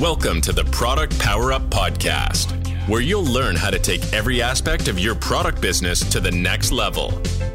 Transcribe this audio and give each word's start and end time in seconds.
Welcome 0.00 0.42
to 0.42 0.52
the 0.52 0.64
Product 0.64 1.18
Power 1.18 1.54
Up 1.54 1.62
Podcast, 1.70 2.50
where 2.86 3.00
you'll 3.00 3.24
learn 3.24 3.56
how 3.56 3.70
to 3.70 3.78
take 3.78 4.12
every 4.12 4.42
aspect 4.42 4.88
of 4.88 4.98
your 4.98 5.14
product 5.14 5.62
business 5.62 6.00
to 6.10 6.20
the 6.20 6.30
next 6.30 6.70
level. 6.70 7.12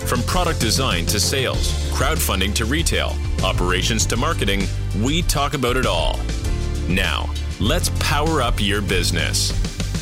From 0.08 0.24
product 0.24 0.60
design 0.60 1.06
to 1.06 1.20
sales, 1.20 1.72
crowdfunding 1.92 2.56
to 2.56 2.66
retail, 2.66 3.16
operations 3.44 4.08
to 4.08 4.18
marketing, 4.18 4.64
we 5.04 5.22
talk 5.22 5.54
about 5.54 5.78
it 5.78 5.86
all. 5.86 6.20
Now, 6.90 7.32
let's 7.60 7.92
power 8.00 8.42
up 8.42 8.56
your 8.58 8.82
business. 8.82 9.52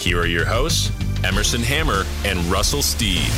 Here 0.02 0.22
are 0.22 0.26
your 0.26 0.46
hosts, 0.46 0.94
Emerson 1.26 1.62
Hammer 1.62 2.06
and 2.24 2.40
Russell 2.46 2.82
Steve. 2.82 3.36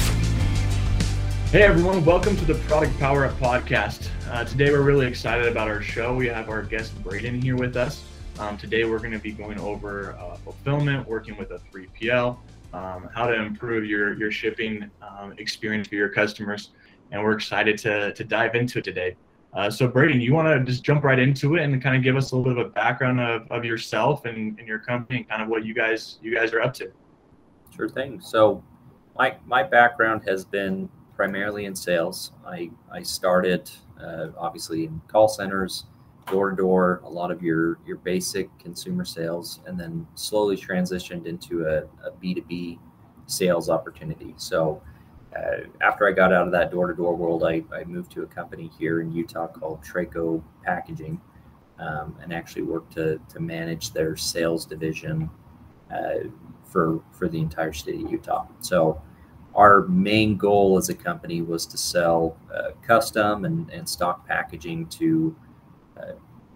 Hey 1.51 1.63
everyone, 1.63 2.05
welcome 2.05 2.37
to 2.37 2.45
the 2.45 2.53
Product 2.53 2.95
Power 2.99 3.25
Up 3.25 3.33
Podcast. 3.39 4.09
Uh, 4.29 4.45
today 4.45 4.69
we're 4.69 4.83
really 4.83 5.07
excited 5.07 5.47
about 5.47 5.67
our 5.67 5.81
show. 5.81 6.13
We 6.13 6.27
have 6.27 6.49
our 6.49 6.61
guest 6.61 6.93
Braden 7.03 7.41
here 7.41 7.55
with 7.55 7.75
us. 7.75 8.03
Um, 8.41 8.57
today 8.57 8.85
we're 8.85 8.97
going 8.97 9.11
to 9.11 9.19
be 9.19 9.33
going 9.33 9.59
over 9.59 10.13
uh, 10.19 10.35
fulfillment, 10.37 11.07
working 11.07 11.37
with 11.37 11.51
a 11.51 11.61
3PL, 11.71 12.39
um, 12.73 13.07
how 13.13 13.27
to 13.27 13.35
improve 13.35 13.85
your 13.85 14.17
your 14.17 14.31
shipping 14.31 14.89
um, 15.03 15.35
experience 15.37 15.87
for 15.87 15.93
your 15.93 16.09
customers, 16.09 16.71
and 17.11 17.21
we're 17.21 17.33
excited 17.33 17.77
to 17.77 18.11
to 18.13 18.23
dive 18.23 18.55
into 18.55 18.79
it 18.79 18.83
today. 18.83 19.15
Uh, 19.53 19.69
so 19.69 19.87
Braden, 19.87 20.19
you 20.19 20.33
want 20.33 20.47
to 20.47 20.65
just 20.65 20.83
jump 20.83 21.03
right 21.03 21.19
into 21.19 21.55
it 21.55 21.61
and 21.61 21.83
kind 21.83 21.95
of 21.95 22.01
give 22.01 22.15
us 22.15 22.31
a 22.31 22.35
little 22.35 22.51
bit 22.51 22.59
of 22.59 22.65
a 22.65 22.69
background 22.71 23.19
of, 23.19 23.45
of 23.51 23.63
yourself 23.63 24.25
and, 24.25 24.57
and 24.57 24.67
your 24.67 24.79
company 24.79 25.19
and 25.19 25.29
kind 25.29 25.43
of 25.43 25.47
what 25.47 25.63
you 25.63 25.75
guys 25.75 26.17
you 26.23 26.33
guys 26.33 26.51
are 26.51 26.61
up 26.61 26.73
to. 26.73 26.91
Sure 27.75 27.89
thing. 27.89 28.19
So 28.19 28.63
my 29.15 29.35
my 29.45 29.61
background 29.61 30.23
has 30.27 30.45
been 30.45 30.89
primarily 31.15 31.65
in 31.65 31.75
sales. 31.75 32.31
I 32.43 32.71
I 32.91 33.03
started 33.03 33.69
uh, 34.01 34.29
obviously 34.35 34.85
in 34.85 34.99
call 35.07 35.27
centers, 35.27 35.85
door 36.27 36.51
to 36.51 36.55
door, 36.55 37.01
a 37.03 37.09
lot 37.09 37.31
of 37.31 37.41
your 37.41 37.79
your 37.85 37.97
basic 37.97 38.55
consumer 38.59 39.05
sales, 39.05 39.59
and 39.65 39.79
then 39.79 40.05
slowly 40.15 40.57
transitioned 40.57 41.25
into 41.25 41.65
a 41.65 41.83
B 42.19 42.33
two 42.33 42.43
B 42.43 42.79
sales 43.27 43.69
opportunity. 43.69 44.33
So. 44.37 44.81
Uh, 45.33 45.61
after 45.79 46.05
I 46.05 46.11
got 46.11 46.33
out 46.33 46.45
of 46.45 46.51
that 46.51 46.71
door 46.71 46.87
to 46.87 46.93
door 46.93 47.15
world, 47.15 47.45
I, 47.45 47.63
I 47.73 47.85
moved 47.85 48.11
to 48.11 48.23
a 48.23 48.25
company 48.25 48.69
here 48.77 48.99
in 48.99 49.13
Utah 49.13 49.47
called 49.47 49.81
Traco 49.81 50.43
Packaging 50.61 51.21
um, 51.79 52.15
and 52.21 52.33
actually 52.33 52.63
worked 52.63 52.91
to, 52.93 53.17
to 53.29 53.39
manage 53.39 53.93
their 53.93 54.17
sales 54.17 54.65
division 54.65 55.29
uh, 55.89 56.27
for, 56.65 57.01
for 57.11 57.29
the 57.29 57.39
entire 57.39 57.71
state 57.71 58.03
of 58.03 58.11
Utah. 58.11 58.45
So, 58.59 59.01
our 59.55 59.87
main 59.87 60.37
goal 60.37 60.77
as 60.77 60.89
a 60.89 60.93
company 60.93 61.41
was 61.41 61.65
to 61.67 61.77
sell 61.77 62.37
uh, 62.53 62.71
custom 62.81 63.45
and, 63.45 63.69
and 63.69 63.87
stock 63.87 64.27
packaging 64.27 64.87
to 64.87 65.35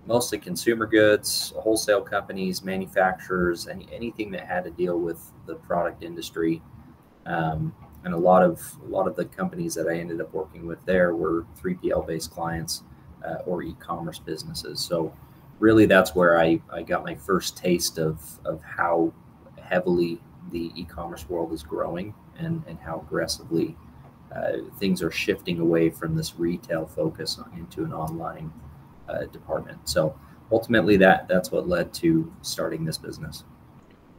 mostly 0.06 0.38
consumer 0.38 0.86
goods, 0.86 1.54
wholesale 1.58 2.02
companies, 2.02 2.64
manufacturers, 2.64 3.68
any, 3.68 3.88
anything 3.92 4.32
that 4.32 4.46
had 4.46 4.64
to 4.64 4.72
deal 4.72 5.00
with 5.00 5.32
the 5.46 5.56
product 5.56 6.04
industry. 6.04 6.62
Um, 7.26 7.74
and 8.04 8.14
a 8.14 8.18
lot 8.18 8.44
of 8.44 8.62
a 8.86 8.88
lot 8.88 9.08
of 9.08 9.16
the 9.16 9.26
companies 9.26 9.74
that 9.74 9.88
I 9.88 9.98
ended 9.98 10.22
up 10.22 10.32
working 10.32 10.68
with 10.68 10.84
there 10.86 11.16
were 11.16 11.46
3PL 11.60 12.06
based 12.06 12.30
clients 12.30 12.84
uh, 13.26 13.38
or 13.48 13.64
e-commerce 13.64 14.20
businesses. 14.20 14.80
So 14.80 15.12
really, 15.58 15.88
that's 15.88 16.14
where 16.14 16.40
I, 16.40 16.62
I 16.72 16.84
got 16.84 17.04
my 17.04 17.16
first 17.16 17.58
taste 17.58 17.98
of 17.98 18.22
of 18.46 18.62
how 18.62 19.12
heavily 19.60 20.22
the 20.52 20.72
e-commerce 20.76 21.28
world 21.28 21.52
is 21.52 21.64
growing 21.64 22.14
and 22.38 22.64
and 22.68 22.78
how 22.80 23.00
aggressively 23.00 23.76
uh, 24.36 24.58
things 24.78 25.02
are 25.02 25.12
shifting 25.12 25.60
away 25.60 25.90
from 25.90 26.16
this 26.16 26.38
retail 26.38 26.86
focus 26.86 27.40
into 27.58 27.84
an 27.84 27.94
online 27.94 28.54
uh, 29.10 29.26
department. 29.26 29.88
So 29.88 30.18
ultimately, 30.52 30.98
that 30.98 31.28
that's 31.28 31.52
what 31.52 31.68
led 31.68 31.94
to 31.96 32.32
starting 32.42 32.86
this 32.86 32.98
business. 32.98 33.44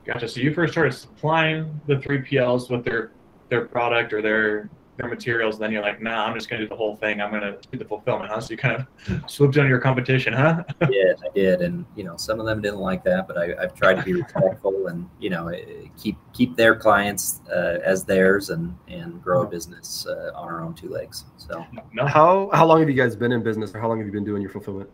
Gotcha. 0.04 0.28
So 0.28 0.40
you 0.40 0.54
first 0.54 0.72
started 0.72 0.92
supplying 0.92 1.80
the 1.86 1.96
3PLs 1.96 2.70
with 2.70 2.84
their 2.84 3.12
their 3.48 3.64
product 3.64 4.12
or 4.12 4.22
their 4.22 4.70
their 4.96 5.08
materials, 5.08 5.58
then 5.58 5.72
you're 5.72 5.82
like, 5.82 6.00
nah, 6.00 6.26
I'm 6.26 6.34
just 6.34 6.48
gonna 6.48 6.62
do 6.62 6.68
the 6.68 6.76
whole 6.76 6.96
thing. 6.96 7.20
I'm 7.20 7.30
gonna 7.30 7.56
do 7.70 7.78
the 7.78 7.84
fulfillment, 7.84 8.30
huh? 8.30 8.40
So 8.40 8.50
you 8.52 8.56
kind 8.56 8.76
of 8.76 9.30
swooped 9.30 9.58
on 9.58 9.68
your 9.68 9.78
competition, 9.78 10.32
huh? 10.32 10.64
yeah, 10.90 11.12
I 11.24 11.28
did, 11.34 11.62
and 11.62 11.84
you 11.94 12.04
know, 12.04 12.16
some 12.16 12.40
of 12.40 12.46
them 12.46 12.62
didn't 12.62 12.80
like 12.80 13.04
that, 13.04 13.26
but 13.26 13.38
I, 13.38 13.54
have 13.60 13.74
tried 13.74 13.94
to 13.94 14.02
be 14.02 14.14
respectful 14.14 14.88
and 14.88 15.08
you 15.20 15.30
know, 15.30 15.48
eh, 15.48 15.88
keep 15.96 16.16
keep 16.32 16.56
their 16.56 16.74
clients 16.74 17.40
uh, 17.50 17.78
as 17.84 18.04
theirs 18.04 18.50
and 18.50 18.76
and 18.88 19.22
grow 19.22 19.42
a 19.42 19.46
business 19.46 20.06
uh, 20.06 20.32
on 20.34 20.48
our 20.48 20.62
own 20.62 20.74
two 20.74 20.88
legs. 20.88 21.24
So, 21.36 21.64
no. 21.92 22.06
how 22.06 22.50
how 22.52 22.66
long 22.66 22.80
have 22.80 22.88
you 22.88 22.96
guys 22.96 23.16
been 23.16 23.32
in 23.32 23.42
business, 23.42 23.74
or 23.74 23.80
how 23.80 23.88
long 23.88 23.98
have 23.98 24.06
you 24.06 24.12
been 24.12 24.24
doing 24.24 24.42
your 24.42 24.50
fulfillment? 24.50 24.90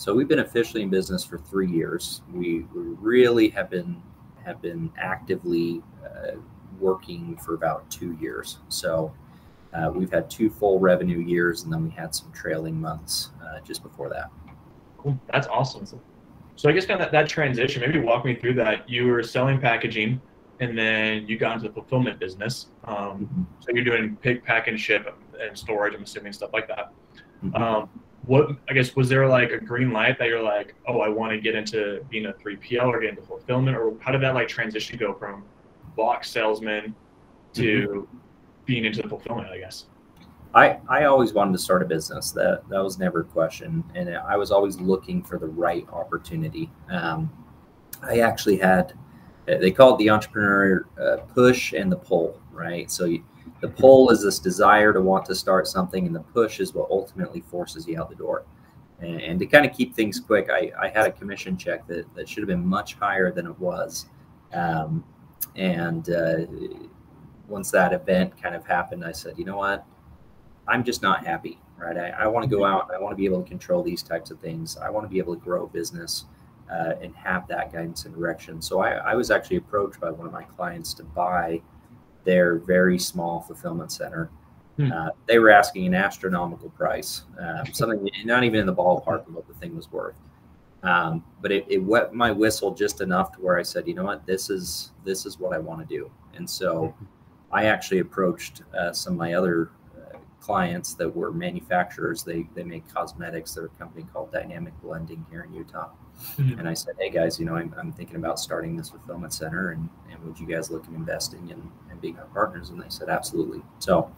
So 0.00 0.14
we've 0.14 0.28
been 0.28 0.38
officially 0.38 0.82
in 0.82 0.88
business 0.88 1.22
for 1.22 1.36
three 1.36 1.70
years. 1.70 2.22
We, 2.32 2.60
we 2.74 2.80
really 2.98 3.50
have 3.50 3.68
been 3.68 4.02
have 4.46 4.62
been 4.62 4.90
actively 4.96 5.82
uh, 6.02 6.36
working 6.78 7.36
for 7.36 7.52
about 7.52 7.90
two 7.90 8.16
years. 8.20 8.60
So 8.68 9.12
uh, 9.72 9.90
we've 9.94 10.10
had 10.10 10.28
two 10.28 10.50
full 10.50 10.78
revenue 10.78 11.18
years, 11.18 11.62
and 11.64 11.72
then 11.72 11.84
we 11.84 11.90
had 11.90 12.14
some 12.14 12.32
trailing 12.32 12.80
months 12.80 13.30
uh, 13.42 13.60
just 13.60 13.82
before 13.82 14.08
that. 14.08 14.30
Cool. 14.98 15.18
That's 15.32 15.46
awesome. 15.46 15.86
So 16.56 16.68
I 16.68 16.72
guess 16.72 16.86
kind 16.86 17.00
of 17.00 17.06
that, 17.06 17.12
that 17.12 17.28
transition, 17.28 17.80
maybe 17.80 18.00
walk 18.00 18.24
me 18.24 18.34
through 18.34 18.54
that. 18.54 18.88
You 18.88 19.06
were 19.06 19.22
selling 19.22 19.60
packaging, 19.60 20.20
and 20.58 20.76
then 20.76 21.26
you 21.26 21.38
got 21.38 21.54
into 21.56 21.68
the 21.68 21.74
fulfillment 21.74 22.18
business. 22.18 22.66
Um, 22.84 22.96
mm-hmm. 22.96 23.42
So 23.60 23.68
you're 23.72 23.84
doing 23.84 24.16
pick, 24.16 24.44
pack, 24.44 24.68
and 24.68 24.78
ship 24.78 25.16
and 25.40 25.56
storage. 25.56 25.94
I'm 25.94 26.02
assuming 26.02 26.32
stuff 26.32 26.50
like 26.52 26.68
that. 26.68 26.92
Mm-hmm. 27.42 27.62
Um, 27.62 27.88
what 28.26 28.50
I 28.68 28.74
guess 28.74 28.94
was 28.94 29.08
there 29.08 29.26
like 29.26 29.50
a 29.50 29.58
green 29.58 29.92
light 29.92 30.18
that 30.18 30.28
you're 30.28 30.42
like, 30.42 30.74
oh, 30.86 31.00
I 31.00 31.08
want 31.08 31.32
to 31.32 31.40
get 31.40 31.54
into 31.54 32.04
being 32.10 32.26
a 32.26 32.32
3PL 32.34 32.84
or 32.84 33.00
get 33.00 33.10
into 33.10 33.22
fulfillment, 33.22 33.76
or 33.76 33.94
how 34.00 34.12
did 34.12 34.20
that 34.22 34.34
like 34.34 34.48
transition 34.48 34.98
go 34.98 35.14
from 35.14 35.44
box 35.96 36.30
salesman 36.30 36.94
to 37.54 37.88
mm-hmm. 37.88 38.18
Being 38.70 38.84
into 38.84 39.02
the 39.02 39.08
fulfillment, 39.08 39.48
I 39.48 39.58
guess. 39.58 39.86
I, 40.54 40.78
I 40.88 41.04
always 41.04 41.32
wanted 41.32 41.52
to 41.52 41.58
start 41.58 41.82
a 41.82 41.84
business. 41.84 42.30
That 42.30 42.68
that 42.68 42.82
was 42.82 42.98
never 42.98 43.20
a 43.20 43.24
question, 43.24 43.84
and 43.94 44.16
I 44.16 44.36
was 44.36 44.50
always 44.50 44.80
looking 44.80 45.22
for 45.22 45.38
the 45.38 45.46
right 45.46 45.86
opportunity. 45.92 46.70
Um, 46.88 47.30
I 48.02 48.20
actually 48.20 48.58
had 48.58 48.94
they 49.46 49.72
call 49.72 49.94
it 49.94 49.98
the 49.98 50.10
entrepreneur 50.10 50.86
uh, 51.00 51.16
push 51.34 51.72
and 51.72 51.90
the 51.90 51.96
pull, 51.96 52.40
right? 52.52 52.90
So 52.90 53.04
you, 53.06 53.24
the 53.60 53.68
pull 53.68 54.10
is 54.10 54.22
this 54.22 54.38
desire 54.38 54.92
to 54.92 55.00
want 55.00 55.24
to 55.26 55.34
start 55.34 55.66
something, 55.66 56.06
and 56.06 56.14
the 56.14 56.20
push 56.20 56.60
is 56.60 56.72
what 56.74 56.88
ultimately 56.90 57.40
forces 57.40 57.86
you 57.86 58.00
out 58.00 58.08
the 58.08 58.16
door. 58.16 58.44
And, 59.00 59.20
and 59.20 59.38
to 59.40 59.46
kind 59.46 59.66
of 59.66 59.76
keep 59.76 59.94
things 59.94 60.20
quick, 60.20 60.48
I, 60.50 60.70
I 60.80 60.88
had 60.88 61.06
a 61.06 61.12
commission 61.12 61.56
check 61.56 61.86
that, 61.88 62.12
that 62.14 62.28
should 62.28 62.42
have 62.42 62.48
been 62.48 62.66
much 62.66 62.94
higher 62.94 63.32
than 63.32 63.46
it 63.46 63.58
was. 63.58 64.06
Um, 64.52 65.04
and 65.56 66.08
uh, 66.10 66.46
once 67.50 67.70
that 67.72 67.92
event 67.92 68.40
kind 68.40 68.54
of 68.54 68.66
happened, 68.66 69.04
I 69.04 69.12
said, 69.12 69.34
you 69.36 69.44
know 69.44 69.56
what? 69.56 69.84
I'm 70.68 70.84
just 70.84 71.02
not 71.02 71.26
happy, 71.26 71.58
right? 71.76 71.96
I, 71.96 72.08
I 72.10 72.26
want 72.28 72.48
to 72.48 72.56
go 72.56 72.64
out. 72.64 72.90
I 72.94 72.98
want 72.98 73.12
to 73.12 73.16
be 73.16 73.24
able 73.24 73.42
to 73.42 73.48
control 73.48 73.82
these 73.82 74.02
types 74.02 74.30
of 74.30 74.38
things. 74.38 74.76
I 74.76 74.88
want 74.88 75.04
to 75.04 75.08
be 75.08 75.18
able 75.18 75.34
to 75.34 75.40
grow 75.40 75.64
a 75.64 75.68
business 75.68 76.26
uh, 76.70 76.94
and 77.02 77.14
have 77.16 77.48
that 77.48 77.72
guidance 77.72 78.04
and 78.04 78.14
direction. 78.14 78.62
So 78.62 78.80
I, 78.80 78.92
I 78.92 79.14
was 79.14 79.30
actually 79.30 79.56
approached 79.56 80.00
by 80.00 80.10
one 80.10 80.26
of 80.26 80.32
my 80.32 80.44
clients 80.44 80.94
to 80.94 81.02
buy 81.02 81.60
their 82.24 82.56
very 82.58 82.98
small 82.98 83.40
fulfillment 83.40 83.90
center. 83.90 84.30
Hmm. 84.76 84.92
Uh, 84.92 85.08
they 85.26 85.38
were 85.38 85.50
asking 85.50 85.86
an 85.86 85.94
astronomical 85.94 86.70
price, 86.70 87.22
um, 87.38 87.66
something 87.72 88.08
not 88.24 88.44
even 88.44 88.60
in 88.60 88.66
the 88.66 88.74
ballpark 88.74 89.26
of 89.26 89.34
what 89.34 89.48
the 89.48 89.54
thing 89.54 89.74
was 89.74 89.90
worth. 89.90 90.16
Um, 90.82 91.24
but 91.42 91.52
it, 91.52 91.66
it 91.68 91.78
wet 91.78 92.14
my 92.14 92.30
whistle 92.30 92.70
just 92.70 93.00
enough 93.02 93.32
to 93.32 93.40
where 93.40 93.58
I 93.58 93.62
said, 93.62 93.86
you 93.86 93.94
know 93.94 94.04
what, 94.04 94.24
this 94.24 94.48
is 94.48 94.92
this 95.04 95.26
is 95.26 95.38
what 95.38 95.52
I 95.52 95.58
want 95.58 95.86
to 95.86 95.94
do. 95.94 96.10
And 96.34 96.48
so 96.48 96.94
I 97.52 97.64
actually 97.64 97.98
approached 97.98 98.62
uh, 98.78 98.92
some 98.92 99.14
of 99.14 99.18
my 99.18 99.34
other 99.34 99.70
uh, 99.96 100.18
clients 100.40 100.94
that 100.94 101.14
were 101.14 101.32
manufacturers. 101.32 102.22
They 102.22 102.48
they 102.54 102.62
make 102.62 102.88
cosmetics. 102.92 103.54
They're 103.54 103.66
a 103.66 103.68
company 103.70 104.06
called 104.12 104.32
Dynamic 104.32 104.74
Blending 104.82 105.24
here 105.30 105.42
in 105.42 105.54
Utah. 105.54 105.90
Mm-hmm. 106.36 106.58
And 106.58 106.68
I 106.68 106.74
said, 106.74 106.96
hey 106.98 107.10
guys, 107.10 107.38
you 107.38 107.46
know, 107.46 107.56
I'm, 107.56 107.74
I'm, 107.78 107.92
thinking 107.92 108.16
about 108.16 108.38
starting 108.38 108.76
this 108.76 108.90
fulfillment 108.90 109.32
center, 109.32 109.70
and, 109.70 109.88
and 110.10 110.22
would 110.22 110.38
you 110.38 110.46
guys 110.46 110.70
look 110.70 110.84
at 110.84 110.90
investing 110.90 111.48
in 111.48 111.70
and 111.90 112.00
being 112.00 112.18
our 112.18 112.26
partners? 112.26 112.68
And 112.68 112.80
they 112.80 112.88
said, 112.88 113.08
absolutely. 113.08 113.62
So 113.78 114.12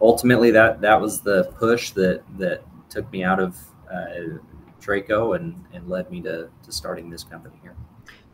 ultimately, 0.00 0.50
that 0.52 0.80
that 0.80 1.00
was 1.00 1.20
the 1.20 1.52
push 1.58 1.90
that 1.92 2.22
that 2.38 2.62
took 2.88 3.10
me 3.12 3.24
out 3.24 3.40
of 3.40 3.56
uh, 3.90 4.38
Traco 4.80 5.36
and 5.36 5.64
and 5.72 5.88
led 5.88 6.10
me 6.10 6.20
to 6.22 6.48
to 6.62 6.72
starting 6.72 7.10
this 7.10 7.24
company 7.24 7.56
here. 7.62 7.76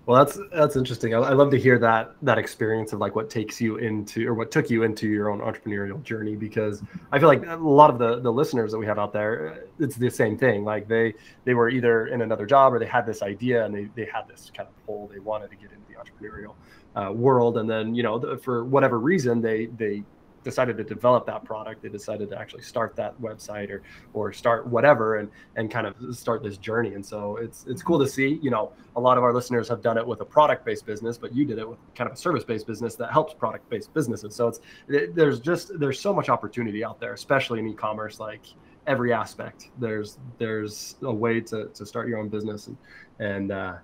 Well, 0.08 0.24
that's 0.24 0.40
that's 0.54 0.74
interesting. 0.74 1.14
I, 1.14 1.18
I, 1.18 1.32
love 1.34 1.50
to 1.50 1.58
hear 1.58 1.78
that 1.80 2.14
that 2.22 2.38
experience 2.38 2.94
of 2.94 2.98
like 2.98 3.14
what 3.14 3.28
takes 3.28 3.60
you 3.60 3.76
into 3.76 4.26
or 4.26 4.32
what 4.32 4.50
took 4.50 4.70
you 4.70 4.82
into 4.82 5.06
your 5.06 5.28
own 5.28 5.40
entrepreneurial 5.40 6.02
journey 6.02 6.34
because 6.34 6.82
I 7.12 7.18
feel 7.18 7.28
like 7.28 7.44
a 7.46 7.56
lot 7.56 7.90
of 7.90 7.98
the 7.98 8.18
the 8.20 8.32
listeners 8.32 8.72
that 8.72 8.78
we 8.78 8.86
have 8.86 8.98
out 8.98 9.12
there, 9.12 9.64
it's 9.78 9.96
the 9.96 10.08
same 10.08 10.38
thing. 10.38 10.64
Like 10.64 10.88
they 10.88 11.12
they 11.44 11.52
were 11.52 11.68
either 11.68 12.06
in 12.06 12.22
another 12.22 12.46
job 12.46 12.72
or 12.72 12.78
they 12.78 12.86
had 12.86 13.04
this 13.04 13.20
idea 13.20 13.66
and 13.66 13.74
they 13.74 13.90
they 13.96 14.10
had 14.10 14.26
this 14.26 14.50
kind 14.56 14.66
of 14.66 14.86
pull. 14.86 15.08
They 15.08 15.18
wanted 15.18 15.50
to 15.50 15.56
get 15.56 15.72
into 15.72 15.84
the 15.86 15.96
entrepreneurial 15.96 16.54
uh, 16.96 17.12
world, 17.12 17.58
and 17.58 17.68
then 17.68 17.94
you 17.94 18.02
know 18.02 18.18
the, 18.18 18.38
for 18.38 18.64
whatever 18.64 18.98
reason 18.98 19.42
they 19.42 19.66
they 19.66 20.04
decided 20.44 20.76
to 20.76 20.84
develop 20.84 21.26
that 21.26 21.44
product. 21.44 21.82
They 21.82 21.88
decided 21.88 22.30
to 22.30 22.38
actually 22.38 22.62
start 22.62 22.96
that 22.96 23.20
website 23.20 23.70
or 23.70 23.82
or 24.12 24.32
start 24.32 24.66
whatever 24.66 25.16
and 25.16 25.30
and 25.56 25.70
kind 25.70 25.86
of 25.86 26.16
start 26.16 26.42
this 26.42 26.56
journey. 26.58 26.94
And 26.94 27.04
so 27.04 27.36
it's 27.36 27.64
it's 27.66 27.82
cool 27.82 27.98
to 27.98 28.06
see. 28.06 28.38
You 28.42 28.50
know, 28.50 28.72
a 28.96 29.00
lot 29.00 29.18
of 29.18 29.24
our 29.24 29.34
listeners 29.34 29.68
have 29.68 29.82
done 29.82 29.98
it 29.98 30.06
with 30.06 30.20
a 30.20 30.24
product 30.24 30.64
based 30.64 30.86
business, 30.86 31.18
but 31.18 31.34
you 31.34 31.44
did 31.44 31.58
it 31.58 31.68
with 31.68 31.78
kind 31.94 32.08
of 32.08 32.14
a 32.14 32.18
service 32.18 32.44
based 32.44 32.66
business 32.66 32.94
that 32.96 33.12
helps 33.12 33.34
product 33.34 33.68
based 33.68 33.92
businesses. 33.94 34.34
So 34.34 34.48
it's 34.48 34.60
it, 34.88 35.14
there's 35.14 35.40
just 35.40 35.78
there's 35.78 36.00
so 36.00 36.12
much 36.12 36.28
opportunity 36.28 36.84
out 36.84 37.00
there, 37.00 37.12
especially 37.12 37.58
in 37.60 37.68
e-commerce. 37.68 38.20
Like 38.20 38.42
every 38.86 39.12
aspect, 39.12 39.70
there's 39.78 40.18
there's 40.38 40.96
a 41.02 41.12
way 41.12 41.40
to 41.42 41.66
to 41.66 41.86
start 41.86 42.08
your 42.08 42.18
own 42.18 42.28
business 42.28 42.68
and 42.68 42.76
and 43.18 43.52
uh, 43.52 43.74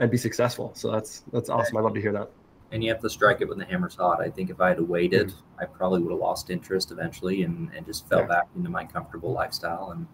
and 0.00 0.10
be 0.10 0.16
successful. 0.16 0.72
So 0.74 0.90
that's 0.90 1.24
that's 1.32 1.50
awesome. 1.50 1.76
I 1.76 1.80
love 1.80 1.94
to 1.94 2.00
hear 2.00 2.12
that 2.12 2.30
and 2.72 2.84
you 2.84 2.90
have 2.90 3.00
to 3.00 3.10
strike 3.10 3.40
it 3.40 3.48
when 3.48 3.58
the 3.58 3.64
hammer's 3.64 3.96
hot. 3.96 4.20
I 4.20 4.30
think 4.30 4.50
if 4.50 4.60
I 4.60 4.68
had 4.68 4.80
waited, 4.80 5.28
mm-hmm. 5.28 5.60
I 5.60 5.64
probably 5.66 6.00
would 6.00 6.12
have 6.12 6.20
lost 6.20 6.50
interest 6.50 6.90
eventually 6.92 7.42
and, 7.42 7.70
and 7.74 7.84
just 7.84 8.08
fell 8.08 8.20
yeah. 8.20 8.26
back 8.26 8.48
into 8.56 8.70
my 8.70 8.84
comfortable 8.84 9.32
lifestyle. 9.32 9.90
And 9.90 10.06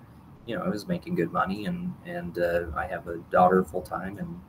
you 0.46 0.56
know, 0.56 0.62
I 0.62 0.68
was 0.68 0.86
making 0.86 1.16
good 1.16 1.32
money, 1.32 1.66
and 1.66 1.92
and 2.06 2.38
uh, 2.38 2.66
I 2.76 2.86
have 2.86 3.08
a 3.08 3.18
daughter 3.30 3.64
full 3.64 3.82
time 3.82 4.18
and 4.18 4.40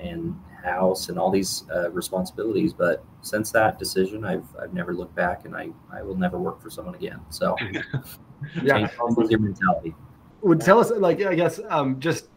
and 0.00 0.34
house 0.64 1.08
and 1.08 1.18
all 1.18 1.30
these 1.30 1.64
uh, 1.74 1.90
responsibilities. 1.90 2.72
But 2.72 3.04
since 3.20 3.50
that 3.50 3.78
decision, 3.78 4.24
I've 4.24 4.46
I've 4.60 4.72
never 4.72 4.94
looked 4.94 5.14
back, 5.14 5.44
and 5.44 5.54
I 5.56 5.70
I 5.92 6.02
will 6.02 6.16
never 6.16 6.38
work 6.38 6.62
for 6.62 6.70
someone 6.70 6.94
again. 6.94 7.20
So 7.30 7.56
yeah, 8.62 8.88
your 9.28 9.38
mentality. 9.38 9.94
Would 10.42 10.60
tell 10.60 10.78
us 10.78 10.90
like 10.90 11.20
I 11.22 11.34
guess 11.34 11.60
um, 11.68 12.00
just. 12.00 12.28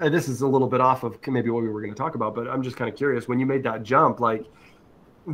Uh, 0.00 0.08
this 0.08 0.30
is 0.30 0.40
a 0.40 0.46
little 0.46 0.66
bit 0.66 0.80
off 0.80 1.02
of 1.02 1.18
maybe 1.28 1.50
what 1.50 1.62
we 1.62 1.68
were 1.68 1.82
going 1.82 1.92
to 1.92 1.98
talk 1.98 2.14
about, 2.14 2.34
but 2.34 2.48
I'm 2.48 2.62
just 2.62 2.74
kind 2.74 2.88
of 2.88 2.96
curious. 2.96 3.28
When 3.28 3.38
you 3.38 3.44
made 3.44 3.62
that 3.64 3.82
jump, 3.82 4.18
like, 4.18 4.46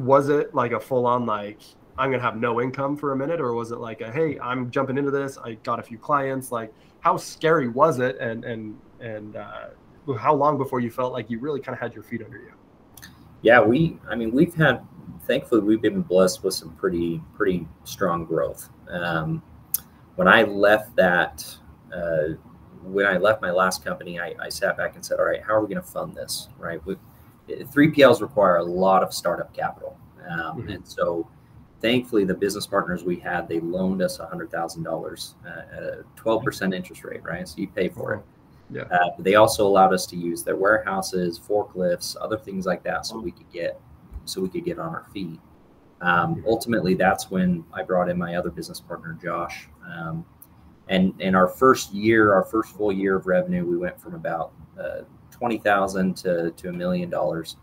was 0.04 0.28
it 0.28 0.54
like 0.54 0.72
a 0.72 0.81
full 0.81 1.06
on 1.06 1.26
like 1.26 1.60
I'm 1.98 2.10
gonna 2.10 2.22
have 2.22 2.37
no 2.37 2.60
income 2.60 2.96
for 2.96 3.12
a 3.12 3.16
minute, 3.16 3.40
or 3.40 3.54
was 3.54 3.70
it 3.72 3.78
like 3.78 4.00
a 4.00 4.10
hey, 4.10 4.38
I'm 4.38 4.70
jumping 4.70 4.98
into 4.98 5.10
this. 5.10 5.38
I 5.38 5.54
got 5.54 5.81
a 5.81 5.82
few 5.82 5.98
clients. 5.98 6.52
Like, 6.52 6.72
how 7.00 7.16
scary 7.16 7.69
was 7.69 8.00
it, 8.00 8.19
and 8.19 8.44
and 8.44 8.78
and 9.00 9.37
uh, 9.37 9.69
how 10.19 10.34
long 10.34 10.58
before 10.58 10.81
you 10.81 10.90
felt 10.90 11.12
like 11.12 11.31
you 11.31 11.38
really 11.38 11.60
kind 11.60 11.75
of 11.75 11.81
had 11.81 11.94
your 11.94 12.02
feet 12.02 12.22
under 12.22 12.38
you? 12.38 12.52
Yeah, 13.43 13.60
we. 13.60 13.98
I 14.08 14.14
mean, 14.14 14.32
we've 14.32 14.54
had. 14.54 14.87
Thankfully, 15.22 15.62
we've 15.62 15.82
been 15.82 16.02
blessed 16.02 16.44
with 16.44 16.54
some 16.54 16.75
pretty 16.76 17.22
pretty 17.34 17.66
strong 17.84 18.25
growth. 18.25 18.69
Um, 18.88 19.43
when 20.16 20.28
I 20.28 20.43
left 20.43 20.94
that, 20.96 21.44
uh, 21.94 22.34
when 22.82 23.06
I 23.06 23.16
left 23.16 23.43
my 23.43 23.50
last 23.50 23.84
company, 23.84 24.20
I, 24.20 24.34
I 24.40 24.48
sat 24.50 24.76
back 24.76 24.94
and 24.94 25.04
said, 25.04 25.19
"All 25.19 25.25
right, 25.25 25.43
how 25.43 25.54
are 25.54 25.60
we 25.64 25.72
going 25.72 25.84
to 25.84 25.90
fund 25.90 26.14
this? 26.14 26.48
Right? 26.58 26.84
We, 26.84 26.96
3PLs 27.48 28.20
require 28.20 28.56
a 28.56 28.64
lot 28.64 29.02
of 29.02 29.12
startup 29.14 29.54
capital. 29.54 29.96
Um, 30.28 30.60
mm-hmm. 30.60 30.69
And 30.69 30.87
so 30.87 31.28
thankfully 31.81 32.25
the 32.25 32.34
business 32.34 32.66
partners 32.66 33.04
we 33.04 33.16
had, 33.16 33.48
they 33.48 33.60
loaned 33.60 34.02
us 34.02 34.19
$100,000 34.19 35.34
at 35.46 35.82
a 35.82 36.04
12% 36.16 36.75
interest 36.75 37.04
rate, 37.04 37.22
right? 37.22 37.46
So 37.48 37.58
you 37.58 37.69
pay 37.69 37.88
for 37.88 38.14
it. 38.14 38.25
Yeah. 38.70 38.82
Uh, 38.82 39.10
they 39.19 39.37
also 39.37 39.66
allowed 39.66 39.93
us 39.93 40.06
to 40.06 40.16
use 40.16 40.43
their 40.43 40.56
warehouses, 40.56 41.38
forklifts, 41.38 42.16
other 42.20 42.37
things 42.37 42.66
like 42.66 42.82
that, 42.82 43.06
so 43.06 43.19
we 43.19 43.31
could 43.31 43.50
get 43.52 43.81
so 44.25 44.40
we 44.40 44.48
could 44.48 44.64
get 44.64 44.81
on 44.81 44.88
our 44.93 45.06
feet. 45.14 45.38
Um, 46.00 46.37
mm-hmm. 46.37 46.46
ultimately, 46.48 46.94
that's 46.94 47.31
when 47.31 47.64
I 47.72 47.84
brought 47.84 48.08
in 48.08 48.19
my 48.19 48.34
other 48.34 48.50
business 48.50 48.81
partner, 48.81 49.16
Josh. 49.22 49.69
Um, 49.88 50.26
and 50.88 51.19
in 51.20 51.37
our 51.37 51.46
first 51.46 51.93
year, 51.93 52.32
our 52.32 52.43
first 52.43 52.75
full 52.76 52.93
year 52.93 53.16
of 53.16 53.26
revenue, 53.26 53.64
we 53.64 53.76
went 53.76 54.00
from 54.00 54.14
about 54.14 54.52
uh, 54.78 55.02
twenty 55.38 55.59
thousand 55.59 56.17
to 56.19 56.50
to 56.53 56.69
a 56.69 56.73
million 56.73 57.11
dollars, 57.11 57.56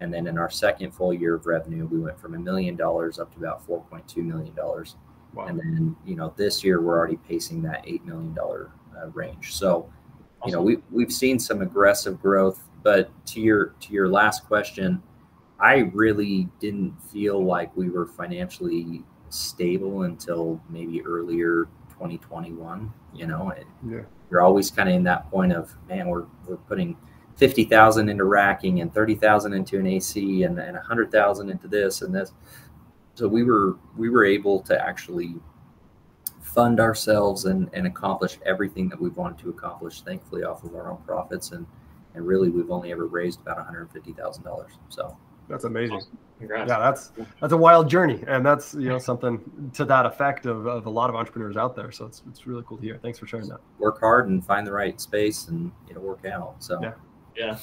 and 0.00 0.12
then 0.12 0.26
in 0.26 0.38
our 0.38 0.50
second 0.50 0.92
full 0.92 1.12
year 1.12 1.34
of 1.34 1.46
revenue, 1.46 1.86
we 1.86 1.98
went 1.98 2.18
from 2.20 2.34
a 2.34 2.38
million 2.38 2.76
dollars 2.76 3.18
up 3.18 3.32
to 3.32 3.38
about 3.38 3.64
four 3.64 3.82
point 3.84 4.06
two 4.08 4.22
million 4.22 4.54
dollars. 4.54 4.96
Wow. 5.34 5.46
And 5.46 5.58
then 5.58 5.96
you 6.04 6.16
know 6.16 6.32
this 6.36 6.64
year 6.64 6.80
we're 6.80 6.96
already 6.96 7.16
pacing 7.16 7.62
that 7.62 7.84
eight 7.86 8.04
million 8.04 8.34
dollar 8.34 8.70
uh, 8.96 9.08
range. 9.08 9.54
So 9.54 9.90
you 10.46 10.52
know 10.52 10.62
we 10.62 10.78
we've 10.90 11.12
seen 11.12 11.38
some 11.38 11.62
aggressive 11.62 12.20
growth. 12.20 12.64
But 12.82 13.10
to 13.26 13.40
your 13.40 13.74
to 13.80 13.92
your 13.92 14.08
last 14.08 14.46
question, 14.46 15.02
I 15.60 15.90
really 15.92 16.48
didn't 16.60 16.94
feel 17.10 17.44
like 17.44 17.76
we 17.76 17.90
were 17.90 18.06
financially 18.06 19.02
stable 19.30 20.02
until 20.02 20.60
maybe 20.70 21.02
earlier 21.02 21.68
2021. 21.90 22.92
You 23.12 23.26
know, 23.26 23.52
yeah. 23.88 24.00
you're 24.30 24.40
always 24.40 24.70
kind 24.70 24.88
of 24.88 24.94
in 24.94 25.02
that 25.04 25.30
point 25.30 25.52
of 25.52 25.74
man, 25.88 26.08
we're 26.08 26.26
we're 26.46 26.56
putting 26.56 26.96
fifty 27.38 27.64
thousand 27.64 28.08
into 28.08 28.24
racking 28.24 28.80
and 28.80 28.92
thirty 28.92 29.14
thousand 29.14 29.54
into 29.54 29.78
an 29.78 29.86
AC 29.86 30.42
and 30.42 30.58
and 30.58 30.76
a 30.76 30.80
hundred 30.80 31.10
thousand 31.10 31.48
into 31.50 31.68
this 31.68 32.02
and 32.02 32.14
this. 32.14 32.32
So 33.14 33.26
we 33.26 33.44
were 33.44 33.76
we 33.96 34.10
were 34.10 34.24
able 34.24 34.60
to 34.62 34.78
actually 34.78 35.36
fund 36.40 36.80
ourselves 36.80 37.44
and, 37.44 37.70
and 37.72 37.86
accomplish 37.86 38.38
everything 38.44 38.88
that 38.88 39.00
we 39.00 39.10
wanted 39.10 39.38
to 39.38 39.50
accomplish, 39.50 40.02
thankfully 40.02 40.42
off 40.42 40.64
of 40.64 40.74
our 40.74 40.90
own 40.90 40.98
profits 41.06 41.52
and 41.52 41.66
and 42.14 42.26
really 42.26 42.50
we've 42.50 42.70
only 42.70 42.90
ever 42.90 43.06
raised 43.06 43.40
about 43.40 43.56
one 43.56 43.66
hundred 43.66 43.90
fifty 43.92 44.12
thousand 44.12 44.42
dollars. 44.42 44.72
So 44.88 45.16
that's 45.48 45.64
amazing. 45.64 45.96
Awesome. 45.96 46.18
Yeah, 46.40 46.64
that's 46.66 47.10
that's 47.40 47.52
a 47.52 47.56
wild 47.56 47.88
journey, 47.88 48.22
and 48.28 48.46
that's 48.46 48.74
you 48.74 48.88
know 48.88 48.98
something 48.98 49.70
to 49.74 49.84
that 49.86 50.06
effect 50.06 50.46
of, 50.46 50.66
of 50.66 50.86
a 50.86 50.90
lot 50.90 51.10
of 51.10 51.16
entrepreneurs 51.16 51.56
out 51.56 51.74
there. 51.74 51.90
So 51.90 52.06
it's 52.06 52.22
it's 52.28 52.46
really 52.46 52.62
cool 52.66 52.76
to 52.78 52.82
hear. 52.82 52.98
Thanks 53.02 53.18
for 53.18 53.26
sharing 53.26 53.48
that. 53.48 53.60
Work 53.78 53.98
hard 53.98 54.28
and 54.28 54.44
find 54.44 54.64
the 54.66 54.72
right 54.72 55.00
space, 55.00 55.48
and 55.48 55.72
it'll 55.88 56.02
work 56.02 56.24
out. 56.26 56.54
So 56.60 56.80
yeah, 56.80 56.92
yeah, 57.36 57.58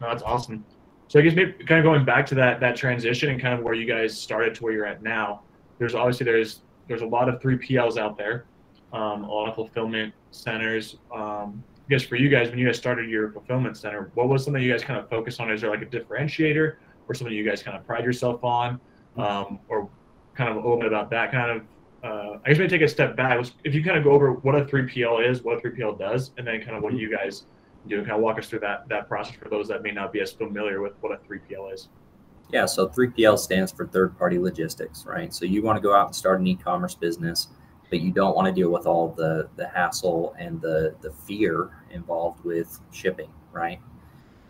no, 0.00 0.08
that's 0.08 0.22
awesome. 0.22 0.64
So 1.08 1.18
I 1.18 1.22
guess 1.22 1.34
maybe 1.34 1.52
kind 1.64 1.80
of 1.80 1.84
going 1.84 2.04
back 2.04 2.24
to 2.26 2.34
that 2.36 2.60
that 2.60 2.76
transition 2.76 3.30
and 3.30 3.40
kind 3.40 3.52
of 3.52 3.64
where 3.64 3.74
you 3.74 3.84
guys 3.84 4.18
started 4.18 4.54
to 4.54 4.62
where 4.62 4.72
you're 4.72 4.86
at 4.86 5.02
now. 5.02 5.42
There's 5.78 5.94
obviously 5.94 6.24
there's 6.24 6.60
there's 6.86 7.02
a 7.02 7.06
lot 7.06 7.28
of 7.28 7.40
3PLs 7.40 7.98
out 7.98 8.16
there, 8.16 8.44
um, 8.92 9.24
a 9.24 9.28
lot 9.28 9.48
of 9.48 9.54
fulfillment 9.54 10.14
centers. 10.30 10.98
Um, 11.14 11.62
I 11.90 11.90
guess 11.90 12.02
for 12.02 12.16
you 12.16 12.28
guys, 12.28 12.50
when 12.50 12.58
you 12.58 12.66
guys 12.66 12.76
started 12.76 13.10
your 13.10 13.32
fulfillment 13.32 13.76
center, 13.76 14.12
what 14.14 14.28
was 14.28 14.44
something 14.44 14.62
you 14.62 14.70
guys 14.70 14.84
kind 14.84 15.00
of 15.00 15.08
focused 15.08 15.40
on? 15.40 15.50
Is 15.50 15.60
there 15.60 15.70
like 15.70 15.82
a 15.82 15.86
differentiator 15.86 16.76
or 17.08 17.14
something 17.14 17.34
you 17.34 17.48
guys 17.48 17.62
kind 17.62 17.76
of 17.76 17.84
pride 17.86 18.04
yourself 18.04 18.44
on, 18.44 18.80
um, 19.16 19.58
or 19.68 19.88
kind 20.34 20.50
of 20.50 20.56
a 20.56 20.60
little 20.60 20.76
bit 20.76 20.86
about 20.86 21.10
that 21.10 21.32
kind 21.32 21.50
of? 21.58 21.66
Uh, 22.02 22.38
I 22.44 22.48
guess 22.48 22.58
maybe 22.58 22.68
take 22.68 22.82
a 22.82 22.88
step 22.88 23.16
back. 23.16 23.44
If 23.64 23.74
you 23.74 23.82
kind 23.82 23.98
of 23.98 24.04
go 24.04 24.12
over 24.12 24.32
what 24.32 24.54
a 24.54 24.64
3PL 24.64 25.28
is, 25.28 25.42
what 25.42 25.58
a 25.58 25.60
3PL 25.60 25.98
does, 25.98 26.30
and 26.38 26.46
then 26.46 26.60
kind 26.60 26.76
of 26.76 26.84
what 26.84 26.94
you 26.94 27.10
guys 27.10 27.46
you 27.86 27.96
know, 27.96 28.02
kind 28.02 28.16
of 28.16 28.20
walk 28.20 28.38
us 28.38 28.48
through 28.48 28.60
that 28.60 28.88
that 28.88 29.08
process 29.08 29.36
for 29.36 29.48
those 29.48 29.68
that 29.68 29.82
may 29.82 29.90
not 29.90 30.12
be 30.12 30.20
as 30.20 30.32
familiar 30.32 30.80
with 30.80 30.92
what 31.00 31.12
a 31.12 31.16
3PL 31.16 31.72
is. 31.72 31.88
Yeah, 32.52 32.66
so 32.66 32.88
3PL 32.88 33.38
stands 33.38 33.72
for 33.72 33.86
third 33.86 34.18
party 34.18 34.38
logistics, 34.38 35.06
right? 35.06 35.32
So 35.32 35.44
you 35.44 35.62
want 35.62 35.76
to 35.76 35.80
go 35.80 35.94
out 35.94 36.06
and 36.06 36.14
start 36.14 36.40
an 36.40 36.46
e-commerce 36.46 36.94
business, 36.94 37.48
but 37.90 38.00
you 38.00 38.10
don't 38.10 38.34
want 38.34 38.46
to 38.46 38.52
deal 38.52 38.70
with 38.70 38.86
all 38.86 39.14
the 39.16 39.48
the 39.56 39.68
hassle 39.68 40.34
and 40.38 40.60
the 40.60 40.94
the 41.00 41.12
fear 41.12 41.70
involved 41.90 42.44
with 42.44 42.80
shipping, 42.92 43.30
right? 43.52 43.80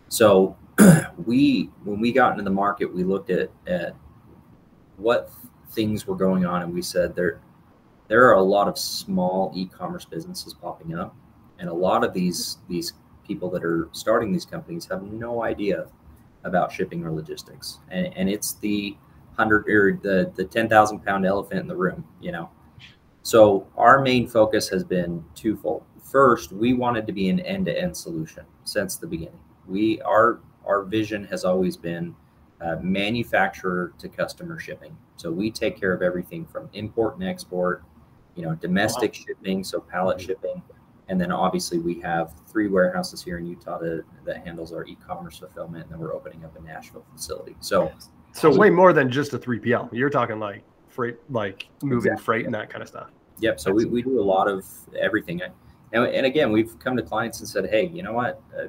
So 0.09 0.57
we 1.25 1.69
when 1.83 1.99
we 1.99 2.11
got 2.11 2.31
into 2.31 2.43
the 2.43 2.49
market, 2.49 2.93
we 2.93 3.03
looked 3.03 3.29
at 3.29 3.49
at 3.67 3.95
what 4.97 5.31
things 5.71 6.05
were 6.05 6.15
going 6.15 6.45
on 6.45 6.61
and 6.61 6.73
we 6.73 6.81
said 6.81 7.15
there 7.15 7.39
there 8.07 8.27
are 8.27 8.33
a 8.33 8.41
lot 8.41 8.67
of 8.67 8.77
small 8.77 9.51
e-commerce 9.55 10.03
businesses 10.05 10.53
popping 10.53 10.93
up 10.93 11.15
and 11.59 11.69
a 11.69 11.73
lot 11.73 12.03
of 12.03 12.13
these 12.13 12.57
these 12.67 12.93
people 13.25 13.49
that 13.51 13.63
are 13.63 13.89
starting 13.91 14.31
these 14.31 14.45
companies 14.45 14.85
have 14.85 15.03
no 15.03 15.43
idea 15.43 15.87
about 16.43 16.71
shipping 16.71 17.03
or 17.05 17.11
logistics, 17.11 17.79
and, 17.89 18.07
and 18.15 18.29
it's 18.29 18.53
the 18.55 18.95
hundred 19.37 19.67
or 19.69 19.99
the 20.01 20.31
the 20.35 20.43
ten 20.45 20.67
thousand 20.67 20.99
pound 21.05 21.25
elephant 21.25 21.61
in 21.61 21.67
the 21.67 21.75
room, 21.75 22.03
you 22.19 22.31
know. 22.31 22.49
So 23.23 23.67
our 23.77 24.01
main 24.01 24.27
focus 24.27 24.67
has 24.69 24.83
been 24.83 25.23
twofold. 25.35 25.83
First, 26.03 26.51
we 26.51 26.73
wanted 26.73 27.05
to 27.07 27.13
be 27.13 27.29
an 27.29 27.39
end 27.41 27.67
to 27.67 27.79
end 27.79 27.95
solution 27.95 28.43
since 28.63 28.97
the 28.97 29.07
beginning. 29.07 29.39
We 29.67 30.01
our 30.01 30.39
our 30.65 30.83
vision 30.83 31.23
has 31.25 31.45
always 31.45 31.77
been 31.77 32.15
uh, 32.61 32.77
manufacturer 32.81 33.93
to 33.97 34.09
customer 34.09 34.59
shipping. 34.59 34.95
So 35.15 35.31
we 35.31 35.51
take 35.51 35.79
care 35.79 35.93
of 35.93 36.01
everything 36.01 36.45
from 36.45 36.69
import 36.73 37.15
and 37.15 37.23
export, 37.23 37.83
you 38.35 38.43
know, 38.43 38.55
domestic 38.55 39.13
wow. 39.13 39.25
shipping, 39.25 39.63
so 39.63 39.79
pallet 39.79 40.17
mm-hmm. 40.17 40.27
shipping, 40.27 40.61
and 41.09 41.19
then 41.19 41.31
obviously 41.31 41.79
we 41.79 41.99
have 42.01 42.33
three 42.47 42.67
warehouses 42.67 43.23
here 43.23 43.37
in 43.37 43.45
Utah 43.45 43.79
to, 43.79 44.03
that 44.25 44.45
handles 44.45 44.71
our 44.73 44.85
e-commerce 44.85 45.39
fulfillment, 45.39 45.83
and 45.83 45.93
then 45.93 45.99
we're 45.99 46.13
opening 46.13 46.43
up 46.45 46.57
a 46.57 46.61
Nashville 46.61 47.05
facility. 47.13 47.55
So, 47.59 47.91
so 48.33 48.55
way 48.55 48.69
more 48.69 48.93
than 48.93 49.11
just 49.11 49.33
a 49.33 49.39
3PL. 49.39 49.89
You're 49.91 50.09
talking 50.09 50.39
like 50.39 50.63
freight, 50.87 51.17
like 51.29 51.67
moving 51.83 52.11
exactly. 52.11 52.23
freight 52.23 52.45
and 52.45 52.55
that 52.55 52.69
kind 52.69 52.81
of 52.81 52.87
stuff. 52.87 53.09
Yep. 53.39 53.59
So 53.59 53.71
we, 53.71 53.85
we 53.85 54.01
do 54.01 54.19
a 54.19 54.23
lot 54.23 54.47
of 54.47 54.65
everything. 54.97 55.41
And, 55.91 56.05
and 56.05 56.25
again, 56.25 56.51
we've 56.51 56.77
come 56.79 56.95
to 56.95 57.03
clients 57.03 57.39
and 57.39 57.49
said, 57.49 57.69
hey, 57.69 57.87
you 57.87 58.03
know 58.03 58.13
what? 58.13 58.41
Uh, 58.57 58.67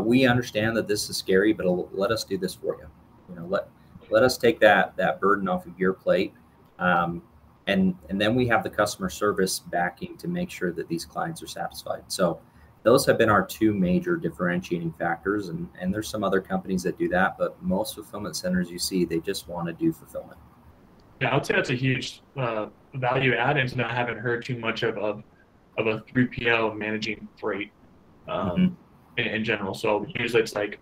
we 0.00 0.26
understand 0.26 0.76
that 0.76 0.86
this 0.86 1.08
is 1.10 1.16
scary, 1.16 1.52
but 1.52 1.66
let 1.94 2.10
us 2.10 2.24
do 2.24 2.38
this 2.38 2.54
for 2.54 2.76
you. 2.76 2.86
You 3.28 3.40
know, 3.40 3.46
let 3.46 3.68
let 4.10 4.22
us 4.22 4.36
take 4.36 4.60
that 4.60 4.96
that 4.96 5.20
burden 5.20 5.48
off 5.48 5.66
of 5.66 5.78
your 5.78 5.92
plate. 5.92 6.32
Um, 6.78 7.22
and 7.70 7.94
and 8.08 8.20
then 8.20 8.34
we 8.34 8.46
have 8.46 8.62
the 8.62 8.70
customer 8.70 9.08
service 9.08 9.60
backing 9.60 10.16
to 10.16 10.28
make 10.28 10.50
sure 10.50 10.72
that 10.72 10.88
these 10.88 11.04
clients 11.04 11.42
are 11.42 11.46
satisfied 11.46 12.02
so 12.08 12.40
those 12.82 13.04
have 13.04 13.18
been 13.18 13.28
our 13.28 13.44
two 13.44 13.72
major 13.74 14.16
differentiating 14.16 14.92
factors 14.98 15.48
and 15.48 15.68
and 15.80 15.92
there's 15.92 16.08
some 16.08 16.24
other 16.24 16.40
companies 16.40 16.82
that 16.82 16.98
do 16.98 17.08
that 17.08 17.36
but 17.38 17.60
most 17.62 17.94
fulfillment 17.94 18.36
centers 18.36 18.70
you 18.70 18.78
see 18.78 19.04
they 19.04 19.20
just 19.20 19.48
want 19.48 19.66
to 19.66 19.72
do 19.72 19.92
fulfillment 19.92 20.38
Yeah, 21.20 21.30
I 21.30 21.34
would 21.34 21.46
say 21.46 21.54
that's 21.54 21.70
a 21.70 21.74
huge 21.74 22.22
uh, 22.36 22.66
value 22.94 23.34
add, 23.34 23.58
and 23.58 23.82
I 23.82 23.94
haven't 23.94 24.18
heard 24.18 24.44
too 24.44 24.58
much 24.58 24.82
of 24.82 24.96
of, 24.96 25.22
of 25.76 25.86
a 25.86 26.00
3PL 26.00 26.76
managing 26.76 27.28
freight 27.38 27.72
um, 28.26 28.50
mm-hmm. 28.50 28.66
in, 29.18 29.26
in, 29.26 29.44
general. 29.44 29.74
So 29.74 30.06
usually 30.18 30.42
it's 30.42 30.54
like, 30.54 30.78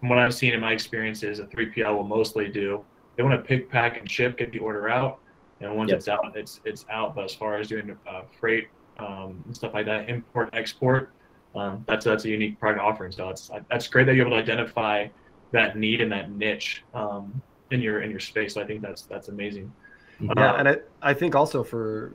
from 0.00 0.08
what 0.08 0.18
I've 0.18 0.34
seen 0.34 0.54
in 0.54 0.60
my 0.60 0.72
experiences, 0.72 1.38
a 1.38 1.44
3PL 1.44 1.94
will 1.96 2.04
mostly 2.04 2.48
do 2.48 2.82
they 3.16 3.22
want 3.22 3.40
to 3.40 3.46
pick, 3.46 3.70
pack, 3.70 3.98
and 3.98 4.10
ship, 4.10 4.38
get 4.38 4.50
the 4.52 4.58
order 4.58 4.88
out, 4.88 5.20
and 5.60 5.74
once 5.76 5.90
yep. 5.90 5.98
it's 5.98 6.08
out, 6.08 6.32
it's 6.36 6.60
it's 6.64 6.84
out. 6.90 7.14
But 7.14 7.24
as 7.24 7.34
far 7.34 7.58
as 7.58 7.68
doing 7.68 7.96
uh, 8.08 8.22
freight 8.38 8.68
um, 8.98 9.42
and 9.46 9.56
stuff 9.56 9.74
like 9.74 9.86
that, 9.86 10.08
import, 10.08 10.50
export, 10.52 11.12
um, 11.54 11.84
that's 11.86 12.04
that's 12.04 12.24
a 12.24 12.28
unique 12.28 12.58
product 12.58 12.82
offering. 12.82 13.12
So 13.12 13.28
it's 13.28 13.50
that's 13.70 13.86
great 13.86 14.06
that 14.06 14.14
you're 14.14 14.26
able 14.26 14.36
to 14.36 14.42
identify 14.42 15.08
that 15.52 15.76
need 15.76 16.00
and 16.00 16.10
that 16.12 16.30
niche 16.30 16.84
um, 16.94 17.40
in 17.70 17.80
your 17.80 18.02
in 18.02 18.10
your 18.10 18.20
space. 18.20 18.54
So 18.54 18.62
I 18.62 18.66
think 18.66 18.82
that's 18.82 19.02
that's 19.02 19.28
amazing. 19.28 19.72
Yeah, 20.20 20.52
uh, 20.52 20.56
and 20.56 20.68
I, 20.68 20.76
I 21.02 21.14
think 21.14 21.34
also 21.34 21.64
for 21.64 22.12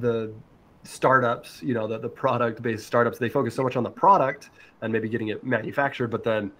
the 0.00 0.34
startups, 0.82 1.62
you 1.62 1.74
know, 1.74 1.86
the, 1.86 1.98
the 1.98 2.08
product 2.08 2.62
based 2.62 2.86
startups, 2.86 3.18
they 3.18 3.28
focus 3.28 3.54
so 3.54 3.62
much 3.62 3.76
on 3.76 3.82
the 3.82 3.90
product 3.90 4.50
and 4.82 4.92
maybe 4.92 5.08
getting 5.08 5.28
it 5.28 5.44
manufactured, 5.44 6.08
but 6.08 6.22
then 6.22 6.52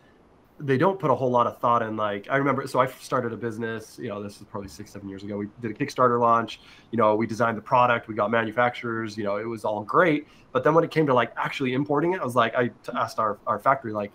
they 0.61 0.79
don't 0.79 1.01
put 1.01 1.11
a 1.11 1.15
whole 1.15 1.31
lot 1.31 1.47
of 1.47 1.59
thought 1.59 1.83
in 1.83 1.97
like 1.97 2.29
i 2.31 2.37
remember 2.37 2.67
so 2.67 2.79
i 2.79 2.87
started 2.87 3.33
a 3.33 3.37
business 3.37 3.99
you 4.01 4.09
know 4.09 4.23
this 4.23 4.37
is 4.37 4.45
probably 4.45 4.69
six 4.69 4.93
seven 4.93 5.09
years 5.09 5.25
ago. 5.25 5.37
We 5.37 5.49
did 5.61 5.73
a 5.73 5.75
kickstarter 5.75 6.21
launch 6.21 6.61
you 6.93 6.97
know 6.97 7.17
we 7.17 7.27
designed 7.27 7.59
the 7.59 7.63
product 7.63 8.07
we 8.07 8.15
got 8.15 8.31
manufacturers 8.31 9.17
you 9.17 9.25
know 9.25 9.37
it 9.37 9.45
was 9.45 9.65
all 9.65 9.83
great. 9.83 10.29
But 10.53 10.63
then 10.63 10.75
when 10.75 10.85
it 10.85 10.93
came 10.93 11.07
to 11.07 11.15
like 11.15 11.33
actually 11.37 11.73
importing 11.73 12.13
it 12.15 12.21
i 12.21 12.25
was 12.25 12.37
like 12.37 12.55
i 12.55 12.71
asked 12.95 13.19
our, 13.19 13.39
our 13.47 13.59
factory 13.59 13.93
like 13.93 14.13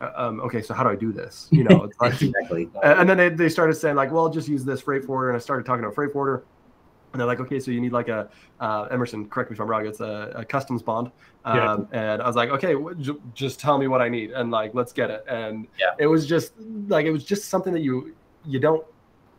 uh, 0.00 0.10
um, 0.16 0.40
okay 0.40 0.60
so 0.60 0.74
how 0.74 0.82
do 0.82 0.88
i 0.90 0.96
do 0.96 1.12
this? 1.12 1.48
You 1.52 1.64
know 1.64 1.84
exactly. 2.02 2.68
and 2.82 3.08
then 3.08 3.16
they, 3.16 3.28
they 3.28 3.48
started 3.48 3.74
saying 3.74 3.94
like 3.94 4.10
well 4.10 4.28
just 4.28 4.48
use 4.48 4.64
this 4.64 4.80
freight 4.80 5.04
forwarder 5.04 5.30
and 5.30 5.36
i 5.36 5.40
started 5.40 5.64
talking 5.64 5.82
to 5.82 5.88
a 5.88 5.92
freight 5.92 6.12
forwarder 6.12 6.44
and 7.14 7.20
they're 7.20 7.28
like, 7.28 7.38
okay, 7.38 7.60
so 7.60 7.70
you 7.70 7.80
need 7.80 7.92
like 7.92 8.08
a 8.08 8.28
uh, 8.58 8.88
Emerson. 8.90 9.28
Correct 9.28 9.50
me 9.50 9.54
if 9.54 9.60
I'm 9.60 9.68
wrong. 9.68 9.86
It's 9.86 10.00
a, 10.00 10.32
a 10.34 10.44
customs 10.44 10.82
bond. 10.82 11.12
Um, 11.44 11.88
yeah. 11.92 12.12
And 12.12 12.22
I 12.22 12.26
was 12.26 12.34
like, 12.34 12.50
okay, 12.50 12.72
w- 12.72 13.20
just 13.34 13.60
tell 13.60 13.78
me 13.78 13.86
what 13.86 14.02
I 14.02 14.08
need, 14.08 14.32
and 14.32 14.50
like, 14.50 14.74
let's 14.74 14.92
get 14.92 15.10
it. 15.10 15.24
And 15.28 15.68
yeah. 15.78 15.94
it 15.98 16.08
was 16.08 16.26
just 16.26 16.54
like 16.88 17.06
it 17.06 17.12
was 17.12 17.24
just 17.24 17.46
something 17.46 17.72
that 17.72 17.82
you 17.82 18.16
you 18.44 18.58
don't 18.58 18.84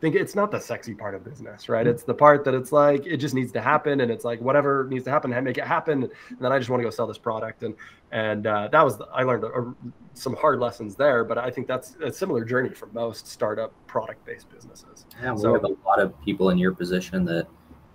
think 0.00 0.14
it's 0.14 0.34
not 0.34 0.50
the 0.50 0.60
sexy 0.60 0.94
part 0.94 1.14
of 1.14 1.24
business, 1.24 1.68
right? 1.68 1.86
Mm-hmm. 1.86 1.94
It's 1.94 2.02
the 2.02 2.14
part 2.14 2.44
that 2.44 2.54
it's 2.54 2.72
like 2.72 3.06
it 3.06 3.16
just 3.16 3.34
needs 3.34 3.52
to 3.52 3.60
happen, 3.60 4.00
and 4.00 4.10
it's 4.10 4.24
like 4.24 4.40
whatever 4.40 4.86
needs 4.90 5.04
to 5.04 5.10
happen, 5.10 5.30
make 5.44 5.58
it 5.58 5.64
happen. 5.64 6.04
And 6.04 6.12
then 6.40 6.52
I 6.52 6.58
just 6.58 6.70
want 6.70 6.80
to 6.80 6.84
go 6.84 6.90
sell 6.90 7.06
this 7.06 7.18
product, 7.18 7.62
and 7.62 7.74
and 8.12 8.46
uh, 8.46 8.68
that 8.72 8.84
was 8.84 8.98
the, 8.98 9.06
I 9.06 9.22
learned 9.22 9.44
a, 9.44 9.48
a, 9.48 9.74
some 10.14 10.36
hard 10.36 10.60
lessons 10.60 10.96
there. 10.96 11.24
But 11.24 11.38
I 11.38 11.50
think 11.50 11.66
that's 11.66 11.96
a 12.02 12.12
similar 12.12 12.44
journey 12.44 12.70
for 12.70 12.86
most 12.86 13.26
startup 13.26 13.72
product 13.86 14.24
based 14.24 14.50
businesses. 14.50 15.06
Yeah, 15.22 15.32
we 15.32 15.40
so, 15.40 15.54
have 15.54 15.64
a 15.64 15.76
lot 15.86 15.98
of 15.98 16.18
people 16.22 16.50
in 16.50 16.58
your 16.58 16.74
position 16.74 17.24
that 17.26 17.46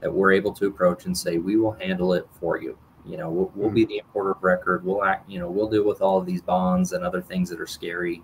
that 0.01 0.11
we're 0.11 0.31
able 0.31 0.51
to 0.53 0.67
approach 0.67 1.05
and 1.05 1.17
say, 1.17 1.37
we 1.37 1.55
will 1.55 1.71
handle 1.73 2.13
it 2.13 2.27
for 2.39 2.61
you. 2.61 2.77
You 3.05 3.17
know, 3.17 3.29
we'll, 3.29 3.51
we'll 3.55 3.69
be 3.69 3.83
mm-hmm. 3.83 3.89
the 3.89 3.97
importer 3.99 4.31
of 4.31 4.43
record. 4.43 4.85
We'll 4.85 5.03
act, 5.03 5.29
you 5.29 5.39
know, 5.39 5.49
we'll 5.49 5.69
deal 5.69 5.85
with 5.85 6.01
all 6.01 6.17
of 6.17 6.25
these 6.25 6.41
bonds 6.41 6.91
and 6.91 7.03
other 7.03 7.21
things 7.21 7.49
that 7.49 7.59
are 7.59 7.67
scary. 7.67 8.23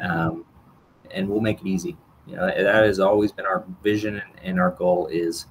Um, 0.00 0.44
and 1.10 1.28
we'll 1.28 1.40
make 1.40 1.60
it 1.60 1.66
easy. 1.66 1.96
You 2.26 2.36
know, 2.36 2.46
that 2.46 2.84
has 2.84 2.98
always 2.98 3.30
been 3.30 3.46
our 3.46 3.64
vision 3.82 4.20
and 4.42 4.58
our 4.58 4.70
goal 4.70 5.06
is 5.06 5.46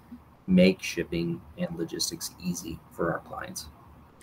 make 0.48 0.82
shipping 0.82 1.42
and 1.58 1.76
logistics 1.78 2.32
easy 2.44 2.80
for 2.92 3.14
our 3.14 3.20
clients. 3.20 3.68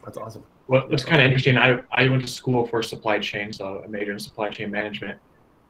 That's 0.05 0.19
awesome. 0.19 0.45
Well, 0.69 0.87
it's 0.91 1.05
kind 1.05 1.21
of 1.21 1.27
interesting. 1.27 1.57
I, 1.57 1.81
I 1.91 2.09
went 2.09 2.23
to 2.23 2.29
school 2.29 2.67
for 2.67 2.83
supply 2.83 3.19
chain, 3.19 3.53
so 3.53 3.83
I 3.85 3.89
majored 3.89 4.15
in 4.15 4.19
supply 4.19 4.51
chain 4.51 4.71
management. 4.71 5.19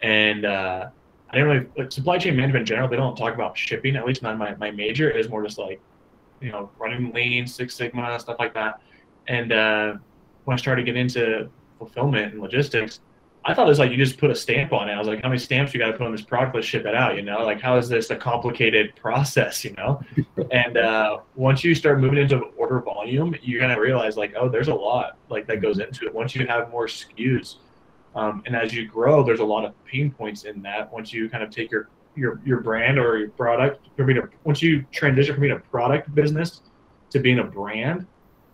And 0.02 0.44
uh, 0.44 0.88
I 1.32 1.36
didn't 1.36 1.50
really 1.50 1.66
like 1.78 1.92
supply 1.92 2.18
chain 2.18 2.36
management 2.36 2.62
in 2.62 2.66
general. 2.66 2.88
They 2.88 2.96
don't 2.96 3.16
talk 3.16 3.34
about 3.34 3.56
shipping. 3.56 3.96
At 3.96 4.06
least 4.06 4.22
not 4.22 4.36
my 4.36 4.54
my 4.56 4.70
major. 4.70 5.10
is 5.10 5.28
more 5.28 5.42
just 5.42 5.58
like, 5.58 5.80
you 6.40 6.52
know, 6.52 6.70
running 6.78 7.12
lean, 7.12 7.46
Six 7.46 7.74
Sigma, 7.74 8.18
stuff 8.20 8.36
like 8.38 8.52
that. 8.54 8.80
And 9.28 9.52
uh, 9.52 9.94
when 10.44 10.54
I 10.54 10.58
started 10.58 10.84
getting 10.84 11.02
into 11.02 11.48
fulfillment 11.78 12.32
and 12.32 12.42
logistics, 12.42 13.00
I 13.44 13.54
thought 13.54 13.66
it 13.66 13.70
was 13.70 13.78
like 13.78 13.90
you 13.90 13.96
just 13.96 14.18
put 14.18 14.30
a 14.30 14.34
stamp 14.34 14.72
on 14.72 14.88
it. 14.88 14.92
I 14.92 14.98
was 14.98 15.08
like, 15.08 15.22
how 15.22 15.28
many 15.28 15.38
stamps 15.38 15.74
you 15.74 15.80
got 15.80 15.86
to 15.86 15.92
put 15.94 16.02
on 16.02 16.12
this 16.12 16.22
product? 16.22 16.54
Let's 16.54 16.66
ship 16.66 16.86
it 16.86 16.94
out. 16.94 17.16
You 17.16 17.22
know, 17.22 17.44
like 17.44 17.60
how 17.60 17.76
is 17.76 17.88
this 17.88 18.10
a 18.10 18.16
complicated 18.16 18.94
process? 19.00 19.64
You 19.64 19.72
know, 19.72 20.02
and 20.50 20.76
uh, 20.76 21.18
once 21.34 21.64
you 21.64 21.74
start 21.74 21.98
moving 21.98 22.18
into 22.18 22.38
order 22.58 22.80
volume, 22.80 23.34
you're 23.42 23.60
gonna 23.60 23.80
realize 23.80 24.16
like, 24.16 24.34
oh, 24.38 24.48
there's 24.48 24.68
a 24.68 24.74
lot 24.74 25.16
like 25.28 25.46
that 25.46 25.60
goes 25.60 25.78
into 25.78 26.06
it. 26.06 26.14
Once 26.14 26.36
you 26.36 26.46
have 26.46 26.70
more 26.70 26.86
SKUs, 26.86 27.56
um, 28.14 28.42
and 28.46 28.54
as 28.54 28.74
you 28.74 28.86
grow, 28.86 29.22
there's 29.22 29.40
a 29.40 29.44
lot 29.44 29.64
of 29.64 29.72
pain 29.84 30.10
points 30.10 30.44
in 30.44 30.62
that. 30.62 30.92
Once 30.92 31.12
you 31.12 31.28
kind 31.28 31.42
of 31.42 31.50
take 31.50 31.70
your 31.70 31.88
your 32.14 32.40
your 32.44 32.60
brand 32.60 32.98
or 32.98 33.18
your 33.18 33.30
product, 33.30 33.86
from 33.96 34.06
being 34.06 34.18
a, 34.18 34.28
once 34.44 34.62
you 34.62 34.84
transition 34.92 35.34
from 35.34 35.42
being 35.42 35.54
a 35.54 35.58
product 35.58 36.14
business 36.14 36.62
to 37.10 37.18
being 37.18 37.38
a 37.38 37.44
brand, 37.44 38.06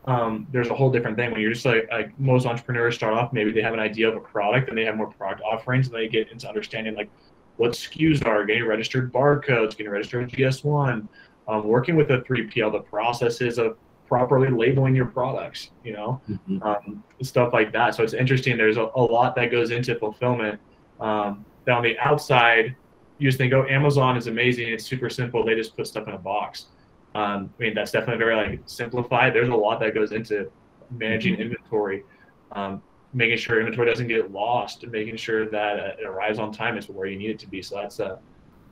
um, 0.07 0.47
there's 0.53 0.69
a 0.69 0.75
whole 0.75 0.91
different 0.91 1.17
thing. 1.17 1.33
When 1.33 1.41
you're 1.41 1.53
just 1.53 1.67
like, 1.67 1.89
like 1.91 2.19
most 2.21 2.47
entrepreneurs 2.47 2.95
start 2.95 3.15
off, 3.15 3.33
maybe 3.33 3.51
they 3.51 3.63
have 3.63 3.75
an 3.75 3.81
idea 3.81 4.09
of 4.09 4.17
a 4.17 4.21
product 4.21 4.69
and 4.69 4.79
they 4.79 4.85
have 4.85 4.97
more 4.97 5.11
product 5.11 5.43
offerings, 5.43 5.89
and 5.89 5.97
they 5.97 6.09
get 6.09 6.31
into 6.31 6.49
understanding 6.49 6.95
like 6.95 7.11
what 7.57 7.73
SKUs 7.73 8.25
are, 8.25 8.45
getting 8.45 8.65
registered 8.65 9.13
barcodes, 9.13 9.77
getting 9.77 9.91
registered 9.91 10.31
GS1, 10.31 11.09
um, 11.49 11.67
working 11.67 11.97
with 11.97 12.11
a 12.11 12.19
3PL, 12.21 12.71
the 12.71 12.81
processes 12.81 13.59
of 13.59 13.77
properly 14.09 14.49
labeling 14.49 14.95
your 14.95 15.07
products, 15.07 15.71
you 15.85 15.93
know, 15.93 16.21
mm-hmm. 16.29 16.63
um, 16.63 17.05
stuff 17.23 17.53
like 17.53 17.73
that. 17.73 17.95
So 17.95 18.03
it's 18.03 18.15
interesting. 18.15 18.57
There's 18.57 18.79
a, 18.79 18.91
a 18.95 19.03
lot 19.03 19.37
that 19.37 19.51
goes 19.51 19.71
into 19.71 19.95
fulfillment. 19.97 20.59
Um, 20.99 21.45
that 21.67 21.77
on 21.77 21.83
the 21.83 21.99
outside, 21.99 22.75
you 23.19 23.29
just 23.29 23.39
think, 23.39 23.53
oh, 23.53 23.67
Amazon 23.69 24.17
is 24.17 24.27
amazing. 24.27 24.69
It's 24.69 24.85
super 24.85 25.11
simple. 25.11 25.45
They 25.45 25.55
just 25.55 25.77
put 25.77 25.87
stuff 25.87 26.09
in 26.09 26.15
a 26.15 26.19
box. 26.19 26.67
Um, 27.15 27.53
I 27.59 27.63
mean, 27.63 27.75
that's 27.75 27.91
definitely 27.91 28.19
very 28.19 28.35
like 28.35 28.61
simplified. 28.67 29.35
There's 29.35 29.49
a 29.49 29.55
lot 29.55 29.79
that 29.81 29.95
goes 29.95 30.13
into 30.13 30.51
managing 30.91 31.35
mm-hmm. 31.35 31.43
inventory, 31.43 32.05
um, 32.53 32.83
making 33.13 33.37
sure 33.39 33.61
inventory 33.61 33.89
doesn't 33.91 34.09
get 34.09 34.31
lost, 34.33 34.85
and 34.85 34.93
making 34.93 35.17
sure 35.17 35.51
that 35.51 35.79
uh, 35.79 35.93
it 36.01 36.07
arrives 36.07 36.39
on 36.39 36.53
time 36.53 36.79
is 36.79 36.89
where 36.89 37.07
you 37.07 37.19
need 37.19 37.31
it 37.31 37.39
to 37.41 37.49
be. 37.49 37.61
So 37.61 37.77
that's 37.77 37.99
a 38.01 38.19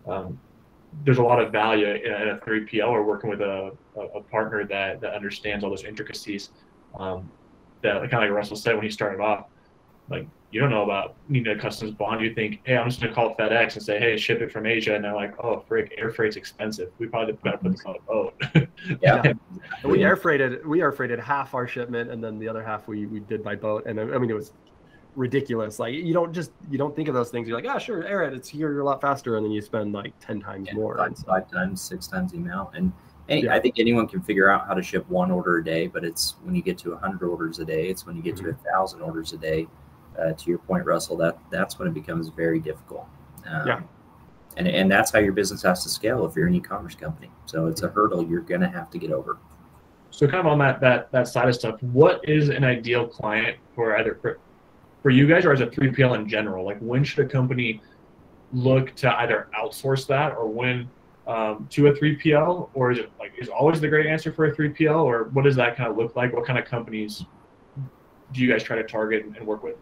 um, 0.06 0.38
there's 1.04 1.18
a 1.18 1.22
lot 1.22 1.40
of 1.40 1.52
value 1.52 1.86
in 1.86 2.12
a 2.12 2.38
3PL 2.38 2.88
or 2.88 3.04
working 3.04 3.30
with 3.30 3.40
a, 3.40 3.72
a 3.96 4.20
partner 4.22 4.64
that, 4.64 5.00
that 5.00 5.14
understands 5.14 5.62
all 5.64 5.70
those 5.70 5.84
intricacies. 5.84 6.50
Um, 6.98 7.30
that 7.82 8.00
kind 8.00 8.14
of 8.14 8.20
like 8.20 8.30
Russell 8.30 8.56
said 8.56 8.74
when 8.74 8.84
he 8.84 8.90
started 8.90 9.20
off, 9.20 9.46
like 10.08 10.26
you 10.50 10.60
don't 10.60 10.70
know 10.70 10.84
about 10.84 11.16
needing 11.28 11.56
a 11.56 11.60
customs 11.60 11.92
bond. 11.92 12.20
You 12.20 12.32
think, 12.32 12.60
hey, 12.64 12.76
I'm 12.76 12.88
just 12.88 13.00
gonna 13.00 13.12
call 13.12 13.34
FedEx 13.34 13.74
and 13.74 13.82
say, 13.82 13.98
hey, 13.98 14.16
ship 14.16 14.40
it 14.40 14.50
from 14.50 14.64
Asia, 14.64 14.94
and 14.94 15.04
they're 15.04 15.14
like, 15.14 15.34
oh, 15.42 15.60
frick, 15.68 15.92
air 15.98 16.10
freight's 16.10 16.36
expensive. 16.36 16.90
We 16.98 17.08
probably 17.08 17.34
gotta 17.44 17.58
put 17.58 17.72
this 17.72 17.84
on 17.84 17.96
a 17.96 18.00
boat. 18.00 18.42
yeah, 19.02 19.32
we 19.84 20.04
air 20.04 20.16
freighted. 20.16 20.64
We 20.66 20.80
air 20.80 20.92
freighted 20.92 21.18
half 21.18 21.54
our 21.54 21.66
shipment, 21.66 22.10
and 22.10 22.22
then 22.22 22.38
the 22.38 22.48
other 22.48 22.62
half 22.62 22.86
we 22.88 23.06
we 23.06 23.20
did 23.20 23.42
by 23.42 23.56
boat. 23.56 23.86
And 23.86 24.00
I 24.00 24.18
mean, 24.18 24.30
it 24.30 24.34
was 24.34 24.52
ridiculous. 25.16 25.78
Like 25.78 25.94
you 25.94 26.12
don't 26.12 26.32
just 26.32 26.52
you 26.70 26.78
don't 26.78 26.94
think 26.94 27.08
of 27.08 27.14
those 27.14 27.30
things. 27.30 27.48
You're 27.48 27.56
like, 27.56 27.68
ah, 27.68 27.74
oh, 27.76 27.78
sure, 27.78 28.04
air. 28.04 28.22
It's 28.22 28.48
here. 28.48 28.70
You're 28.70 28.82
a 28.82 28.84
lot 28.84 29.00
faster, 29.00 29.36
and 29.36 29.44
then 29.44 29.50
you 29.50 29.62
spend 29.62 29.92
like 29.92 30.12
ten 30.20 30.40
times 30.40 30.68
yeah, 30.68 30.74
more. 30.74 30.96
Five, 30.96 31.18
five, 31.18 31.50
times, 31.50 31.82
six 31.82 32.06
times 32.06 32.32
the 32.32 32.38
amount. 32.38 32.76
And 32.76 32.92
yeah. 33.28 33.54
I 33.54 33.58
think 33.58 33.78
anyone 33.78 34.06
can 34.06 34.22
figure 34.22 34.48
out 34.48 34.68
how 34.68 34.74
to 34.74 34.82
ship 34.82 35.08
one 35.08 35.30
order 35.30 35.58
a 35.58 35.64
day. 35.64 35.88
But 35.88 36.04
it's 36.04 36.36
when 36.44 36.54
you 36.54 36.62
get 36.62 36.78
to 36.78 36.94
hundred 36.96 37.26
orders 37.26 37.58
a 37.58 37.64
day. 37.64 37.88
It's 37.88 38.06
when 38.06 38.14
you 38.14 38.22
get 38.22 38.36
mm-hmm. 38.36 38.44
to 38.46 38.50
a 38.50 38.72
thousand 38.72 39.00
orders 39.00 39.32
a 39.32 39.38
day. 39.38 39.66
Uh, 40.18 40.32
to 40.32 40.48
your 40.48 40.58
point, 40.58 40.84
Russell, 40.86 41.16
that 41.18 41.38
that's 41.50 41.78
when 41.78 41.88
it 41.88 41.94
becomes 41.94 42.28
very 42.28 42.60
difficult. 42.60 43.06
Um, 43.46 43.66
yeah. 43.66 43.80
And, 44.56 44.66
and 44.66 44.90
that's 44.90 45.12
how 45.12 45.18
your 45.18 45.32
business 45.32 45.62
has 45.62 45.82
to 45.82 45.90
scale 45.90 46.24
if 46.24 46.34
you're 46.34 46.46
an 46.46 46.54
e-commerce 46.54 46.94
company. 46.94 47.30
So 47.44 47.66
it's 47.66 47.82
a 47.82 47.88
hurdle 47.88 48.26
you're 48.26 48.40
going 48.40 48.62
to 48.62 48.68
have 48.68 48.88
to 48.92 48.98
get 48.98 49.12
over. 49.12 49.36
So 50.10 50.26
kind 50.26 50.40
of 50.40 50.46
on 50.46 50.58
that 50.60 50.80
that 50.80 51.12
that 51.12 51.28
side 51.28 51.48
of 51.48 51.54
stuff, 51.54 51.82
what 51.82 52.26
is 52.26 52.48
an 52.48 52.64
ideal 52.64 53.06
client 53.06 53.58
for 53.74 53.98
either 53.98 54.14
for 55.06 55.10
you 55.10 55.28
guys 55.28 55.44
or 55.44 55.52
as 55.52 55.60
a 55.60 55.68
3PL 55.68 56.16
in 56.16 56.28
general? 56.28 56.64
Like 56.64 56.80
when 56.80 57.04
should 57.04 57.24
a 57.24 57.28
company 57.28 57.80
look 58.52 58.92
to 58.96 59.20
either 59.20 59.46
outsource 59.56 60.04
that 60.08 60.32
or 60.32 60.48
when 60.48 60.90
um, 61.28 61.68
to 61.70 61.86
a 61.86 61.92
3PL, 61.92 62.70
or 62.74 62.90
is 62.90 62.98
it 62.98 63.12
like 63.16 63.32
is 63.38 63.48
always 63.48 63.80
the 63.80 63.86
great 63.86 64.06
answer 64.06 64.32
for 64.32 64.46
a 64.46 64.56
3PL, 64.56 65.04
or 65.04 65.28
what 65.32 65.44
does 65.44 65.54
that 65.54 65.76
kind 65.76 65.88
of 65.88 65.96
look 65.96 66.16
like? 66.16 66.32
What 66.32 66.44
kind 66.44 66.58
of 66.58 66.64
companies 66.64 67.24
do 68.32 68.40
you 68.40 68.50
guys 68.50 68.64
try 68.64 68.74
to 68.74 68.82
target 68.82 69.26
and 69.26 69.46
work 69.46 69.62
with? 69.62 69.76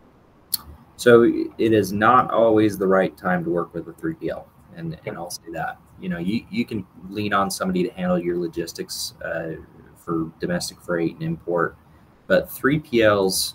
So 0.97 1.23
it 1.23 1.73
is 1.73 1.91
not 1.91 2.31
always 2.31 2.77
the 2.77 2.87
right 2.87 3.17
time 3.17 3.45
to 3.45 3.51
work 3.51 3.73
with 3.73 3.89
a 3.89 3.93
3PL, 3.93 4.45
and, 4.77 5.01
and 5.07 5.17
I'll 5.17 5.31
say 5.31 5.51
that. 5.55 5.79
You 6.03 6.11
know, 6.11 6.19
you, 6.19 6.45
you 6.51 6.67
can 6.67 6.87
lean 7.09 7.33
on 7.33 7.51
somebody 7.51 7.83
to 7.83 7.91
handle 7.95 8.19
your 8.19 8.37
logistics 8.37 9.15
uh, 9.25 9.53
for 9.97 10.31
domestic 10.39 10.83
freight 10.83 11.15
and 11.15 11.23
import, 11.23 11.79
but 12.27 12.51
3PLs 12.51 13.55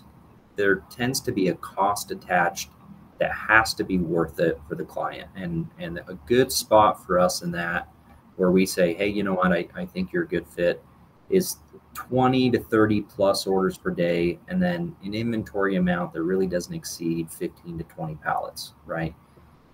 there 0.60 0.82
tends 0.90 1.20
to 1.20 1.32
be 1.32 1.48
a 1.48 1.54
cost 1.54 2.10
attached 2.10 2.70
that 3.18 3.32
has 3.32 3.74
to 3.74 3.84
be 3.84 3.98
worth 3.98 4.40
it 4.40 4.58
for 4.68 4.74
the 4.74 4.84
client. 4.84 5.28
And 5.34 5.68
and 5.78 5.98
a 5.98 6.14
good 6.26 6.52
spot 6.52 7.04
for 7.04 7.18
us 7.18 7.42
in 7.42 7.50
that 7.52 7.88
where 8.36 8.50
we 8.50 8.64
say, 8.64 8.94
hey, 8.94 9.08
you 9.08 9.22
know 9.22 9.34
what, 9.34 9.52
I, 9.52 9.68
I 9.74 9.84
think 9.84 10.12
you're 10.12 10.24
a 10.24 10.28
good 10.28 10.46
fit 10.46 10.82
is 11.28 11.58
20 11.94 12.50
to 12.50 12.58
30 12.58 13.02
plus 13.02 13.46
orders 13.46 13.78
per 13.78 13.90
day 13.90 14.38
and 14.48 14.60
then 14.60 14.96
an 15.04 15.14
inventory 15.14 15.76
amount 15.76 16.12
that 16.12 16.22
really 16.22 16.46
doesn't 16.46 16.74
exceed 16.74 17.30
15 17.30 17.78
to 17.78 17.84
20 17.84 18.16
pallets, 18.16 18.72
right? 18.84 19.14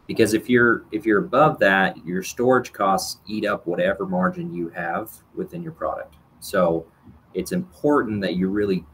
because 0.06 0.34
if 0.34 0.48
you're 0.48 0.84
if 0.92 1.04
you're 1.04 1.18
above 1.18 1.58
that 1.58 1.96
your 2.06 2.22
storage 2.22 2.72
costs 2.72 3.20
eat 3.26 3.44
up 3.44 3.66
whatever 3.66 4.06
margin 4.06 4.52
you 4.52 4.68
have 4.68 5.10
within 5.34 5.62
your 5.62 5.72
product 5.72 6.14
so 6.40 6.86
it's 7.34 7.52
important 7.52 8.20
that 8.20 8.36
you 8.36 8.48
really 8.48 8.84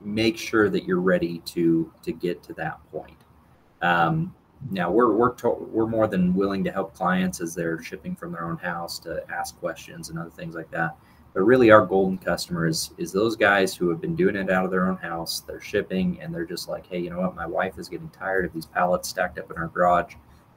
make 0.00 0.36
sure 0.36 0.68
that 0.70 0.84
you're 0.84 1.00
ready 1.00 1.38
to 1.46 1.92
to 2.02 2.12
get 2.12 2.42
to 2.44 2.52
that 2.54 2.78
point. 2.90 3.16
Um, 3.82 4.34
now 4.70 4.90
we're 4.90 5.12
we're 5.12 5.32
to, 5.36 5.50
we're 5.50 5.86
more 5.86 6.06
than 6.06 6.34
willing 6.34 6.64
to 6.64 6.72
help 6.72 6.94
clients 6.94 7.40
as 7.40 7.54
they're 7.54 7.82
shipping 7.82 8.14
from 8.14 8.32
their 8.32 8.44
own 8.44 8.58
house 8.58 8.98
to 9.00 9.24
ask 9.30 9.58
questions 9.58 10.10
and 10.10 10.18
other 10.18 10.30
things 10.30 10.54
like 10.54 10.70
that. 10.70 10.96
But 11.32 11.42
really 11.42 11.70
our 11.70 11.86
golden 11.86 12.18
customer 12.18 12.66
is 12.66 12.90
is 12.98 13.12
those 13.12 13.36
guys 13.36 13.74
who 13.74 13.88
have 13.88 14.00
been 14.00 14.16
doing 14.16 14.36
it 14.36 14.50
out 14.50 14.64
of 14.64 14.70
their 14.70 14.86
own 14.86 14.96
house 14.96 15.40
they're 15.40 15.60
shipping 15.60 16.20
and 16.20 16.34
they're 16.34 16.44
just 16.44 16.68
like 16.68 16.86
hey 16.86 16.98
you 16.98 17.10
know 17.10 17.20
what? 17.20 17.34
My 17.34 17.46
wife 17.46 17.78
is 17.78 17.88
getting 17.88 18.10
tired 18.10 18.44
of 18.44 18.52
these 18.52 18.66
pallets 18.66 19.08
stacked 19.08 19.38
up 19.38 19.50
in 19.50 19.56
our 19.56 19.68
garage. 19.68 20.14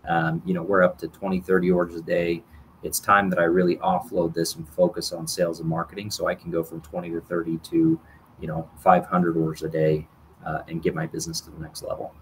Um, 0.07 0.41
you 0.45 0.53
know, 0.53 0.63
we're 0.63 0.83
up 0.83 0.97
to 0.99 1.07
20, 1.07 1.39
30 1.41 1.71
orders 1.71 1.95
a 1.95 2.01
day. 2.01 2.43
It's 2.83 2.99
time 2.99 3.29
that 3.29 3.39
I 3.39 3.43
really 3.43 3.77
offload 3.77 4.33
this 4.33 4.55
and 4.55 4.67
focus 4.67 5.13
on 5.13 5.25
sales 5.27 5.61
and 5.61 5.69
marketing 5.69 6.11
so 6.11 6.27
I 6.27 6.35
can 6.35 6.51
go 6.51 6.63
from 6.63 6.81
20 6.81 7.09
to 7.11 7.21
30 7.21 7.57
to, 7.57 7.99
you 8.43 8.47
know, 8.49 8.69
500 8.79 9.37
orders 9.37 9.63
a 9.63 9.69
day 9.69 10.05
uh, 10.45 10.63
and 10.67 10.83
get 10.83 10.93
my 10.93 11.07
business 11.07 11.39
to 11.39 11.49
the 11.49 11.61
next 11.61 11.81
level. 11.81 12.13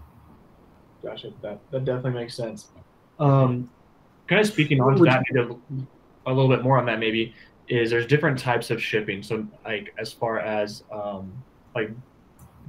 Gotcha. 1.02 1.32
That, 1.42 1.58
that 1.72 1.84
definitely 1.84 2.12
makes 2.12 2.36
sense. 2.36 2.68
Um, 3.18 3.68
kind 4.28 4.40
of 4.40 4.46
speaking 4.46 4.80
on 4.80 4.94
to 4.94 5.02
that 5.02 5.24
a 6.26 6.32
little 6.32 6.48
bit 6.48 6.62
more 6.62 6.78
on 6.78 6.86
that 6.86 7.00
maybe 7.00 7.34
is 7.66 7.90
there's 7.90 8.06
different 8.06 8.38
types 8.38 8.70
of 8.70 8.80
shipping. 8.80 9.20
So 9.20 9.44
like 9.64 9.92
as 9.98 10.12
far 10.12 10.38
as 10.38 10.84
um, 10.92 11.32
like 11.74 11.90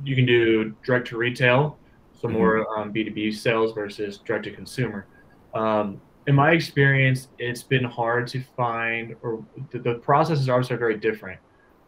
you 0.03 0.15
can 0.15 0.25
do 0.25 0.75
direct 0.83 1.07
to 1.09 1.17
retail, 1.17 1.77
so 2.19 2.27
mm-hmm. 2.27 2.37
more 2.37 2.79
um, 2.79 2.91
B2B 2.91 3.35
sales 3.35 3.71
versus 3.73 4.17
direct 4.17 4.45
to 4.45 4.51
consumer. 4.51 5.05
Um, 5.53 6.01
in 6.25 6.33
my 6.33 6.53
experience, 6.53 7.27
it's 7.37 7.61
been 7.61 7.83
hard 7.83 8.25
to 8.29 8.41
find, 8.57 9.15
or 9.21 9.45
the, 9.69 9.77
the 9.77 9.95
processes 9.95 10.49
are 10.49 10.57
also 10.57 10.75
very 10.75 10.97
different 10.97 11.39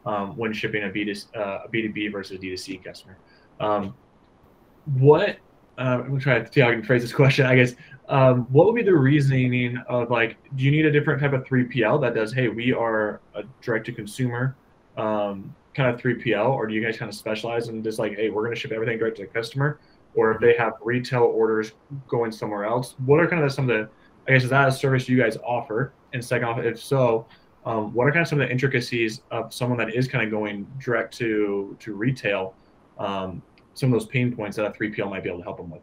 um, 0.06 0.36
when 0.38 0.54
shipping 0.54 0.84
a, 0.84 0.88
B2, 0.88 1.36
uh, 1.36 1.40
a 1.66 1.70
B2B 1.70 2.12
versus 2.12 2.40
D2C 2.40 2.84
customer. 2.84 3.18
Um, 3.60 3.96
what, 4.98 5.38
uh, 5.78 6.04
I'm 6.06 6.20
trying 6.20 6.46
to 6.46 6.52
see 6.52 6.62
how 6.62 6.70
I 6.70 6.74
can 6.74 6.84
phrase 6.84 7.02
this 7.02 7.14
question, 7.24 7.46
I 7.46 7.56
guess. 7.56 7.76
Um, 8.08 8.42
what 8.52 8.68
would 8.68 8.76
be 8.76 8.84
the 8.84 8.96
reasoning 8.96 9.78
of 9.90 10.12
like, 10.12 10.38
do 10.56 10.64
you 10.64 10.72
need 10.72 10.86
a 10.86 10.92
different 10.92 11.20
type 11.22 11.34
of 11.34 11.44
3PL 11.44 12.02
that 12.02 12.14
does, 12.14 12.34
hey, 12.34 12.50
we 12.50 12.72
are 12.72 13.20
a 13.34 13.44
direct 13.62 13.88
to 13.88 13.92
consumer 13.92 14.56
um, 14.96 15.56
kind 15.74 15.94
of 15.94 16.00
3PL, 16.00 16.50
or 16.50 16.68
do 16.68 16.76
you 16.76 16.84
guys 16.84 16.98
kind 16.98 17.10
of 17.10 17.16
specialize 17.16 17.68
in 17.68 17.84
just 17.84 17.98
like, 17.98 18.16
hey, 18.16 18.30
we're 18.30 18.48
to 18.48 18.56
ship 18.56 18.72
everything 18.72 19.00
direct 19.00 19.18
to 19.18 19.24
the 19.24 19.28
customer? 19.28 19.80
or 20.16 20.32
if 20.32 20.40
they 20.40 20.56
have 20.56 20.74
retail 20.82 21.24
orders 21.24 21.74
going 22.08 22.32
somewhere 22.32 22.66
else. 22.66 22.96
What 23.06 23.20
are 23.20 23.28
kind 23.28 23.44
of 23.44 23.52
some 23.52 23.70
of 23.70 23.78
the, 23.78 23.90
I 24.28 24.34
guess, 24.34 24.44
is 24.44 24.50
that 24.50 24.68
a 24.68 24.72
service 24.72 25.08
you 25.08 25.18
guys 25.18 25.38
offer? 25.46 25.94
And 26.14 26.24
second 26.24 26.48
off, 26.48 26.60
if 26.60 26.82
so, 26.82 27.28
um, 27.66 27.94
what 27.94 28.08
are 28.08 28.12
kind 28.12 28.22
of 28.22 28.28
some 28.28 28.40
of 28.40 28.48
the 28.48 28.52
intricacies 28.52 29.22
of 29.32 29.54
someone 29.54 29.78
that 29.80 29.94
is 29.94 30.08
kind 30.08 30.24
of 30.24 30.32
going 30.32 30.68
direct 30.80 31.16
to 31.18 31.76
to 31.80 31.94
retail? 31.94 32.54
Um, 32.98 33.42
some 33.74 33.92
of 33.94 34.00
those 34.00 34.08
pain 34.08 34.34
points 34.34 34.56
that 34.58 34.66
a 34.66 34.70
3PL 34.72 35.10
might 35.10 35.24
be 35.24 35.30
able 35.30 35.40
to 35.40 35.44
help 35.44 35.58
them 35.58 35.70
with. 35.70 35.82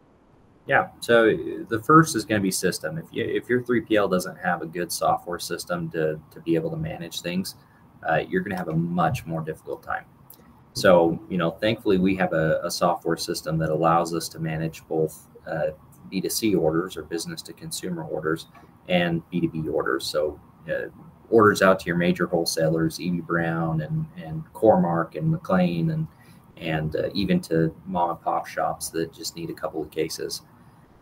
Yeah. 0.66 0.88
So 1.00 1.26
the 1.68 1.82
first 1.84 2.16
is 2.16 2.24
going 2.24 2.40
to 2.40 2.42
be 2.42 2.50
system. 2.50 2.96
If 2.96 3.06
you 3.10 3.24
if 3.24 3.48
your 3.48 3.62
3PL 3.62 4.10
doesn't 4.10 4.36
have 4.36 4.62
a 4.62 4.66
good 4.66 4.92
software 4.92 5.38
system 5.38 5.90
to 5.90 6.20
to 6.30 6.40
be 6.40 6.54
able 6.54 6.70
to 6.70 6.76
manage 6.76 7.20
things, 7.20 7.56
uh, 8.08 8.20
you're 8.28 8.42
going 8.42 8.52
to 8.52 8.56
have 8.56 8.68
a 8.68 8.76
much 8.76 9.26
more 9.26 9.42
difficult 9.42 9.82
time. 9.82 10.04
So, 10.74 11.20
you 11.28 11.36
know, 11.36 11.50
thankfully 11.50 11.98
we 11.98 12.16
have 12.16 12.32
a, 12.32 12.60
a 12.64 12.70
software 12.70 13.16
system 13.16 13.58
that 13.58 13.70
allows 13.70 14.14
us 14.14 14.28
to 14.30 14.38
manage 14.38 14.86
both 14.88 15.28
uh, 15.46 15.72
B2C 16.10 16.58
orders 16.58 16.96
or 16.96 17.02
business 17.02 17.42
to 17.42 17.52
consumer 17.52 18.04
orders 18.04 18.46
and 18.88 19.22
B2B 19.30 19.72
orders. 19.72 20.06
So, 20.06 20.40
uh, 20.68 20.88
orders 21.32 21.62
out 21.62 21.80
to 21.80 21.86
your 21.86 21.96
major 21.96 22.26
wholesalers, 22.26 22.98
Eby 22.98 23.26
Brown 23.26 23.80
and, 23.80 24.06
and 24.16 24.44
Core-Mark 24.52 25.14
and 25.14 25.32
McLane 25.34 25.92
and 25.92 26.06
and 26.58 26.94
uh, 26.94 27.08
even 27.12 27.40
to 27.40 27.74
mom 27.86 28.10
and 28.10 28.20
pop 28.20 28.46
shops 28.46 28.88
that 28.90 29.12
just 29.12 29.34
need 29.34 29.50
a 29.50 29.54
couple 29.54 29.82
of 29.82 29.90
cases. 29.90 30.42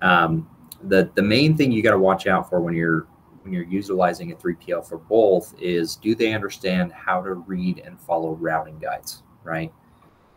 Um, 0.00 0.48
the 0.84 1.10
the 1.14 1.22
main 1.22 1.56
thing 1.56 1.70
you 1.70 1.82
got 1.82 1.90
to 1.90 1.98
watch 1.98 2.26
out 2.26 2.48
for 2.48 2.60
when 2.60 2.74
you're 2.74 3.06
when 3.42 3.52
you're 3.52 3.64
utilizing 3.64 4.32
a 4.32 4.36
3PL 4.36 4.86
for 4.86 4.98
both 4.98 5.54
is 5.60 5.96
do 5.96 6.14
they 6.14 6.32
understand 6.32 6.92
how 6.92 7.22
to 7.22 7.34
read 7.34 7.80
and 7.84 8.00
follow 8.00 8.32
routing 8.32 8.78
guides? 8.78 9.22
right? 9.44 9.72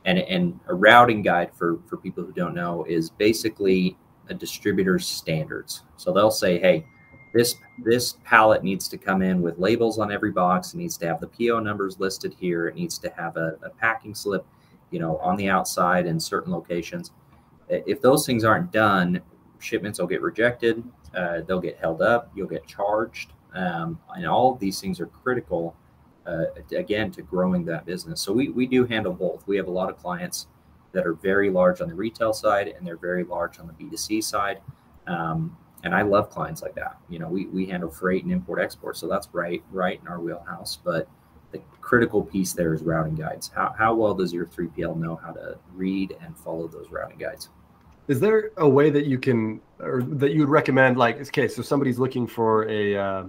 And, 0.06 0.20
and 0.20 0.60
a 0.68 0.74
routing 0.74 1.22
guide 1.22 1.52
for, 1.56 1.80
for 1.88 1.98
people 1.98 2.24
who 2.24 2.34
don't 2.34 2.54
know 2.54 2.84
is 2.86 3.10
basically 3.10 3.98
a 4.30 4.34
distributor's 4.34 5.06
standards. 5.08 5.84
So 5.98 6.12
they'll 6.12 6.32
say, 6.32 6.60
hey, 6.60 6.86
this 7.34 7.56
this 7.80 8.18
pallet 8.24 8.64
needs 8.64 8.88
to 8.90 8.98
come 8.98 9.22
in 9.22 9.42
with 9.42 9.58
labels 9.58 10.00
on 10.00 10.12
every 10.12 10.32
box. 10.32 10.74
It 10.74 10.78
needs 10.78 10.98
to 10.98 11.08
have 11.08 11.20
the 11.20 11.28
PO 11.28 11.60
numbers 11.60 12.00
listed 12.00 12.36
here. 12.40 12.68
It 12.68 12.76
needs 12.76 12.98
to 13.00 13.10
have 13.18 13.38
a, 13.38 13.58
a 13.64 13.70
packing 13.70 14.14
slip, 14.14 14.46
you 14.92 15.00
know, 15.00 15.18
on 15.18 15.36
the 15.36 15.50
outside 15.50 16.06
in 16.06 16.20
certain 16.20 16.54
locations. 16.54 17.12
If 17.70 18.02
those 18.02 18.26
things 18.26 18.44
aren't 18.44 18.72
done, 18.72 19.22
shipments 19.60 20.00
will 20.00 20.08
get 20.08 20.22
rejected. 20.22 20.84
Uh, 21.16 21.42
they'll 21.42 21.60
get 21.60 21.78
held 21.78 22.02
up. 22.02 22.32
You'll 22.36 22.48
get 22.48 22.68
charged, 22.68 23.34
um, 23.54 24.00
and 24.16 24.28
all 24.28 24.54
of 24.54 24.60
these 24.60 24.80
things 24.80 25.00
are 25.00 25.08
critical 25.08 25.76
uh, 26.26 26.46
again 26.76 27.12
to 27.12 27.22
growing 27.22 27.66
that 27.66 27.86
business. 27.86 28.22
So 28.22 28.32
we, 28.32 28.50
we 28.50 28.66
do 28.66 28.86
handle 28.86 29.14
both. 29.14 29.46
We 29.48 29.58
have 29.58 29.68
a 29.68 29.72
lot 29.72 29.90
of 29.90 29.98
clients 29.98 30.48
that 30.94 31.06
are 31.06 31.14
very 31.14 31.50
large 31.50 31.82
on 31.82 31.90
the 31.90 31.96
retail 31.96 32.34
side 32.34 32.68
and 32.68 32.86
they're 32.86 32.96
very 32.98 33.24
large 33.24 33.60
on 33.60 33.68
the 33.68 33.74
B2C 33.74 34.24
side. 34.24 34.62
Um, 35.08 35.58
and 35.84 35.94
I 35.94 36.02
love 36.02 36.30
clients 36.30 36.62
like 36.62 36.76
that. 36.76 36.98
You 37.10 37.20
know, 37.20 37.28
we, 37.28 37.48
we 37.48 37.66
handle 37.66 37.90
freight 37.90 38.24
and 38.24 38.32
import 38.32 38.60
export. 38.60 38.98
So 38.98 39.08
that's 39.08 39.28
right, 39.34 39.62
right 39.72 40.00
in 40.02 40.08
our 40.08 40.20
wheelhouse. 40.20 40.78
But 40.84 41.08
the 41.52 41.62
critical 41.82 42.24
piece 42.24 42.54
there 42.54 42.74
is 42.74 42.82
routing 42.82 43.16
guides. 43.16 43.52
How, 43.54 43.74
how 43.78 43.94
well 43.94 44.14
does 44.14 44.34
your 44.34 44.46
3PL 44.46 44.98
know 44.98 45.16
how 45.16 45.32
to 45.32 45.58
read 45.74 46.16
and 46.22 46.38
follow 46.38 46.68
those 46.68 46.90
routing 46.90 47.18
guides? 47.18 47.50
Is 48.08 48.20
there 48.20 48.52
a 48.58 48.68
way 48.68 48.90
that 48.90 49.06
you 49.06 49.18
can, 49.18 49.62
or 49.80 50.04
that 50.04 50.32
you 50.32 50.42
would 50.42 50.50
recommend, 50.50 50.98
like, 50.98 51.22
okay, 51.22 51.48
so 51.48 51.62
somebody's 51.62 52.00
looking 52.00 52.28
for 52.28 52.68
a, 52.68 52.98
uh, 52.98 53.24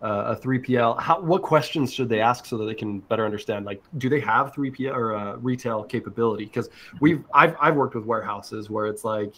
a 0.00 0.36
3PL, 0.36 1.00
how, 1.00 1.20
what 1.20 1.42
questions 1.42 1.92
should 1.92 2.08
they 2.08 2.20
ask 2.20 2.46
so 2.46 2.56
that 2.58 2.66
they 2.66 2.74
can 2.74 3.00
better 3.00 3.24
understand? 3.24 3.66
Like, 3.66 3.82
do 3.98 4.08
they 4.08 4.20
have 4.20 4.52
3PL 4.52 4.94
or 4.94 5.16
uh, 5.16 5.36
retail 5.36 5.82
capability? 5.82 6.44
Because 6.44 6.68
we've 7.00 7.24
I've 7.34 7.56
I've 7.60 7.74
worked 7.74 7.96
with 7.96 8.04
warehouses 8.04 8.70
where 8.70 8.86
it's 8.86 9.04
like 9.04 9.34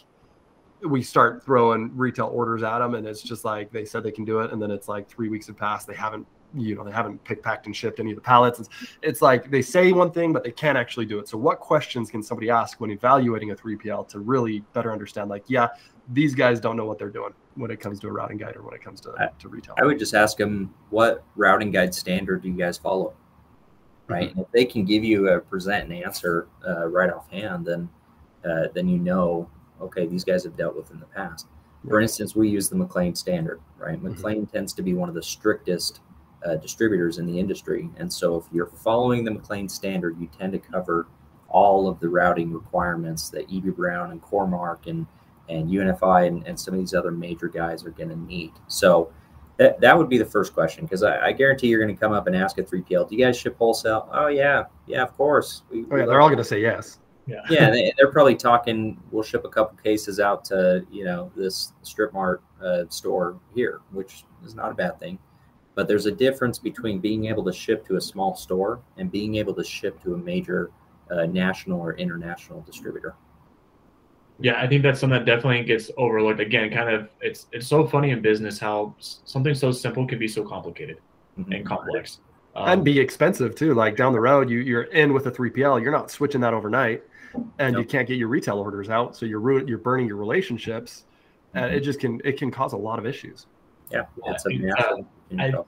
we 0.82 1.02
start 1.02 1.44
throwing 1.44 1.96
retail 1.96 2.26
orders 2.26 2.62
at 2.62 2.78
them, 2.78 2.94
and 2.94 3.06
it's 3.06 3.22
just 3.22 3.44
like 3.44 3.70
they 3.70 3.84
said 3.84 4.02
they 4.02 4.12
can 4.12 4.24
do 4.24 4.40
it, 4.40 4.52
and 4.52 4.60
then 4.60 4.70
it's 4.70 4.88
like 4.88 5.08
three 5.08 5.28
weeks 5.28 5.46
have 5.46 5.56
passed, 5.56 5.86
they 5.86 5.94
haven't 5.94 6.26
you 6.54 6.74
know 6.74 6.84
they 6.84 6.90
haven't 6.90 7.22
picked, 7.24 7.44
packed, 7.44 7.66
and 7.66 7.76
shipped 7.76 8.00
any 8.00 8.10
of 8.10 8.16
the 8.16 8.22
pallets. 8.22 8.60
It's, 8.60 8.68
it's 9.02 9.22
like 9.22 9.50
they 9.50 9.62
say 9.62 9.92
one 9.92 10.10
thing, 10.10 10.32
but 10.32 10.44
they 10.44 10.50
can't 10.50 10.76
actually 10.76 11.06
do 11.06 11.18
it. 11.18 11.28
So, 11.28 11.38
what 11.38 11.60
questions 11.60 12.10
can 12.10 12.22
somebody 12.22 12.50
ask 12.50 12.80
when 12.80 12.90
evaluating 12.90 13.50
a 13.50 13.56
3PL 13.56 14.08
to 14.08 14.20
really 14.20 14.60
better 14.72 14.92
understand? 14.92 15.30
Like, 15.30 15.44
yeah, 15.46 15.68
these 16.12 16.34
guys 16.34 16.60
don't 16.60 16.76
know 16.76 16.86
what 16.86 16.98
they're 16.98 17.08
doing 17.10 17.32
when 17.54 17.70
it 17.70 17.80
comes 17.80 18.00
to 18.00 18.08
a 18.08 18.12
routing 18.12 18.38
guide 18.38 18.56
or 18.56 18.62
when 18.62 18.74
it 18.74 18.82
comes 18.82 19.00
to, 19.02 19.14
I, 19.18 19.28
to 19.38 19.48
retail. 19.48 19.74
I 19.78 19.84
would 19.84 19.98
just 19.98 20.14
ask 20.14 20.36
them, 20.36 20.74
what 20.90 21.24
routing 21.36 21.70
guide 21.70 21.94
standard 21.94 22.42
do 22.42 22.48
you 22.48 22.56
guys 22.56 22.78
follow? 22.78 23.14
Right. 24.08 24.30
Mm-hmm. 24.30 24.40
If 24.40 24.50
they 24.52 24.64
can 24.64 24.84
give 24.84 25.04
you 25.04 25.28
a 25.28 25.40
present 25.40 25.84
and 25.84 26.04
answer 26.04 26.48
uh, 26.66 26.86
right 26.88 27.10
offhand, 27.10 27.66
then 27.66 27.88
uh, 28.44 28.68
then 28.74 28.88
you 28.88 28.98
know, 28.98 29.48
okay, 29.80 30.06
these 30.06 30.24
guys 30.24 30.44
have 30.44 30.56
dealt 30.56 30.76
with 30.76 30.90
in 30.90 31.00
the 31.00 31.06
past. 31.06 31.46
For 31.88 32.00
instance, 32.00 32.36
we 32.36 32.48
use 32.48 32.68
the 32.68 32.76
McLane 32.76 33.16
standard, 33.16 33.60
right? 33.78 33.96
Mm-hmm. 33.96 34.22
McLane 34.22 34.36
mm-hmm. 34.36 34.56
tends 34.56 34.72
to 34.74 34.82
be 34.82 34.94
one 34.94 35.08
of 35.08 35.14
the 35.14 35.22
strictest 35.22 36.00
uh, 36.44 36.56
distributors 36.56 37.18
in 37.18 37.26
the 37.26 37.38
industry. 37.38 37.88
And 37.96 38.12
so 38.12 38.36
if 38.36 38.44
you're 38.52 38.66
following 38.66 39.24
the 39.24 39.30
McLane 39.30 39.70
standard, 39.70 40.18
you 40.20 40.28
tend 40.38 40.52
to 40.52 40.58
cover 40.58 41.06
all 41.48 41.88
of 41.88 41.98
the 42.00 42.08
routing 42.08 42.52
requirements 42.52 43.30
that 43.30 43.48
Eby 43.48 43.74
Brown 43.74 44.12
and 44.12 44.20
Core-Mark 44.22 44.86
and 44.86 45.06
and 45.50 45.68
UNFI 45.68 46.28
and, 46.28 46.46
and 46.46 46.58
some 46.58 46.74
of 46.74 46.80
these 46.80 46.94
other 46.94 47.10
major 47.10 47.48
guys 47.48 47.84
are 47.84 47.90
going 47.90 48.08
to 48.08 48.16
need. 48.16 48.52
So 48.68 49.12
that, 49.56 49.80
that 49.80 49.96
would 49.96 50.08
be 50.08 50.16
the 50.16 50.24
first 50.24 50.54
question 50.54 50.84
because 50.84 51.02
I, 51.02 51.26
I, 51.26 51.32
guarantee 51.32 51.66
you're 51.66 51.84
going 51.84 51.94
to 51.94 52.00
come 52.00 52.12
up 52.12 52.26
and 52.26 52.36
ask 52.36 52.56
a 52.58 52.62
3PL, 52.62 53.08
do 53.08 53.16
you 53.16 53.24
guys 53.24 53.36
ship 53.36 53.56
wholesale? 53.58 54.08
Oh, 54.12 54.28
yeah. 54.28 54.64
Yeah, 54.86 55.02
of 55.02 55.14
course. 55.16 55.62
We, 55.70 55.84
oh, 55.90 55.96
yeah, 55.96 56.06
they're 56.06 56.20
all 56.20 56.28
going 56.28 56.38
to 56.38 56.44
say 56.44 56.60
yes. 56.60 56.98
Yeah, 57.30 57.42
yeah 57.48 57.70
they, 57.72 57.92
are 58.02 58.10
probably 58.10 58.34
talking, 58.34 59.00
we'll 59.10 59.22
ship 59.22 59.44
a 59.44 59.48
couple 59.48 59.78
cases 59.78 60.20
out 60.20 60.44
to, 60.46 60.84
you 60.90 61.04
know, 61.04 61.30
this 61.36 61.72
strip 61.82 62.12
mart 62.12 62.42
uh, 62.62 62.84
store 62.88 63.38
here, 63.54 63.80
which 63.92 64.24
is 64.44 64.54
not 64.54 64.70
a 64.70 64.74
bad 64.74 64.98
thing. 64.98 65.18
But 65.74 65.88
there's 65.88 66.06
a 66.06 66.12
difference 66.12 66.58
between 66.58 66.98
being 66.98 67.26
able 67.26 67.44
to 67.44 67.52
ship 67.52 67.86
to 67.86 67.96
a 67.96 68.00
small 68.00 68.34
store 68.34 68.80
and 68.96 69.10
being 69.10 69.36
able 69.36 69.54
to 69.54 69.64
ship 69.64 70.02
to 70.02 70.14
a 70.14 70.18
major 70.18 70.70
uh, 71.10 71.26
national 71.26 71.80
or 71.80 71.94
international 71.94 72.60
distributor. 72.62 73.14
Yeah, 74.40 74.60
I 74.60 74.66
think 74.66 74.82
that's 74.82 75.00
something 75.00 75.18
that 75.18 75.26
definitely 75.26 75.64
gets 75.64 75.90
overlooked. 75.98 76.40
Again, 76.40 76.70
kind 76.70 76.88
of 76.88 77.10
it's 77.20 77.46
it's 77.52 77.66
so 77.66 77.86
funny 77.86 78.10
in 78.10 78.22
business 78.22 78.58
how 78.58 78.94
something 78.98 79.54
so 79.54 79.70
simple 79.70 80.06
can 80.06 80.18
be 80.18 80.28
so 80.28 80.42
complicated 80.42 80.98
mm-hmm. 81.38 81.52
and 81.52 81.66
complex. 81.66 82.20
Um, 82.56 82.68
and 82.68 82.84
be 82.84 82.98
expensive 82.98 83.54
too. 83.54 83.74
Like 83.74 83.96
down 83.96 84.12
the 84.12 84.20
road, 84.20 84.48
you 84.48 84.60
you're 84.60 84.84
in 84.84 85.12
with 85.12 85.26
a 85.26 85.30
3PL, 85.30 85.82
you're 85.82 85.92
not 85.92 86.10
switching 86.10 86.40
that 86.40 86.54
overnight, 86.54 87.02
and 87.58 87.74
nope. 87.74 87.82
you 87.82 87.84
can't 87.88 88.08
get 88.08 88.16
your 88.18 88.28
retail 88.28 88.58
orders 88.58 88.88
out, 88.90 89.16
so 89.16 89.26
you're 89.26 89.66
you're 89.68 89.78
burning 89.78 90.06
your 90.06 90.16
relationships. 90.16 91.04
and 91.54 91.72
it 91.74 91.80
just 91.80 91.98
can 92.00 92.20
it 92.24 92.36
can 92.38 92.50
cause 92.50 92.72
a 92.72 92.76
lot 92.76 92.98
of 92.98 93.06
issues. 93.06 93.46
Yeah, 93.90 94.02
it's 94.26 94.46
a 94.46 94.54
Yeah, 94.54 94.72
massive 95.30 95.60
I- 95.60 95.64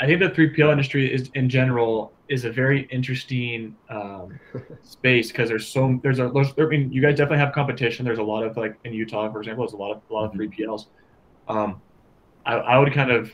I 0.00 0.06
think 0.06 0.18
the 0.18 0.30
3PL 0.30 0.72
industry 0.72 1.12
is 1.12 1.30
in 1.34 1.48
general 1.48 2.12
is 2.28 2.44
a 2.44 2.50
very 2.50 2.82
interesting 2.90 3.76
um, 3.88 4.40
space 4.82 5.28
because 5.30 5.48
there's 5.48 5.68
so 5.68 6.00
there's 6.02 6.18
a 6.18 6.28
there's, 6.34 6.52
I 6.58 6.64
mean 6.64 6.90
you 6.92 7.00
guys 7.00 7.16
definitely 7.18 7.38
have 7.38 7.52
competition. 7.52 8.04
There's 8.04 8.18
a 8.18 8.22
lot 8.22 8.42
of 8.42 8.56
like 8.56 8.74
in 8.84 8.92
Utah, 8.94 9.30
for 9.30 9.38
example, 9.38 9.64
there's 9.64 9.74
a 9.74 9.76
lot 9.76 9.92
of 9.92 10.02
a 10.10 10.12
lot 10.12 10.24
of 10.24 10.32
3PLs. 10.32 10.86
Um, 11.46 11.80
I, 12.44 12.54
I 12.54 12.78
would 12.78 12.92
kind 12.92 13.12
of 13.12 13.30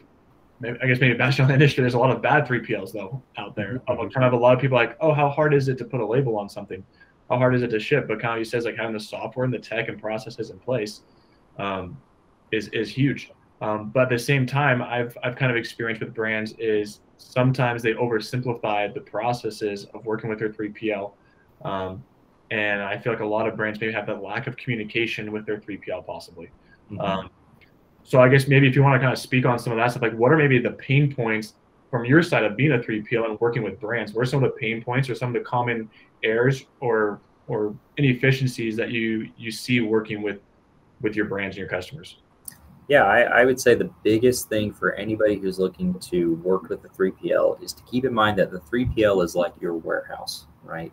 I 0.63 0.87
guess 0.89 1.01
maybe 1.01 1.15
bash 1.15 1.41
on 1.41 1.49
the 1.49 1.55
industry. 1.59 1.81
There's 1.83 1.95
a 1.95 1.99
lot 1.99 2.11
of 2.15 2.21
bad 2.21 2.47
3PLs 2.47 2.93
though 2.93 3.23
out 3.39 3.55
there. 3.57 3.81
Of 3.87 3.97
kind 4.13 4.27
of 4.27 4.33
a 4.35 4.37
lot 4.37 4.55
of 4.55 4.61
people 4.61 4.77
like, 4.77 4.97
oh, 5.01 5.15
how 5.15 5.31
hard 5.31 5.55
is 5.55 5.69
it 5.69 5.79
to 5.79 5.85
put 5.87 6.01
a 6.01 6.07
label 6.07 6.37
on 6.37 6.49
something? 6.51 6.85
How 7.29 7.37
hard 7.37 7.55
is 7.55 7.63
it 7.63 7.69
to 7.69 7.81
ship? 7.81 8.09
But 8.09 8.21
kind 8.21 8.35
of 8.35 8.39
he 8.39 8.45
says 8.45 8.65
like 8.65 8.77
having 8.77 8.95
the 8.95 9.01
software 9.01 9.45
and 9.45 9.53
the 9.53 9.59
tech 9.59 9.89
and 9.89 10.01
processes 10.01 10.51
in 10.51 10.59
place 10.59 11.03
um, 11.59 11.97
is 12.53 12.69
is 12.69 12.91
huge. 12.91 13.31
Um, 13.61 13.91
but 13.91 14.05
at 14.05 14.09
the 14.11 14.19
same 14.19 14.47
time, 14.47 14.83
I've 14.83 15.17
I've 15.23 15.37
kind 15.37 15.51
of 15.51 15.57
experienced 15.57 16.03
with 16.03 16.15
brands 16.15 16.55
is 16.59 17.01
sometimes 17.19 17.83
they 17.83 17.93
oversimplify 17.95 18.95
the 18.95 19.01
processes 19.01 19.87
of 19.95 20.07
working 20.07 20.31
with 20.31 20.39
their 20.39 20.51
3PL, 20.51 21.13
um, 21.65 22.03
and 22.51 22.81
I 22.81 22.97
feel 22.99 23.13
like 23.13 23.21
a 23.21 23.27
lot 23.27 23.49
of 23.49 23.57
brands 23.57 23.81
maybe 23.81 23.93
have 23.93 24.07
that 24.07 24.23
lack 24.23 24.47
of 24.47 24.57
communication 24.57 25.33
with 25.33 25.45
their 25.45 25.59
3PL 25.59 26.07
possibly. 26.07 26.51
Mhm. 26.91 27.01
Um, 27.01 27.31
so 28.05 28.21
I 28.21 28.29
guess 28.29 28.49
maybe 28.49 28.69
if 28.69 28.75
you 28.75 28.83
want 28.83 28.95
to 28.95 29.01
kind 29.01 29.13
of 29.13 29.19
speak 29.19 29.45
on 29.45 29.59
some 29.59 29.73
of 29.73 29.77
that 29.79 29.91
stuff, 29.91 30.03
like 30.03 30.15
what 30.15 30.33
are 30.33 30.39
maybe 30.39 30.59
the 30.59 30.71
pain 30.71 31.15
points 31.15 31.55
from 31.91 32.05
your 32.05 32.23
side 32.23 32.45
of 32.45 32.57
being 32.57 32.73
a 32.73 32.79
3PL 32.79 33.25
and 33.25 33.41
working 33.41 33.63
with 33.63 33.81
brands? 33.81 34.13
What 34.13 34.23
are 34.23 34.27
some 34.27 34.43
of 34.43 34.51
the 34.51 34.57
pain 34.59 34.83
points 34.83 35.09
or 35.09 35.15
some 35.15 35.29
of 35.29 35.35
the 35.35 35.49
common 35.49 35.89
errors 36.23 36.67
or 36.81 37.21
or 37.47 37.75
inefficiencies 37.97 38.77
that 38.77 38.91
you 38.91 39.31
you 39.37 39.51
see 39.51 39.81
working 39.81 40.23
with 40.23 40.41
with 41.01 41.17
your 41.17 41.27
brands 41.27 41.57
and 41.57 41.61
your 41.61 41.69
customers? 41.69 42.19
Yeah, 42.89 43.05
I, 43.05 43.21
I 43.21 43.45
would 43.45 43.61
say 43.61 43.75
the 43.75 43.91
biggest 44.03 44.49
thing 44.49 44.73
for 44.73 44.95
anybody 44.95 45.37
who's 45.37 45.59
looking 45.59 45.93
to 45.99 46.37
work 46.37 46.71
with 46.71 46.81
the 46.81 46.89
3PL 46.89 47.63
is 47.63 47.75
to 47.75 47.83
keep 47.83 48.07
in 48.07 48.15
mind 48.15 48.39
that 48.39 48.51
the 48.51 48.61
3PL 48.61 49.23
is 49.23 49.35
like 49.35 49.53
your 49.61 49.75
warehouse, 49.75 50.47
right? 50.65 50.91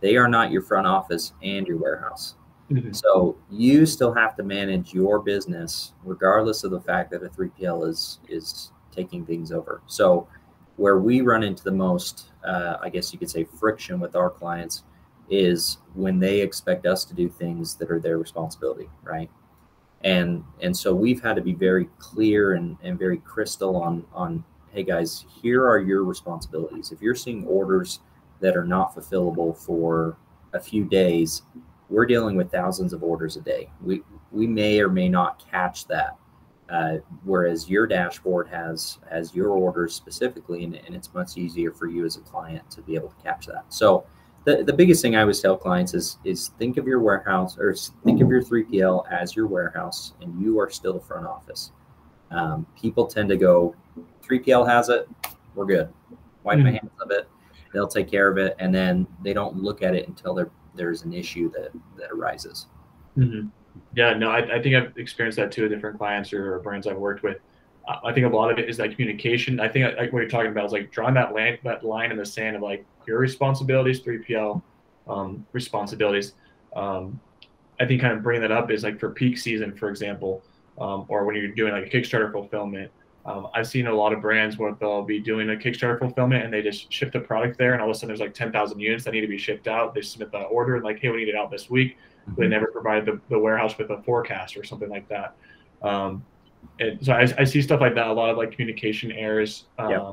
They 0.00 0.16
are 0.16 0.28
not 0.28 0.52
your 0.52 0.62
front 0.62 0.86
office 0.86 1.32
and 1.42 1.66
your 1.66 1.78
warehouse. 1.78 2.36
Mhm. 2.70 2.94
So 2.94 3.36
you 3.50 3.86
still 3.86 4.14
have 4.14 4.36
to 4.36 4.44
manage 4.44 4.94
your 4.94 5.18
business 5.18 5.94
regardless 6.04 6.62
of 6.62 6.70
the 6.70 6.80
fact 6.80 7.10
that 7.10 7.24
a 7.24 7.28
3PL 7.28 7.88
is 7.88 8.20
is 8.28 8.72
taking 8.92 9.24
things 9.26 9.52
over. 9.52 9.82
So 9.86 10.28
where 10.76 10.98
we 10.98 11.20
run 11.20 11.42
into 11.42 11.64
the 11.64 11.72
most, 11.72 12.30
uh, 12.44 12.76
I 12.80 12.88
guess 12.88 13.12
you 13.12 13.18
could 13.18 13.30
say, 13.30 13.44
friction 13.44 14.00
with 14.00 14.16
our 14.16 14.30
clients 14.30 14.84
is 15.30 15.78
when 15.94 16.18
they 16.18 16.40
expect 16.40 16.86
us 16.86 17.04
to 17.06 17.14
do 17.14 17.28
things 17.28 17.74
that 17.76 17.90
are 17.90 18.00
their 18.00 18.18
responsibility, 18.18 18.88
right? 19.02 19.30
And 20.04 20.44
and 20.60 20.76
so 20.76 20.94
we've 20.94 21.22
had 21.22 21.36
to 21.36 21.42
be 21.42 21.54
very 21.54 21.88
clear 21.98 22.54
and, 22.54 22.76
and 22.82 22.98
very 22.98 23.18
crystal 23.18 23.76
on 23.76 24.04
on 24.12 24.44
hey 24.72 24.82
guys, 24.82 25.24
here 25.42 25.66
are 25.68 25.78
your 25.78 26.02
responsibilities. 26.04 26.92
If 26.92 27.00
you're 27.00 27.14
seeing 27.14 27.46
orders 27.46 28.00
that 28.40 28.56
are 28.56 28.64
not 28.64 28.94
fulfillable 28.94 29.56
for 29.56 30.16
a 30.54 30.60
few 30.60 30.84
days, 30.84 31.42
we're 31.88 32.06
dealing 32.06 32.36
with 32.36 32.50
thousands 32.50 32.92
of 32.92 33.02
orders 33.02 33.36
a 33.36 33.40
day. 33.40 33.70
We 33.82 34.02
we 34.32 34.46
may 34.46 34.80
or 34.80 34.88
may 34.88 35.08
not 35.08 35.44
catch 35.50 35.86
that. 35.88 36.16
Uh, 36.72 36.96
whereas 37.24 37.68
your 37.68 37.86
dashboard 37.86 38.48
has 38.48 38.98
has 39.10 39.34
your 39.34 39.50
orders 39.50 39.94
specifically, 39.94 40.64
and, 40.64 40.74
and 40.76 40.94
it's 40.94 41.12
much 41.12 41.36
easier 41.36 41.70
for 41.70 41.86
you 41.86 42.06
as 42.06 42.16
a 42.16 42.20
client 42.20 42.68
to 42.70 42.80
be 42.80 42.94
able 42.94 43.10
to 43.10 43.22
catch 43.22 43.44
that. 43.46 43.64
So 43.68 44.06
the, 44.44 44.64
the 44.64 44.72
biggest 44.72 45.02
thing 45.02 45.14
I 45.14 45.20
always 45.20 45.38
tell 45.40 45.54
clients 45.56 45.92
is 45.92 46.18
is 46.24 46.48
think 46.58 46.78
of 46.78 46.86
your 46.86 47.00
warehouse 47.00 47.58
or 47.58 47.74
think 48.04 48.22
of 48.22 48.30
your 48.30 48.42
3PL 48.42 49.04
as 49.10 49.36
your 49.36 49.48
warehouse, 49.48 50.14
and 50.22 50.40
you 50.40 50.58
are 50.58 50.70
still 50.70 50.94
the 50.94 51.00
front 51.00 51.26
office. 51.26 51.72
Um, 52.30 52.66
people 52.80 53.06
tend 53.06 53.28
to 53.28 53.36
go, 53.36 53.74
3PL 54.26 54.66
has 54.66 54.88
it, 54.88 55.06
we're 55.54 55.66
good. 55.66 55.92
Wipe 56.42 56.58
my 56.58 56.70
Mhm. 56.70 56.80
hands 56.80 56.90
of 57.02 57.10
it, 57.10 57.28
they'll 57.74 57.86
take 57.86 58.10
care 58.10 58.28
of 58.30 58.38
it, 58.38 58.56
and 58.58 58.74
then 58.74 59.06
they 59.22 59.34
don't 59.34 59.56
look 59.56 59.82
at 59.82 59.94
it 59.94 60.08
until 60.08 60.32
there 60.34 60.50
there's 60.74 61.02
an 61.02 61.12
issue 61.12 61.50
that 61.50 61.70
that 61.98 62.10
arises. 62.10 62.68
hmm 63.14 63.48
Yeah, 63.94 64.14
no, 64.14 64.30
I, 64.30 64.56
I 64.56 64.62
think 64.62 64.74
I've 64.74 64.96
experienced 64.96 65.36
that 65.38 65.52
too 65.52 65.62
with 65.62 65.72
different 65.72 65.98
clients 65.98 66.32
or, 66.32 66.58
brands 66.60 66.86
I've 66.86 66.96
worked 66.96 67.22
with. 67.22 67.38
Uh, 67.86 67.96
I 68.04 68.12
think 68.12 68.26
a 68.26 68.28
lot 68.28 68.50
of 68.50 68.58
it 68.58 68.68
is 68.68 68.76
that 68.78 68.92
communication. 68.92 69.60
I 69.60 69.68
think 69.68 69.96
like 69.96 70.12
what 70.12 70.20
you're 70.20 70.28
talking 70.28 70.50
about 70.50 70.66
is 70.66 70.72
like 70.72 70.90
drawing 70.90 71.14
that 71.14 71.34
line, 71.34 71.58
that 71.64 71.84
line 71.84 72.10
in 72.10 72.16
the 72.16 72.24
sand 72.24 72.56
of 72.56 72.62
like 72.62 72.84
your 73.06 73.18
responsibilities, 73.18 74.00
3PL 74.00 74.62
um, 75.08 75.46
responsibilities. 75.52 76.34
Um, 76.74 77.20
I 77.80 77.86
think 77.86 78.00
kind 78.00 78.12
of 78.16 78.22
bringing 78.22 78.42
that 78.42 78.52
up 78.52 78.70
is 78.70 78.84
like 78.84 78.98
for 79.00 79.10
peak 79.10 79.36
season, 79.36 79.74
for 79.76 79.90
example, 79.90 80.42
um, 80.78 81.04
or 81.08 81.24
when 81.24 81.34
you're 81.34 81.48
doing 81.48 81.72
like 81.72 81.86
a 81.86 81.90
Kickstarter 81.90 82.30
fulfillment. 82.30 82.90
Um, 83.24 83.48
I've 83.54 83.68
seen 83.68 83.86
a 83.86 83.94
lot 83.94 84.12
of 84.12 84.20
brands 84.20 84.58
where 84.58 84.74
they'll 84.80 85.02
be 85.04 85.20
doing 85.20 85.50
a 85.50 85.54
Kickstarter 85.54 85.98
fulfillment 85.98 86.44
and 86.44 86.52
they 86.52 86.60
just 86.62 86.92
ship 86.92 87.12
the 87.12 87.20
product 87.20 87.58
there, 87.58 87.72
and 87.72 87.82
all 87.82 87.88
of 87.90 87.94
a 87.94 87.98
sudden 87.98 88.08
there's 88.08 88.20
like 88.20 88.34
10,000 88.34 88.80
units 88.80 89.04
that 89.04 89.12
need 89.12 89.20
to 89.20 89.28
be 89.28 89.38
shipped 89.38 89.68
out. 89.68 89.94
They 89.94 90.02
submit 90.02 90.32
the 90.32 90.42
order 90.42 90.76
and 90.76 90.84
like, 90.84 90.98
hey, 91.00 91.10
we 91.10 91.18
need 91.18 91.28
it 91.28 91.36
out 91.36 91.50
this 91.50 91.68
week 91.68 91.96
they 92.36 92.46
never 92.48 92.66
provided 92.66 93.04
the, 93.06 93.20
the 93.28 93.38
warehouse 93.38 93.76
with 93.78 93.90
a 93.90 94.02
forecast 94.02 94.56
or 94.56 94.64
something 94.64 94.88
like 94.88 95.08
that. 95.08 95.36
Um, 95.82 96.24
and 96.78 97.04
so 97.04 97.12
I, 97.12 97.26
I 97.38 97.44
see 97.44 97.60
stuff 97.60 97.80
like 97.80 97.94
that, 97.96 98.06
a 98.06 98.12
lot 98.12 98.30
of 98.30 98.36
like 98.36 98.52
communication 98.52 99.10
errors, 99.12 99.66
um, 99.78 99.90
Yeah. 99.90 100.12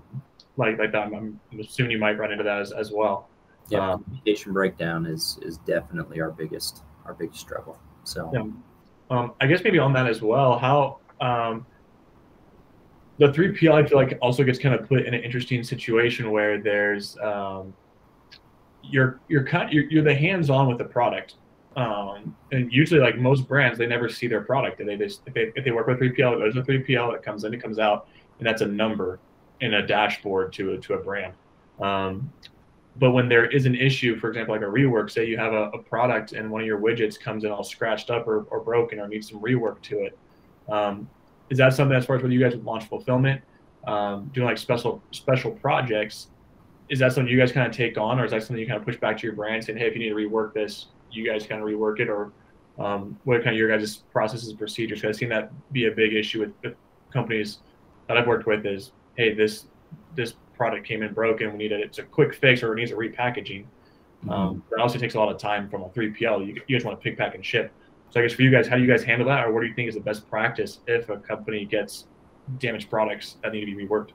like 0.57 0.77
like 0.79 0.91
that. 0.91 1.07
I'm, 1.07 1.39
I'm 1.51 1.59
assuming 1.59 1.91
you 1.91 1.99
might 1.99 2.17
run 2.17 2.31
into 2.31 2.43
that 2.43 2.59
as, 2.59 2.71
as 2.71 2.91
well. 2.91 3.29
Yeah, 3.69 3.91
Um, 3.93 4.03
communication 4.03 4.53
breakdown 4.53 5.05
is 5.05 5.37
is 5.43 5.57
definitely 5.59 6.19
our 6.21 6.31
biggest 6.31 6.83
our 7.05 7.13
biggest 7.13 7.39
struggle. 7.39 7.77
So 8.03 8.31
Yeah. 8.33 8.45
Um, 9.11 9.33
I 9.41 9.47
guess 9.47 9.63
maybe 9.63 9.79
on 9.79 9.93
that 9.93 10.07
as 10.07 10.21
well, 10.21 10.57
how 10.59 10.97
um, 11.19 11.65
the 13.17 13.27
3PL 13.27 13.73
I 13.73 13.85
feel 13.87 13.97
like 13.97 14.17
also 14.21 14.43
gets 14.43 14.57
kind 14.59 14.73
of 14.75 14.87
put 14.87 15.01
in 15.05 15.13
an 15.13 15.21
interesting 15.23 15.63
situation 15.63 16.31
where 16.31 16.61
there's 16.61 17.17
um, 17.19 17.73
you're 18.83 19.19
you're 19.27 19.43
kind 19.43 19.71
you're, 19.73 19.85
you're 19.85 20.03
the 20.03 20.15
hands 20.15 20.49
on 20.49 20.67
with 20.67 20.77
the 20.77 20.85
product. 20.85 21.35
Um, 21.79 22.35
and 22.51 22.73
usually, 22.73 22.99
like 22.99 23.17
most 23.17 23.47
brands, 23.47 23.79
they 23.79 23.87
never 23.87 24.09
see 24.09 24.27
their 24.27 24.41
product. 24.41 24.81
They 24.85 24.97
just 24.97 25.21
if 25.25 25.33
they, 25.33 25.53
if 25.55 25.63
they 25.63 25.71
work 25.71 25.87
with 25.87 25.97
3PL, 25.99 26.35
it 26.35 26.53
goes 26.53 26.53
to 26.55 26.61
3PL, 26.61 27.15
it 27.15 27.23
comes 27.23 27.45
in, 27.45 27.53
it 27.53 27.63
comes 27.63 27.79
out, 27.79 28.09
and 28.37 28.45
that's 28.45 28.61
a 28.61 28.67
number 28.67 29.19
in 29.61 29.75
a 29.75 29.87
dashboard 29.87 30.51
to 30.53 30.73
a, 30.73 30.77
to 30.79 30.95
a 30.95 30.97
brand. 30.97 31.33
Um, 31.79 32.33
but 32.97 33.11
when 33.11 33.29
there 33.29 33.45
is 33.45 33.65
an 33.65 33.75
issue, 33.75 34.17
for 34.19 34.27
example, 34.27 34.53
like 34.53 34.61
a 34.61 34.65
rework, 34.65 35.09
say 35.09 35.25
you 35.25 35.37
have 35.37 35.53
a, 35.53 35.69
a 35.69 35.77
product 35.81 36.33
and 36.33 36.51
one 36.51 36.59
of 36.59 36.67
your 36.67 36.81
widgets 36.81 37.17
comes 37.17 37.45
in 37.45 37.51
all 37.51 37.63
scratched 37.63 38.09
up 38.09 38.27
or, 38.27 38.41
or 38.49 38.59
broken 38.59 38.99
or 38.99 39.07
needs 39.07 39.29
some 39.29 39.39
rework 39.39 39.81
to 39.83 39.99
it, 39.99 40.17
um, 40.69 41.09
is 41.49 41.57
that 41.59 41.73
something 41.73 41.95
as 41.95 42.05
far 42.05 42.17
as 42.17 42.21
whether 42.23 42.33
you 42.33 42.41
guys 42.41 42.55
would 42.55 42.65
launch 42.65 42.89
fulfillment, 42.89 43.41
um, 43.87 44.29
doing 44.33 44.47
like 44.47 44.57
special 44.57 45.01
special 45.11 45.51
projects? 45.51 46.27
Is 46.89 46.99
that 46.99 47.13
something 47.13 47.31
you 47.31 47.39
guys 47.39 47.53
kind 47.53 47.67
of 47.67 47.73
take 47.73 47.97
on, 47.97 48.19
or 48.19 48.25
is 48.25 48.31
that 48.31 48.41
something 48.43 48.57
you 48.57 48.67
kind 48.67 48.79
of 48.79 48.85
push 48.85 48.97
back 48.97 49.17
to 49.19 49.23
your 49.23 49.35
brand 49.35 49.63
saying, 49.63 49.77
hey, 49.77 49.87
if 49.87 49.93
you 49.95 49.99
need 49.99 50.09
to 50.09 50.15
rework 50.15 50.53
this, 50.53 50.87
you 51.11 51.25
guys 51.25 51.45
kind 51.45 51.61
of 51.61 51.67
rework 51.67 51.99
it, 51.99 52.09
or 52.09 52.31
um, 52.77 53.17
what 53.23 53.43
kind 53.43 53.55
of 53.55 53.59
your 53.59 53.69
guys' 53.69 53.97
processes 54.11 54.49
and 54.49 54.57
procedures? 54.57 55.01
'Cause 55.01 55.09
I've 55.09 55.15
seen 55.15 55.29
that 55.29 55.51
be 55.71 55.85
a 55.85 55.91
big 55.91 56.13
issue 56.13 56.39
with, 56.41 56.53
with 56.63 56.75
companies 57.11 57.59
that 58.07 58.17
I've 58.17 58.27
worked 58.27 58.45
with 58.45 58.65
is, 58.65 58.91
hey, 59.15 59.33
this 59.33 59.65
this 60.15 60.35
product 60.55 60.85
came 60.85 61.01
in 61.03 61.13
broken. 61.13 61.51
We 61.51 61.57
need 61.57 61.71
it. 61.71 61.79
It's 61.81 61.99
a 61.99 62.03
quick 62.03 62.33
fix 62.35 62.61
or 62.63 62.73
it 62.73 62.75
needs 62.75 62.91
a 62.91 62.95
repackaging. 62.95 63.65
Um, 64.27 64.61
that 64.69 64.79
also 64.79 64.99
takes 64.99 65.15
a 65.15 65.19
lot 65.19 65.33
of 65.33 65.39
time 65.39 65.69
from 65.69 65.83
a 65.83 65.89
3PL. 65.89 66.45
You, 66.45 66.61
you 66.67 66.77
guys 66.77 66.83
want 66.85 66.99
to 66.99 67.03
pick, 67.03 67.17
pack, 67.17 67.35
and 67.35 67.45
ship. 67.45 67.71
So 68.09 68.19
I 68.19 68.23
guess 68.23 68.33
for 68.33 68.41
you 68.41 68.51
guys, 68.51 68.67
how 68.67 68.75
do 68.75 68.81
you 68.81 68.87
guys 68.87 69.03
handle 69.03 69.27
that, 69.27 69.45
or 69.45 69.53
what 69.53 69.61
do 69.61 69.67
you 69.67 69.73
think 69.73 69.87
is 69.87 69.95
the 69.95 70.01
best 70.01 70.29
practice 70.29 70.79
if 70.87 71.09
a 71.09 71.17
company 71.17 71.63
gets 71.63 72.07
damaged 72.57 72.89
products 72.89 73.37
that 73.43 73.53
need 73.53 73.61
to 73.65 73.75
be 73.75 73.85
reworked? 73.87 74.09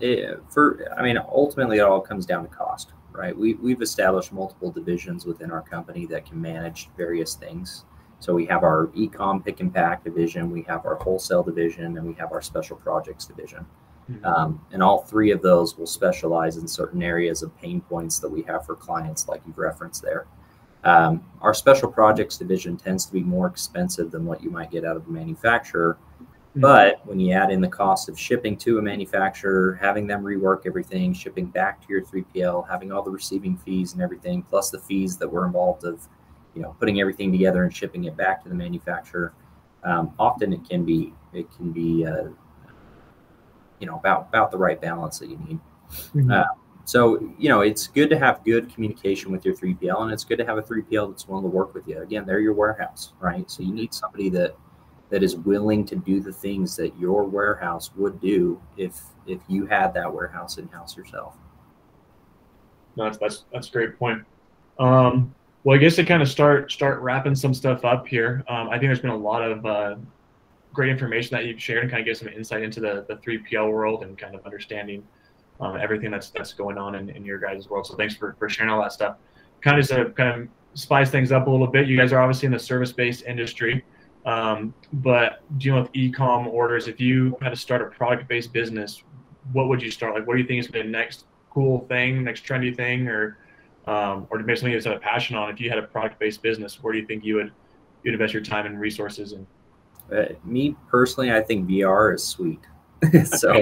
it, 0.00 0.40
for 0.50 0.86
I 0.96 1.02
mean, 1.02 1.18
ultimately, 1.18 1.78
it 1.78 1.82
all 1.82 2.00
comes 2.00 2.26
down 2.26 2.42
to 2.44 2.48
cost, 2.54 2.92
right? 3.16 3.36
We 3.36 3.54
we've 3.54 3.82
established 3.82 4.32
multiple 4.32 4.70
divisions 4.70 5.26
within 5.26 5.50
our 5.50 5.62
company 5.62 6.06
that 6.06 6.26
can 6.26 6.40
manage 6.40 6.88
various 6.96 7.34
things. 7.34 7.84
So 8.18 8.34
we 8.34 8.46
have 8.46 8.62
our 8.62 8.90
e-com 8.94 9.42
pick 9.42 9.60
and 9.60 9.72
pack 9.72 10.04
division, 10.04 10.50
we 10.50 10.62
have 10.62 10.86
our 10.86 10.96
wholesale 10.96 11.42
division, 11.42 11.98
and 11.98 12.06
we 12.06 12.14
have 12.14 12.32
our 12.32 12.40
special 12.40 12.76
projects 12.76 13.26
division. 13.26 13.66
Um, 14.24 14.64
and 14.72 14.82
all 14.82 15.02
three 15.02 15.32
of 15.32 15.42
those 15.42 15.76
will 15.76 15.86
specialize 15.86 16.56
in 16.56 16.68
certain 16.68 17.02
areas 17.02 17.42
of 17.42 17.56
pain 17.58 17.80
points 17.80 18.20
that 18.20 18.28
we 18.28 18.42
have 18.42 18.64
for 18.64 18.76
clients, 18.76 19.28
like 19.28 19.42
you've 19.46 19.58
referenced 19.58 20.02
there. 20.02 20.26
Um, 20.84 21.24
our 21.40 21.52
special 21.52 21.90
projects 21.90 22.36
division 22.36 22.76
tends 22.76 23.06
to 23.06 23.12
be 23.12 23.22
more 23.22 23.48
expensive 23.48 24.12
than 24.12 24.24
what 24.24 24.42
you 24.42 24.50
might 24.50 24.70
get 24.70 24.84
out 24.84 24.96
of 24.96 25.08
a 25.08 25.10
manufacturer. 25.10 25.98
But 26.60 27.04
when 27.06 27.20
you 27.20 27.32
add 27.32 27.50
in 27.50 27.60
the 27.60 27.68
cost 27.68 28.08
of 28.08 28.18
shipping 28.18 28.56
to 28.58 28.78
a 28.78 28.82
manufacturer, 28.82 29.78
having 29.80 30.06
them 30.06 30.22
rework 30.22 30.62
everything, 30.64 31.12
shipping 31.12 31.46
back 31.46 31.80
to 31.82 31.86
your 31.88 32.02
3PL, 32.02 32.66
having 32.66 32.90
all 32.92 33.02
the 33.02 33.10
receiving 33.10 33.56
fees 33.58 33.92
and 33.92 34.00
everything, 34.00 34.42
plus 34.42 34.70
the 34.70 34.78
fees 34.78 35.18
that 35.18 35.28
were 35.28 35.44
involved 35.44 35.84
of, 35.84 36.08
you 36.54 36.62
know, 36.62 36.74
putting 36.78 37.00
everything 37.00 37.30
together 37.30 37.64
and 37.64 37.74
shipping 37.74 38.04
it 38.04 38.16
back 38.16 38.42
to 38.42 38.48
the 38.48 38.54
manufacturer, 38.54 39.34
um, 39.84 40.14
often 40.18 40.52
it 40.52 40.66
can 40.68 40.84
be 40.84 41.12
it 41.32 41.46
can 41.56 41.72
be 41.72 42.06
uh, 42.06 42.28
you 43.78 43.86
know 43.86 43.96
about 43.96 44.28
about 44.28 44.50
the 44.50 44.58
right 44.58 44.80
balance 44.80 45.18
that 45.18 45.28
you 45.28 45.36
need. 45.46 45.60
Mhm. 46.14 46.32
Uh, 46.32 46.46
so 46.84 47.20
you 47.38 47.48
know 47.48 47.60
it's 47.60 47.86
good 47.86 48.08
to 48.10 48.18
have 48.18 48.42
good 48.44 48.72
communication 48.72 49.30
with 49.30 49.44
your 49.44 49.54
3PL, 49.54 50.02
and 50.02 50.12
it's 50.12 50.24
good 50.24 50.38
to 50.38 50.44
have 50.46 50.58
a 50.58 50.62
3PL 50.62 51.08
that's 51.08 51.28
willing 51.28 51.44
to 51.44 51.50
work 51.50 51.74
with 51.74 51.86
you. 51.86 52.00
Again, 52.00 52.24
they're 52.26 52.40
your 52.40 52.54
warehouse, 52.54 53.12
right? 53.20 53.48
So 53.50 53.62
you 53.62 53.74
need 53.74 53.92
somebody 53.92 54.30
that 54.30 54.56
that 55.10 55.22
is 55.22 55.36
willing 55.36 55.84
to 55.86 55.96
do 55.96 56.20
the 56.20 56.32
things 56.32 56.76
that 56.76 56.98
your 56.98 57.24
warehouse 57.24 57.90
would 57.96 58.20
do 58.20 58.60
if 58.76 59.00
if 59.26 59.40
you 59.48 59.66
had 59.66 59.94
that 59.94 60.12
warehouse 60.12 60.58
in 60.58 60.68
house 60.68 60.96
yourself. 60.96 61.36
No, 62.96 63.04
that's 63.04 63.18
that's 63.18 63.44
that's 63.52 63.68
a 63.68 63.72
great 63.72 63.98
point. 63.98 64.24
Um, 64.78 65.34
well, 65.64 65.76
I 65.76 65.78
guess 65.78 65.96
to 65.96 66.04
kind 66.04 66.22
of 66.22 66.28
start 66.28 66.70
start 66.72 67.00
wrapping 67.00 67.34
some 67.34 67.54
stuff 67.54 67.84
up 67.84 68.06
here, 68.06 68.44
um, 68.48 68.68
I 68.68 68.78
think 68.78 68.88
there's 68.88 69.00
been 69.00 69.10
a 69.10 69.16
lot 69.16 69.42
of 69.42 69.66
uh, 69.66 69.96
great 70.72 70.90
information 70.90 71.36
that 71.36 71.46
you've 71.46 71.60
shared 71.60 71.82
and 71.82 71.90
kind 71.90 72.00
of 72.00 72.06
get 72.06 72.16
some 72.16 72.28
insight 72.28 72.62
into 72.62 72.80
the 72.80 73.04
the 73.08 73.16
3PL 73.16 73.72
world 73.72 74.02
and 74.02 74.16
kind 74.16 74.34
of 74.34 74.44
understanding 74.44 75.06
um, 75.60 75.76
everything 75.76 76.10
that's 76.10 76.30
that's 76.30 76.52
going 76.52 76.78
on 76.78 76.94
in, 76.94 77.08
in 77.10 77.24
your 77.24 77.38
guys' 77.38 77.68
world. 77.68 77.86
So 77.86 77.96
thanks 77.96 78.14
for, 78.14 78.36
for 78.38 78.48
sharing 78.48 78.70
all 78.70 78.80
that 78.82 78.92
stuff. 78.92 79.16
Kind 79.60 79.78
of 79.78 79.88
to 79.88 80.10
kind 80.10 80.42
of 80.42 80.48
spice 80.74 81.10
things 81.10 81.32
up 81.32 81.46
a 81.46 81.50
little 81.50 81.66
bit. 81.66 81.88
You 81.88 81.96
guys 81.96 82.12
are 82.12 82.20
obviously 82.20 82.46
in 82.46 82.52
the 82.52 82.58
service 82.58 82.92
based 82.92 83.24
industry, 83.24 83.84
um, 84.26 84.74
but 84.92 85.42
dealing 85.58 85.82
with 85.82 85.90
e-com 85.94 86.48
orders. 86.48 86.88
If 86.88 87.00
you 87.00 87.38
had 87.40 87.50
to 87.50 87.56
start 87.56 87.80
a 87.80 87.86
product 87.86 88.28
based 88.28 88.52
business, 88.52 89.04
what 89.52 89.68
would 89.68 89.80
you 89.80 89.90
start? 89.90 90.14
Like, 90.14 90.26
what 90.26 90.34
do 90.34 90.42
you 90.42 90.46
think 90.46 90.60
is 90.60 90.68
the 90.68 90.82
next 90.82 91.26
cool 91.50 91.86
thing, 91.88 92.24
next 92.24 92.44
trendy 92.44 92.74
thing, 92.74 93.06
or 93.06 93.38
um, 93.86 94.26
or 94.30 94.40
maybe 94.40 94.56
something 94.56 94.72
you 94.72 94.80
have 94.80 94.96
a 94.96 95.00
passion 95.00 95.36
on? 95.36 95.48
If 95.48 95.60
you 95.60 95.70
had 95.70 95.78
a 95.78 95.82
product 95.82 96.18
based 96.18 96.42
business, 96.42 96.82
where 96.82 96.92
do 96.92 96.98
you 96.98 97.06
think 97.06 97.24
you 97.24 97.36
would 97.36 97.52
you'd 98.02 98.14
invest 98.14 98.34
your 98.34 98.42
time 98.42 98.66
and 98.66 98.80
resources 98.80 99.32
in? 99.32 99.46
Uh, 100.12 100.26
me 100.44 100.74
personally, 100.88 101.32
I 101.32 101.40
think 101.40 101.68
VR 101.68 102.14
is 102.14 102.24
sweet. 102.24 102.60
so 103.24 103.52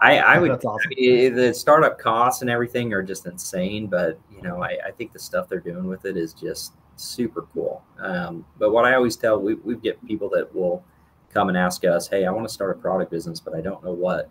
I, 0.00 0.16
I, 0.16 0.18
I, 0.18 0.38
would 0.38 0.50
awesome. 0.50 0.90
the 0.96 1.54
startup 1.54 1.96
costs 1.98 2.42
and 2.42 2.50
everything 2.50 2.92
are 2.92 3.02
just 3.02 3.24
insane, 3.26 3.86
but 3.86 4.18
you 4.34 4.42
know 4.42 4.62
I, 4.62 4.76
I, 4.86 4.90
think 4.90 5.12
the 5.12 5.18
stuff 5.18 5.48
they're 5.48 5.60
doing 5.60 5.86
with 5.86 6.04
it 6.04 6.16
is 6.16 6.34
just 6.34 6.72
super 7.00 7.46
cool. 7.54 7.82
Um, 8.00 8.44
but 8.58 8.72
what 8.72 8.84
I 8.84 8.94
always 8.94 9.16
tell 9.16 9.38
we 9.40 9.54
we 9.54 9.76
get 9.76 10.04
people 10.06 10.28
that 10.30 10.54
will 10.54 10.84
come 11.32 11.48
and 11.48 11.58
ask 11.58 11.84
us, 11.84 12.08
hey, 12.08 12.24
I 12.24 12.30
want 12.30 12.48
to 12.48 12.52
start 12.52 12.76
a 12.76 12.80
product 12.80 13.10
business, 13.10 13.40
but 13.40 13.54
I 13.54 13.60
don't 13.60 13.82
know 13.84 13.92
what. 13.92 14.30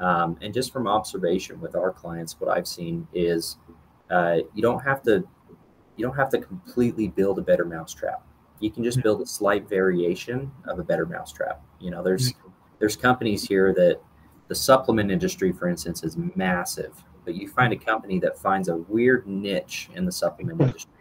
Um, 0.00 0.36
and 0.40 0.54
just 0.54 0.72
from 0.72 0.86
observation 0.86 1.60
with 1.60 1.74
our 1.74 1.92
clients, 1.92 2.38
what 2.40 2.48
I've 2.48 2.68
seen 2.68 3.06
is 3.12 3.58
uh, 4.10 4.38
you 4.54 4.62
don't 4.62 4.80
have 4.80 5.02
to 5.02 5.24
you 5.96 6.06
don't 6.06 6.16
have 6.16 6.30
to 6.30 6.38
completely 6.38 7.08
build 7.08 7.38
a 7.38 7.42
better 7.42 7.64
mousetrap. 7.64 8.22
You 8.60 8.70
can 8.70 8.84
just 8.84 9.02
build 9.02 9.20
a 9.20 9.26
slight 9.26 9.68
variation 9.68 10.50
of 10.66 10.78
a 10.78 10.84
better 10.84 11.06
mousetrap. 11.06 11.60
You 11.80 11.90
know, 11.90 12.02
there's 12.02 12.32
there's 12.78 12.96
companies 12.96 13.46
here 13.46 13.74
that 13.74 14.00
the 14.46 14.54
supplement 14.54 15.10
industry, 15.10 15.52
for 15.52 15.68
instance, 15.68 16.02
is 16.04 16.16
massive, 16.36 16.94
but 17.24 17.34
you 17.34 17.48
find 17.48 17.72
a 17.72 17.76
company 17.76 18.18
that 18.20 18.38
finds 18.38 18.68
a 18.68 18.76
weird 18.76 19.26
niche 19.26 19.90
in 19.94 20.04
the 20.04 20.12
supplement 20.12 20.60
industry, 20.62 20.92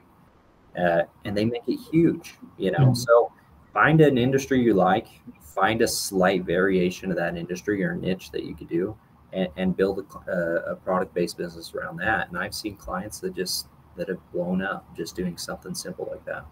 uh, 0.77 1.03
and 1.25 1.35
they 1.35 1.45
make 1.45 1.67
it 1.67 1.79
huge. 1.91 2.35
You 2.57 2.71
know, 2.71 2.79
mm-hmm. 2.79 2.93
so 2.93 3.31
find 3.73 4.01
an 4.01 4.17
industry 4.17 4.61
you 4.61 4.73
like, 4.73 5.07
find 5.41 5.81
a 5.81 5.87
slight 5.87 6.43
variation 6.43 7.11
of 7.11 7.17
that 7.17 7.35
industry 7.35 7.83
or 7.83 7.95
niche 7.95 8.31
that 8.31 8.43
you 8.43 8.55
could 8.55 8.69
do, 8.69 8.95
and, 9.33 9.49
and 9.57 9.75
build 9.75 10.05
a, 10.27 10.31
a 10.71 10.75
product-based 10.75 11.37
business 11.37 11.73
around 11.73 11.97
that. 11.97 12.29
And 12.29 12.37
I've 12.37 12.53
seen 12.55 12.75
clients 12.75 13.19
that 13.21 13.35
just 13.35 13.67
that 13.95 14.09
have 14.09 14.19
blown 14.31 14.61
up 14.61 14.95
just 14.95 15.15
doing 15.15 15.37
something 15.37 15.73
simple 15.73 16.07
like 16.11 16.23
that. 16.25 16.45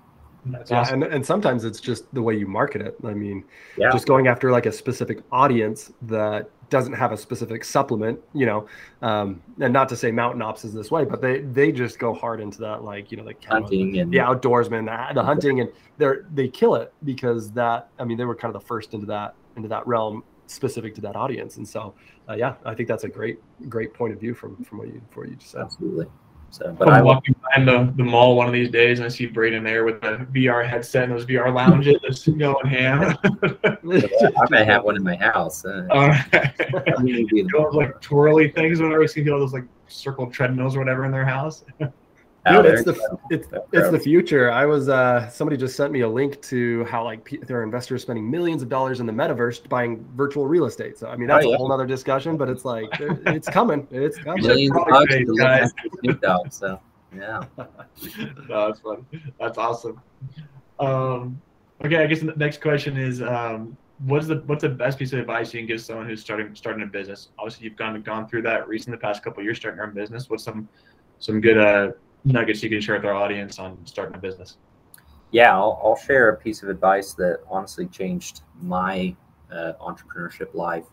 That's 0.48 0.70
yeah, 0.70 0.82
awesome. 0.82 1.04
and, 1.04 1.14
and 1.14 1.26
sometimes 1.26 1.64
it's 1.64 1.80
just 1.80 2.12
the 2.14 2.22
way 2.22 2.36
you 2.36 2.48
market 2.48 2.82
it. 2.82 2.96
I 3.04 3.14
mean, 3.14 3.44
yeah. 3.78 3.92
just 3.92 4.06
going 4.08 4.28
after 4.28 4.52
like 4.52 4.68
a 4.68 4.72
specific 4.72 5.24
audience 5.32 5.92
that 6.04 6.50
doesn't 6.76 6.92
have 6.92 7.14
a 7.14 7.18
specific 7.18 7.64
supplement, 7.64 8.20
you 8.34 8.46
know, 8.46 8.68
um, 9.02 9.42
and 9.62 9.72
not 9.72 9.88
to 9.88 9.96
say 9.96 10.12
Mountain 10.12 10.42
Ops 10.42 10.66
is 10.66 10.74
this 10.74 10.92
way, 10.92 11.06
but 11.06 11.22
they 11.22 11.40
they 11.40 11.72
just 11.72 12.00
go 12.00 12.14
hard 12.14 12.42
into 12.42 12.60
that, 12.60 12.84
like 12.84 13.12
you 13.12 13.18
know, 13.18 13.24
the 13.24 13.34
hunting 13.48 13.98
and 14.00 14.12
the 14.12 14.18
outdoorsman, 14.18 14.84
the, 14.86 15.14
the 15.14 15.24
hunting, 15.24 15.62
and 15.62 15.70
they're 15.98 16.26
they 16.34 16.50
kill 16.50 16.76
it 16.76 16.94
because 17.06 17.50
that. 17.54 17.88
I 17.98 18.04
mean, 18.04 18.18
they 18.18 18.26
were 18.26 18.36
kind 18.36 18.54
of 18.54 18.62
the 18.62 18.68
first 18.68 18.94
into 18.94 19.06
that 19.06 19.36
into 19.56 19.70
that 19.70 19.88
realm 19.88 20.22
specific 20.48 20.94
to 20.96 21.02
that 21.02 21.16
audience, 21.16 21.56
and 21.56 21.66
so 21.66 21.94
uh, 22.28 22.34
yeah, 22.34 22.56
I 22.66 22.76
think 22.76 22.90
that's 22.90 23.06
a 23.06 23.10
great 23.10 23.40
great 23.70 23.94
point 23.94 24.14
of 24.14 24.20
view 24.20 24.34
from 24.34 24.62
from 24.66 24.80
what 24.80 24.88
you 24.88 25.02
from 25.12 25.24
what 25.24 25.30
you 25.30 25.38
just 25.38 25.52
said. 25.52 25.62
Absolutely. 25.62 26.08
So, 26.56 26.72
but 26.72 26.88
I'm 26.88 26.94
I 26.94 27.02
walking 27.02 27.36
behind 27.42 27.68
the, 27.68 27.94
the 27.98 28.04
mall 28.10 28.38
one 28.38 28.48
of 28.48 28.54
these 28.54 28.70
days 28.70 29.00
and 29.00 29.06
I 29.06 29.10
see 29.10 29.26
Braden 29.26 29.62
there 29.66 29.84
with 29.84 29.96
a 30.06 30.26
VR 30.34 30.66
headset 30.66 31.04
and 31.04 31.12
those 31.12 31.26
VR 31.26 31.54
lounges 31.54 31.98
just 32.02 32.26
going 32.38 32.66
ham. 32.66 33.18
I 33.24 34.50
might 34.50 34.66
have 34.66 34.86
one 34.86 34.96
in 34.96 35.04
my 35.04 35.18
house. 35.18 35.66
Uh, 35.66 35.86
All 35.92 36.08
right. 36.08 36.54
those 36.58 37.74
like 37.74 38.00
twirly 38.00 38.52
things, 38.52 38.80
whenever 38.80 39.04
I 39.04 39.06
see 39.06 39.30
all 39.30 39.40
those 39.40 39.52
like 39.52 39.66
circle 39.90 40.32
treadmills 40.32 40.78
or 40.78 40.80
whatever 40.80 41.04
in 41.04 41.12
their 41.12 41.26
house. 41.26 41.66
Dude, 42.48 42.66
it's 42.66 42.84
the 42.84 43.18
it's, 43.32 43.48
it's 43.74 43.90
the 43.90 44.00
future. 44.00 44.52
I 44.52 44.66
was 44.66 44.88
uh 44.88 45.28
somebody 45.30 45.58
just 45.58 45.76
sent 45.76 45.92
me 45.92 46.02
a 46.02 46.10
link 46.10 46.42
to 46.44 46.86
how 46.86 47.04
like 47.04 47.28
there 47.48 47.60
are 47.60 47.64
investors 47.64 48.04
spending 48.04 48.30
millions 48.30 48.62
of 48.62 48.70
dollars 48.70 49.00
in 49.00 49.08
the 49.08 49.14
metaverse 49.14 49.68
buying 49.68 50.06
virtual 50.16 50.46
real 50.46 50.66
estate. 50.66 51.00
So 51.00 51.08
I 51.08 51.16
mean 51.16 51.28
that's 51.28 51.46
oh, 51.46 51.50
yeah. 51.50 51.56
a 51.56 51.58
whole 51.58 51.72
other 51.72 51.88
discussion, 51.88 52.38
but 52.38 52.48
it's 52.48 52.64
like 52.64 52.88
it's 53.00 53.50
coming. 53.50 53.88
It's 53.90 54.18
coming. 54.20 54.46
Millions 54.46 54.76
of 54.78 54.86
bucks 54.88 55.16
guys. 55.38 55.74
Dog, 56.22 56.54
so 56.54 56.80
yeah. 57.16 57.44
no, 57.58 58.68
that's 58.68 58.80
fun. 58.80 59.06
That's 59.40 59.58
awesome. 59.58 60.02
Um, 60.80 61.42
okay, 61.84 62.04
I 62.04 62.08
guess 62.08 62.20
the 62.20 62.34
next 62.36 62.62
question 62.62 62.98
is 62.98 63.22
um, 63.22 63.76
what's 64.06 64.28
the 64.28 64.44
what's 64.46 64.62
the 64.62 64.70
best 64.70 65.00
piece 65.00 65.14
of 65.14 65.20
advice 65.20 65.54
you 65.54 65.62
can 65.62 65.68
give 65.68 65.82
someone 65.82 66.08
who's 66.08 66.22
starting 66.22 66.54
starting 66.56 66.84
a 66.84 66.88
business? 66.88 67.30
Obviously, 67.40 67.66
you've 67.66 67.76
gone 67.76 68.00
gone 68.02 68.28
through 68.28 68.44
that 68.44 68.68
recently 68.68 68.98
the 68.98 69.02
past 69.02 69.24
couple 69.24 69.44
years 69.44 69.58
starting 69.58 69.78
your 69.78 69.88
own 69.88 69.94
business. 69.94 70.30
What's 70.30 70.44
some 70.44 70.68
some 71.20 71.42
good 71.42 71.58
uh, 71.58 71.92
nuggets 72.26 72.62
you 72.64 72.70
can 72.70 72.82
share 72.82 72.96
with 72.96 73.06
our 73.06 73.14
audience 73.14 73.60
on 73.60 73.78
starting 73.86 74.16
a 74.16 74.20
business? 74.20 74.58
Yeah, 75.32 75.54
I'll, 75.54 75.80
I'll 75.84 75.96
share 75.96 76.30
a 76.30 76.38
piece 76.38 76.64
of 76.64 76.70
advice 76.70 77.14
that 77.14 77.42
honestly 77.50 77.88
changed 77.88 78.42
my 78.62 79.16
uh, 79.52 79.74
entrepreneurship 79.82 80.54
life. 80.54 80.86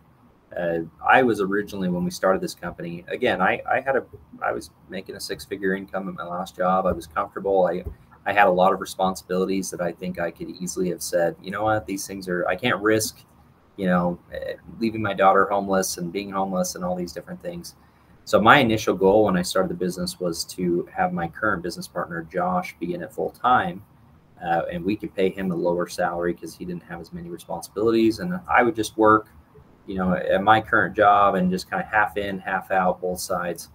Uh, 0.56 0.80
I 1.06 1.22
was 1.22 1.40
originally 1.40 1.88
when 1.88 2.04
we 2.04 2.10
started 2.10 2.42
this 2.42 2.54
company. 2.54 3.04
Again, 3.08 3.40
I, 3.40 3.62
I 3.70 3.80
had 3.80 3.96
a 3.96 4.04
I 4.44 4.52
was 4.52 4.70
making 4.90 5.16
a 5.16 5.20
six 5.20 5.46
figure 5.46 5.74
income 5.74 6.08
at 6.08 6.14
my 6.14 6.24
last 6.24 6.56
job. 6.56 6.84
I 6.86 6.92
was 6.92 7.06
comfortable. 7.06 7.66
I 7.66 7.84
I 8.26 8.32
had 8.32 8.46
a 8.46 8.50
lot 8.50 8.72
of 8.72 8.80
responsibilities 8.80 9.70
that 9.70 9.80
I 9.80 9.92
think 9.92 10.20
I 10.20 10.30
could 10.30 10.50
easily 10.50 10.90
have 10.90 11.02
said, 11.02 11.36
you 11.42 11.50
know 11.50 11.64
what, 11.64 11.86
these 11.86 12.06
things 12.06 12.28
are 12.28 12.46
I 12.46 12.56
can't 12.56 12.80
risk, 12.82 13.24
you 13.76 13.86
know, 13.86 14.18
eh, 14.32 14.54
leaving 14.78 15.02
my 15.02 15.14
daughter 15.14 15.46
homeless 15.50 15.96
and 15.96 16.12
being 16.12 16.30
homeless 16.30 16.74
and 16.74 16.84
all 16.84 16.94
these 16.94 17.12
different 17.12 17.40
things. 17.40 17.74
So 18.24 18.40
my 18.40 18.58
initial 18.58 18.94
goal 18.94 19.24
when 19.24 19.36
I 19.36 19.42
started 19.42 19.68
the 19.68 19.74
business 19.74 20.20
was 20.20 20.44
to 20.44 20.88
have 20.94 21.12
my 21.12 21.28
current 21.28 21.62
business 21.62 21.88
partner 21.88 22.22
Josh 22.32 22.76
be 22.78 22.94
in 22.94 23.02
it 23.02 23.12
full 23.12 23.30
time, 23.30 23.82
uh, 24.42 24.62
and 24.72 24.84
we 24.84 24.96
could 24.96 25.14
pay 25.14 25.30
him 25.30 25.50
a 25.50 25.54
lower 25.56 25.88
salary 25.88 26.32
because 26.32 26.54
he 26.54 26.64
didn't 26.64 26.84
have 26.84 27.00
as 27.00 27.12
many 27.12 27.28
responsibilities, 27.28 28.20
and 28.20 28.40
I 28.48 28.62
would 28.62 28.76
just 28.76 28.96
work, 28.96 29.28
you 29.86 29.96
know, 29.96 30.14
at 30.14 30.42
my 30.42 30.60
current 30.60 30.94
job 30.94 31.34
and 31.34 31.50
just 31.50 31.68
kind 31.68 31.82
of 31.82 31.88
half 31.88 32.16
in, 32.16 32.38
half 32.38 32.70
out, 32.70 33.00
both 33.00 33.20
sides. 33.20 33.70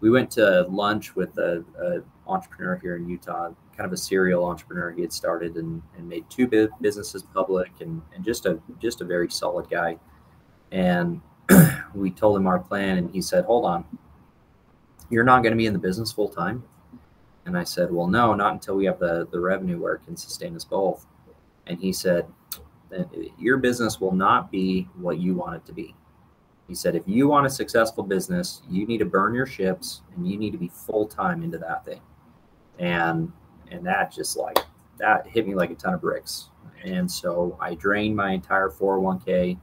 We 0.00 0.10
went 0.10 0.30
to 0.32 0.66
lunch 0.68 1.16
with 1.16 1.36
a, 1.38 1.64
a 1.80 2.30
entrepreneur 2.30 2.76
here 2.76 2.96
in 2.96 3.08
Utah, 3.08 3.50
kind 3.76 3.86
of 3.86 3.92
a 3.92 3.96
serial 3.96 4.44
entrepreneur. 4.44 4.92
He 4.92 5.02
had 5.02 5.12
started 5.12 5.56
and, 5.56 5.82
and 5.96 6.08
made 6.08 6.28
two 6.30 6.46
businesses 6.80 7.22
public, 7.22 7.70
and, 7.80 8.00
and 8.14 8.24
just 8.24 8.46
a 8.46 8.60
just 8.80 9.00
a 9.00 9.04
very 9.04 9.30
solid 9.30 9.68
guy. 9.68 9.98
And 10.70 11.20
we 11.94 12.10
told 12.10 12.36
him 12.36 12.46
our 12.46 12.58
plan, 12.58 12.98
and 12.98 13.10
he 13.12 13.20
said, 13.20 13.44
"Hold 13.44 13.64
on, 13.64 13.84
you're 15.10 15.24
not 15.24 15.42
going 15.42 15.52
to 15.52 15.56
be 15.56 15.66
in 15.66 15.72
the 15.72 15.78
business 15.78 16.12
full 16.12 16.28
time." 16.28 16.64
And 17.46 17.56
I 17.56 17.64
said, 17.64 17.92
"Well, 17.92 18.06
no, 18.06 18.34
not 18.34 18.52
until 18.52 18.76
we 18.76 18.86
have 18.86 18.98
the 18.98 19.28
the 19.30 19.40
revenue 19.40 19.80
where 19.80 19.94
it 19.94 20.04
can 20.04 20.16
sustain 20.16 20.56
us 20.56 20.64
both." 20.64 21.06
And 21.66 21.78
he 21.78 21.92
said, 21.92 22.26
"Your 23.38 23.58
business 23.58 24.00
will 24.00 24.14
not 24.14 24.50
be 24.50 24.88
what 24.96 25.18
you 25.18 25.34
want 25.34 25.56
it 25.56 25.64
to 25.66 25.72
be." 25.72 25.94
He 26.68 26.74
said, 26.74 26.94
"If 26.94 27.06
you 27.06 27.28
want 27.28 27.46
a 27.46 27.50
successful 27.50 28.04
business, 28.04 28.62
you 28.70 28.86
need 28.86 28.98
to 28.98 29.04
burn 29.04 29.34
your 29.34 29.46
ships, 29.46 30.02
and 30.14 30.26
you 30.26 30.38
need 30.38 30.52
to 30.52 30.58
be 30.58 30.68
full 30.68 31.06
time 31.06 31.42
into 31.42 31.58
that 31.58 31.84
thing." 31.84 32.00
And 32.78 33.32
and 33.70 33.86
that 33.86 34.12
just 34.12 34.36
like 34.36 34.58
that 34.98 35.26
hit 35.26 35.46
me 35.46 35.54
like 35.54 35.70
a 35.70 35.74
ton 35.74 35.94
of 35.94 36.00
bricks. 36.00 36.50
And 36.84 37.10
so 37.10 37.56
I 37.60 37.74
drained 37.74 38.16
my 38.16 38.32
entire 38.32 38.68
401k 38.68 39.58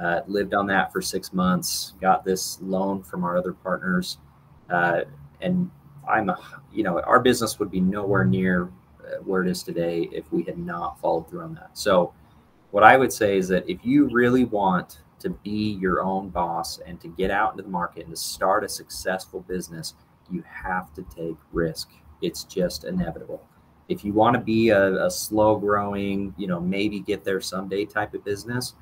uh, 0.00 0.20
lived 0.26 0.54
on 0.54 0.66
that 0.66 0.92
for 0.92 1.00
six 1.00 1.32
months, 1.32 1.94
got 2.00 2.24
this 2.24 2.58
loan 2.60 3.02
from 3.02 3.24
our 3.24 3.36
other 3.36 3.52
partners. 3.52 4.18
Uh, 4.70 5.02
and 5.40 5.70
I'm, 6.08 6.28
a, 6.30 6.38
you 6.72 6.82
know, 6.82 7.00
our 7.00 7.20
business 7.20 7.58
would 7.58 7.70
be 7.70 7.80
nowhere 7.80 8.24
near 8.24 8.70
uh, 9.00 9.22
where 9.24 9.42
it 9.42 9.50
is 9.50 9.62
today 9.62 10.08
if 10.12 10.30
we 10.32 10.42
had 10.42 10.58
not 10.58 11.00
followed 11.00 11.28
through 11.28 11.42
on 11.42 11.54
that. 11.54 11.70
So, 11.74 12.12
what 12.70 12.82
I 12.82 12.96
would 12.96 13.12
say 13.12 13.38
is 13.38 13.46
that 13.48 13.68
if 13.70 13.84
you 13.84 14.08
really 14.08 14.44
want 14.44 14.98
to 15.20 15.30
be 15.30 15.78
your 15.80 16.02
own 16.02 16.28
boss 16.28 16.80
and 16.80 17.00
to 17.00 17.08
get 17.08 17.30
out 17.30 17.52
into 17.52 17.62
the 17.62 17.68
market 17.68 18.04
and 18.04 18.14
to 18.14 18.20
start 18.20 18.64
a 18.64 18.68
successful 18.68 19.40
business, 19.42 19.94
you 20.30 20.42
have 20.42 20.92
to 20.94 21.02
take 21.14 21.36
risk. 21.52 21.90
It's 22.20 22.42
just 22.44 22.84
inevitable. 22.84 23.46
If 23.88 24.04
you 24.04 24.12
want 24.12 24.34
to 24.34 24.40
be 24.40 24.70
a, 24.70 25.06
a 25.06 25.10
slow 25.10 25.56
growing, 25.56 26.34
you 26.36 26.46
know, 26.46 26.60
maybe 26.60 27.00
get 27.00 27.24
there 27.24 27.40
someday 27.40 27.84
type 27.84 28.12
of 28.14 28.24
business, 28.24 28.74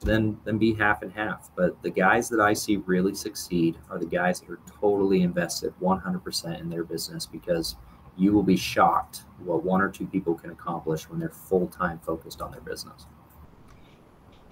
then 0.00 0.38
then 0.44 0.58
be 0.58 0.74
half 0.74 1.02
and 1.02 1.12
half. 1.12 1.50
But 1.56 1.80
the 1.82 1.90
guys 1.90 2.28
that 2.28 2.40
I 2.40 2.52
see 2.52 2.76
really 2.78 3.14
succeed 3.14 3.76
are 3.90 3.98
the 3.98 4.06
guys 4.06 4.40
that 4.40 4.50
are 4.50 4.60
totally 4.80 5.22
invested 5.22 5.72
100% 5.80 6.60
in 6.60 6.68
their 6.68 6.84
business 6.84 7.26
because 7.26 7.76
you 8.16 8.32
will 8.32 8.42
be 8.42 8.56
shocked 8.56 9.24
what 9.44 9.64
one 9.64 9.80
or 9.80 9.88
two 9.88 10.06
people 10.06 10.34
can 10.34 10.50
accomplish 10.50 11.08
when 11.08 11.18
they're 11.18 11.30
full 11.30 11.66
time 11.66 11.98
focused 12.00 12.40
on 12.40 12.52
their 12.52 12.60
business. 12.60 13.06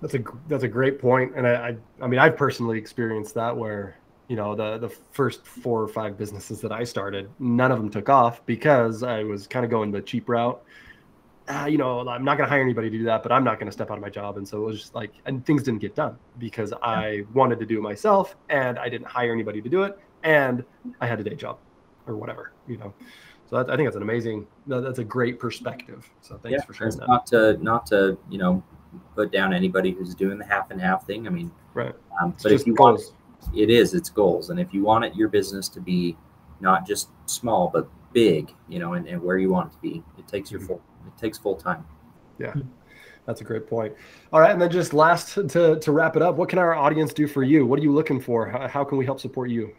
That's 0.01 0.15
a 0.15 0.25
that's 0.49 0.65
a 0.65 0.69
great 0.69 0.99
point, 0.99 1.33
and 1.37 1.47
I, 1.47 1.69
I 1.69 1.77
I 2.01 2.07
mean 2.09 2.19
I've 2.19 2.37
personally 2.37 2.77
experienced 2.77 3.35
that 3.35 3.57
where 3.57 3.97
you 4.29 4.35
know 4.35 4.57
the 4.57 4.79
the 4.79 4.89
first 4.89 5.47
four 5.47 5.81
or 5.81 5.89
five 5.89 6.19
businesses 6.19 6.61
that 6.61 6.73
I 6.73 6.83
started, 6.83 7.31
none 7.39 7.71
of 7.71 7.79
them 7.79 7.89
took 7.89 8.09
off 8.09 8.45
because 8.45 9.05
I 9.05 9.23
was 9.23 9.47
kind 9.47 9.65
of 9.65 9.71
going 9.71 9.93
the 9.93 10.03
cheap 10.03 10.29
route. 10.29 10.61
Uh, 11.49 11.67
you 11.67 11.77
know, 11.77 12.09
I'm 12.09 12.25
not 12.25 12.37
going 12.39 12.47
to 12.47 12.51
hire 12.51 12.63
anybody 12.63 12.89
to 12.89 12.99
do 12.99 13.05
that, 13.05 13.23
but 13.23 13.33
I'm 13.33 13.43
not 13.43 13.59
going 13.59 13.67
to 13.67 13.73
step 13.73 13.91
out 13.91 13.99
of 13.99 14.03
my 14.03 14.11
job, 14.11 14.37
and 14.37 14.47
so 14.47 14.59
it 14.59 14.67
was 14.67 14.81
just 14.81 14.95
like, 14.95 15.13
and 15.27 15.45
things 15.45 15.65
didn't 15.65 15.81
get 15.81 15.97
done 15.97 16.17
because 16.39 16.73
I 16.83 17.25
wanted 17.35 17.59
to 17.59 17.67
do 17.67 17.79
it 17.79 17.83
myself, 17.83 18.37
and 18.49 18.79
I 18.79 18.89
didn't 18.89 19.09
hire 19.09 19.33
anybody 19.33 19.61
to 19.61 19.69
do 19.69 19.83
it, 19.83 19.99
and 20.23 20.65
I 21.01 21.07
had 21.07 21.19
a 21.19 21.25
day 21.25 21.35
job 21.35 21.59
or 22.07 22.17
whatever, 22.17 22.53
you 22.69 22.77
know. 22.77 22.95
So 23.51 23.57
that, 23.57 23.71
I 23.71 23.77
think 23.77 23.87
that's 23.87 23.97
an 23.97 24.03
amazing, 24.03 24.47
that's 24.67 24.99
a 24.99 25.05
great 25.05 25.39
perspective. 25.39 26.09
So 26.21 26.39
thanks 26.39 26.61
yeah, 26.61 26.65
for 26.65 26.75
sharing 26.75 26.97
that. 26.97 27.09
Not 27.09 27.27
to 27.27 27.63
not 27.63 27.87
to 27.87 28.19
you 28.31 28.39
know 28.39 28.63
put 29.15 29.33
down 29.33 29.53
anybody 29.53 29.91
who's 29.91 30.15
doing 30.15 30.39
the 30.39 30.45
half 30.45 30.71
and 30.71 30.81
half 30.81 31.07
thing. 31.07 31.27
I 31.27 31.31
mean, 31.31 31.51
right. 31.75 31.95
Um, 32.21 32.35
but 32.43 32.53
if 32.53 32.67
you 32.67 32.75
goals. 32.75 33.15
want, 33.43 33.57
it 33.57 33.69
is 33.69 33.95
it's 33.95 34.11
goals, 34.11 34.51
and 34.51 34.61
if 34.61 34.73
you 34.73 34.83
want 34.83 35.05
it, 35.05 35.15
your 35.15 35.29
business 35.29 35.69
to 35.71 35.81
be 35.81 36.17
not 36.61 36.87
just 36.87 37.09
small 37.27 37.69
but 37.69 37.89
big, 38.13 38.53
you 38.69 38.79
know, 38.79 38.95
and, 38.95 39.07
and 39.07 39.21
where 39.23 39.39
you 39.39 39.51
want 39.51 39.71
it 39.71 39.75
to 39.75 39.81
be, 39.81 40.03
it 40.19 40.29
takes 40.29 40.51
your 40.51 40.61
mm-hmm. 40.61 40.69
full 40.69 40.83
it 41.07 41.21
takes 41.21 41.39
full 41.39 41.57
time. 41.57 41.85
Yeah. 42.39 42.55
That's 43.27 43.41
a 43.41 43.45
great 43.45 43.69
point. 43.69 43.95
All 44.33 44.41
right, 44.41 44.51
and 44.51 44.61
then 44.61 44.71
just 44.71 44.93
last 44.93 45.35
to 45.35 45.79
to 45.79 45.93
wrap 45.93 46.17
it 46.17 46.23
up, 46.23 46.37
what 46.37 46.49
can 46.49 46.59
our 46.59 46.75
audience 46.75 47.13
do 47.13 47.29
for 47.29 47.43
you? 47.45 47.65
What 47.65 47.79
are 47.79 47.83
you 47.83 47.93
looking 47.93 48.21
for? 48.21 48.49
How, 48.49 48.67
how 48.67 48.85
can 48.85 48.99
we 48.99 49.05
help 49.05 49.21
support 49.21 49.49
you? 49.49 49.73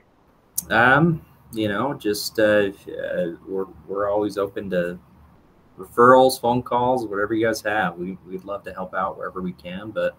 Um, 0.69 1.25
you 1.51 1.67
know, 1.67 1.93
just 1.93 2.39
uh, 2.39 2.71
uh, 2.87 3.31
we're 3.45 3.65
we're 3.87 4.09
always 4.09 4.37
open 4.37 4.69
to 4.69 4.97
referrals, 5.77 6.39
phone 6.39 6.63
calls, 6.63 7.05
whatever 7.05 7.33
you 7.33 7.45
guys 7.45 7.61
have. 7.61 7.97
We 7.97 8.17
we'd 8.25 8.45
love 8.45 8.63
to 8.63 8.73
help 8.73 8.93
out 8.93 9.17
wherever 9.17 9.41
we 9.41 9.51
can, 9.53 9.91
but 9.91 10.15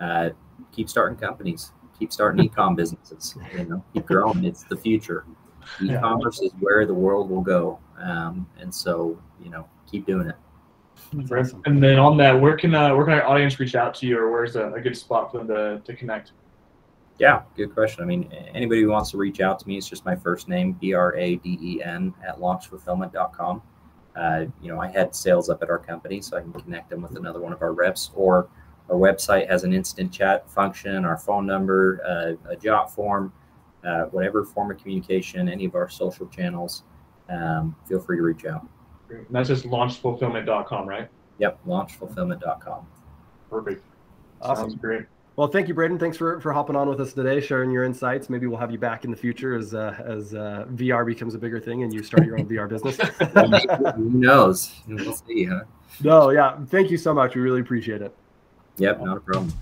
uh, 0.00 0.30
keep 0.72 0.88
starting 0.88 1.18
companies, 1.18 1.72
keep 1.98 2.12
starting 2.12 2.48
ecom 2.50 2.76
businesses. 2.76 3.36
You 3.56 3.64
know, 3.66 3.84
keep 3.92 4.06
growing. 4.06 4.44
It's 4.44 4.64
the 4.64 4.76
future. 4.76 5.26
E-commerce 5.82 6.40
yeah. 6.42 6.48
is 6.48 6.52
where 6.60 6.84
the 6.84 6.94
world 6.94 7.30
will 7.30 7.40
go, 7.40 7.78
um, 7.98 8.46
and 8.58 8.74
so 8.74 9.18
you 9.42 9.50
know, 9.50 9.66
keep 9.90 10.06
doing 10.06 10.28
it. 10.28 10.36
Awesome. 11.30 11.62
And 11.66 11.82
then 11.82 11.98
on 11.98 12.16
that, 12.18 12.38
where 12.38 12.56
can 12.56 12.74
uh, 12.74 12.94
where 12.94 13.04
can 13.04 13.14
our 13.14 13.26
audience 13.26 13.58
reach 13.60 13.74
out 13.74 13.94
to 13.96 14.06
you, 14.06 14.18
or 14.18 14.30
where's 14.30 14.56
a, 14.56 14.72
a 14.72 14.80
good 14.80 14.96
spot 14.96 15.30
for 15.30 15.38
them 15.38 15.48
to, 15.48 15.80
to 15.84 15.96
connect? 15.96 16.32
Yeah, 17.18 17.42
good 17.56 17.72
question. 17.72 18.02
I 18.02 18.06
mean, 18.06 18.32
anybody 18.54 18.82
who 18.82 18.88
wants 18.88 19.12
to 19.12 19.16
reach 19.16 19.40
out 19.40 19.58
to 19.60 19.68
me, 19.68 19.78
it's 19.78 19.88
just 19.88 20.04
my 20.04 20.16
first 20.16 20.48
name, 20.48 20.72
B 20.72 20.94
R 20.94 21.14
A 21.16 21.36
D 21.36 21.58
E 21.60 21.82
N, 21.82 22.12
at 22.26 22.38
launchfulfillment.com. 22.38 23.62
Uh, 24.16 24.44
you 24.60 24.68
know, 24.68 24.80
I 24.80 24.88
had 24.88 25.14
sales 25.14 25.48
up 25.48 25.62
at 25.62 25.70
our 25.70 25.78
company, 25.78 26.20
so 26.20 26.36
I 26.36 26.40
can 26.40 26.52
connect 26.52 26.90
them 26.90 27.02
with 27.02 27.16
another 27.16 27.40
one 27.40 27.52
of 27.52 27.62
our 27.62 27.72
reps. 27.72 28.10
Or 28.14 28.48
our 28.90 28.96
website 28.96 29.48
has 29.48 29.64
an 29.64 29.72
instant 29.72 30.12
chat 30.12 30.50
function, 30.50 31.04
our 31.04 31.16
phone 31.16 31.46
number, 31.46 32.00
uh, 32.04 32.50
a 32.50 32.56
jot 32.56 32.92
form, 32.92 33.32
uh, 33.84 34.04
whatever 34.04 34.44
form 34.44 34.70
of 34.70 34.78
communication, 34.78 35.48
any 35.48 35.64
of 35.64 35.74
our 35.74 35.88
social 35.88 36.26
channels. 36.26 36.82
Um, 37.28 37.76
feel 37.86 38.00
free 38.00 38.16
to 38.16 38.22
reach 38.22 38.44
out. 38.44 38.66
And 39.18 39.26
that's 39.30 39.48
just 39.48 39.64
launchfulfillment.com, 39.64 40.88
right? 40.88 41.08
Yep, 41.38 41.58
launchfulfillment.com. 41.66 42.86
Perfect. 43.50 43.84
Awesome. 44.40 44.70
Sounds 44.70 44.80
great. 44.80 45.06
Well, 45.36 45.48
thank 45.48 45.66
you, 45.66 45.74
Braden. 45.74 45.98
Thanks 45.98 46.16
for, 46.16 46.40
for 46.40 46.52
hopping 46.52 46.76
on 46.76 46.88
with 46.88 47.00
us 47.00 47.12
today, 47.12 47.40
sharing 47.40 47.72
your 47.72 47.82
insights. 47.82 48.30
Maybe 48.30 48.46
we'll 48.46 48.58
have 48.58 48.70
you 48.70 48.78
back 48.78 49.04
in 49.04 49.10
the 49.10 49.16
future 49.16 49.56
as 49.56 49.74
uh, 49.74 49.96
as 50.04 50.32
uh, 50.32 50.66
VR 50.74 51.04
becomes 51.04 51.34
a 51.34 51.38
bigger 51.38 51.58
thing 51.58 51.82
and 51.82 51.92
you 51.92 52.04
start 52.04 52.24
your 52.24 52.38
own 52.38 52.46
VR 52.46 52.68
business. 52.68 52.96
Who 53.96 54.10
knows? 54.10 54.72
We'll 54.86 55.12
see, 55.12 55.44
huh? 55.44 55.64
No, 56.02 56.30
yeah. 56.30 56.56
Thank 56.66 56.90
you 56.90 56.96
so 56.96 57.12
much. 57.12 57.34
We 57.34 57.40
really 57.40 57.60
appreciate 57.60 58.00
it. 58.00 58.14
Yep, 58.78 59.00
not 59.02 59.16
a 59.16 59.20
problem. 59.20 59.52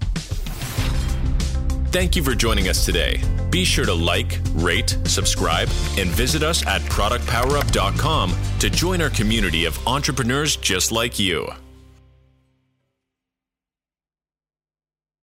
Thank 1.93 2.17
you 2.17 2.23
for 2.23 2.35
joining 2.35 2.71
us 2.71 2.87
today. 2.87 3.21
Be 3.51 3.67
sure 3.67 3.85
to 3.85 3.93
like, 3.93 4.41
rate, 4.55 4.97
subscribe, 5.05 5.69
and 5.99 6.09
visit 6.09 6.43
us 6.43 6.67
at 6.67 6.81
productpowerup.com 6.83 8.35
to 8.61 8.71
join 8.71 9.03
our 9.03 9.11
community 9.11 9.67
of 9.67 9.87
entrepreneurs 9.87 10.57
just 10.57 10.91
like 10.91 11.19
you. 11.19 11.53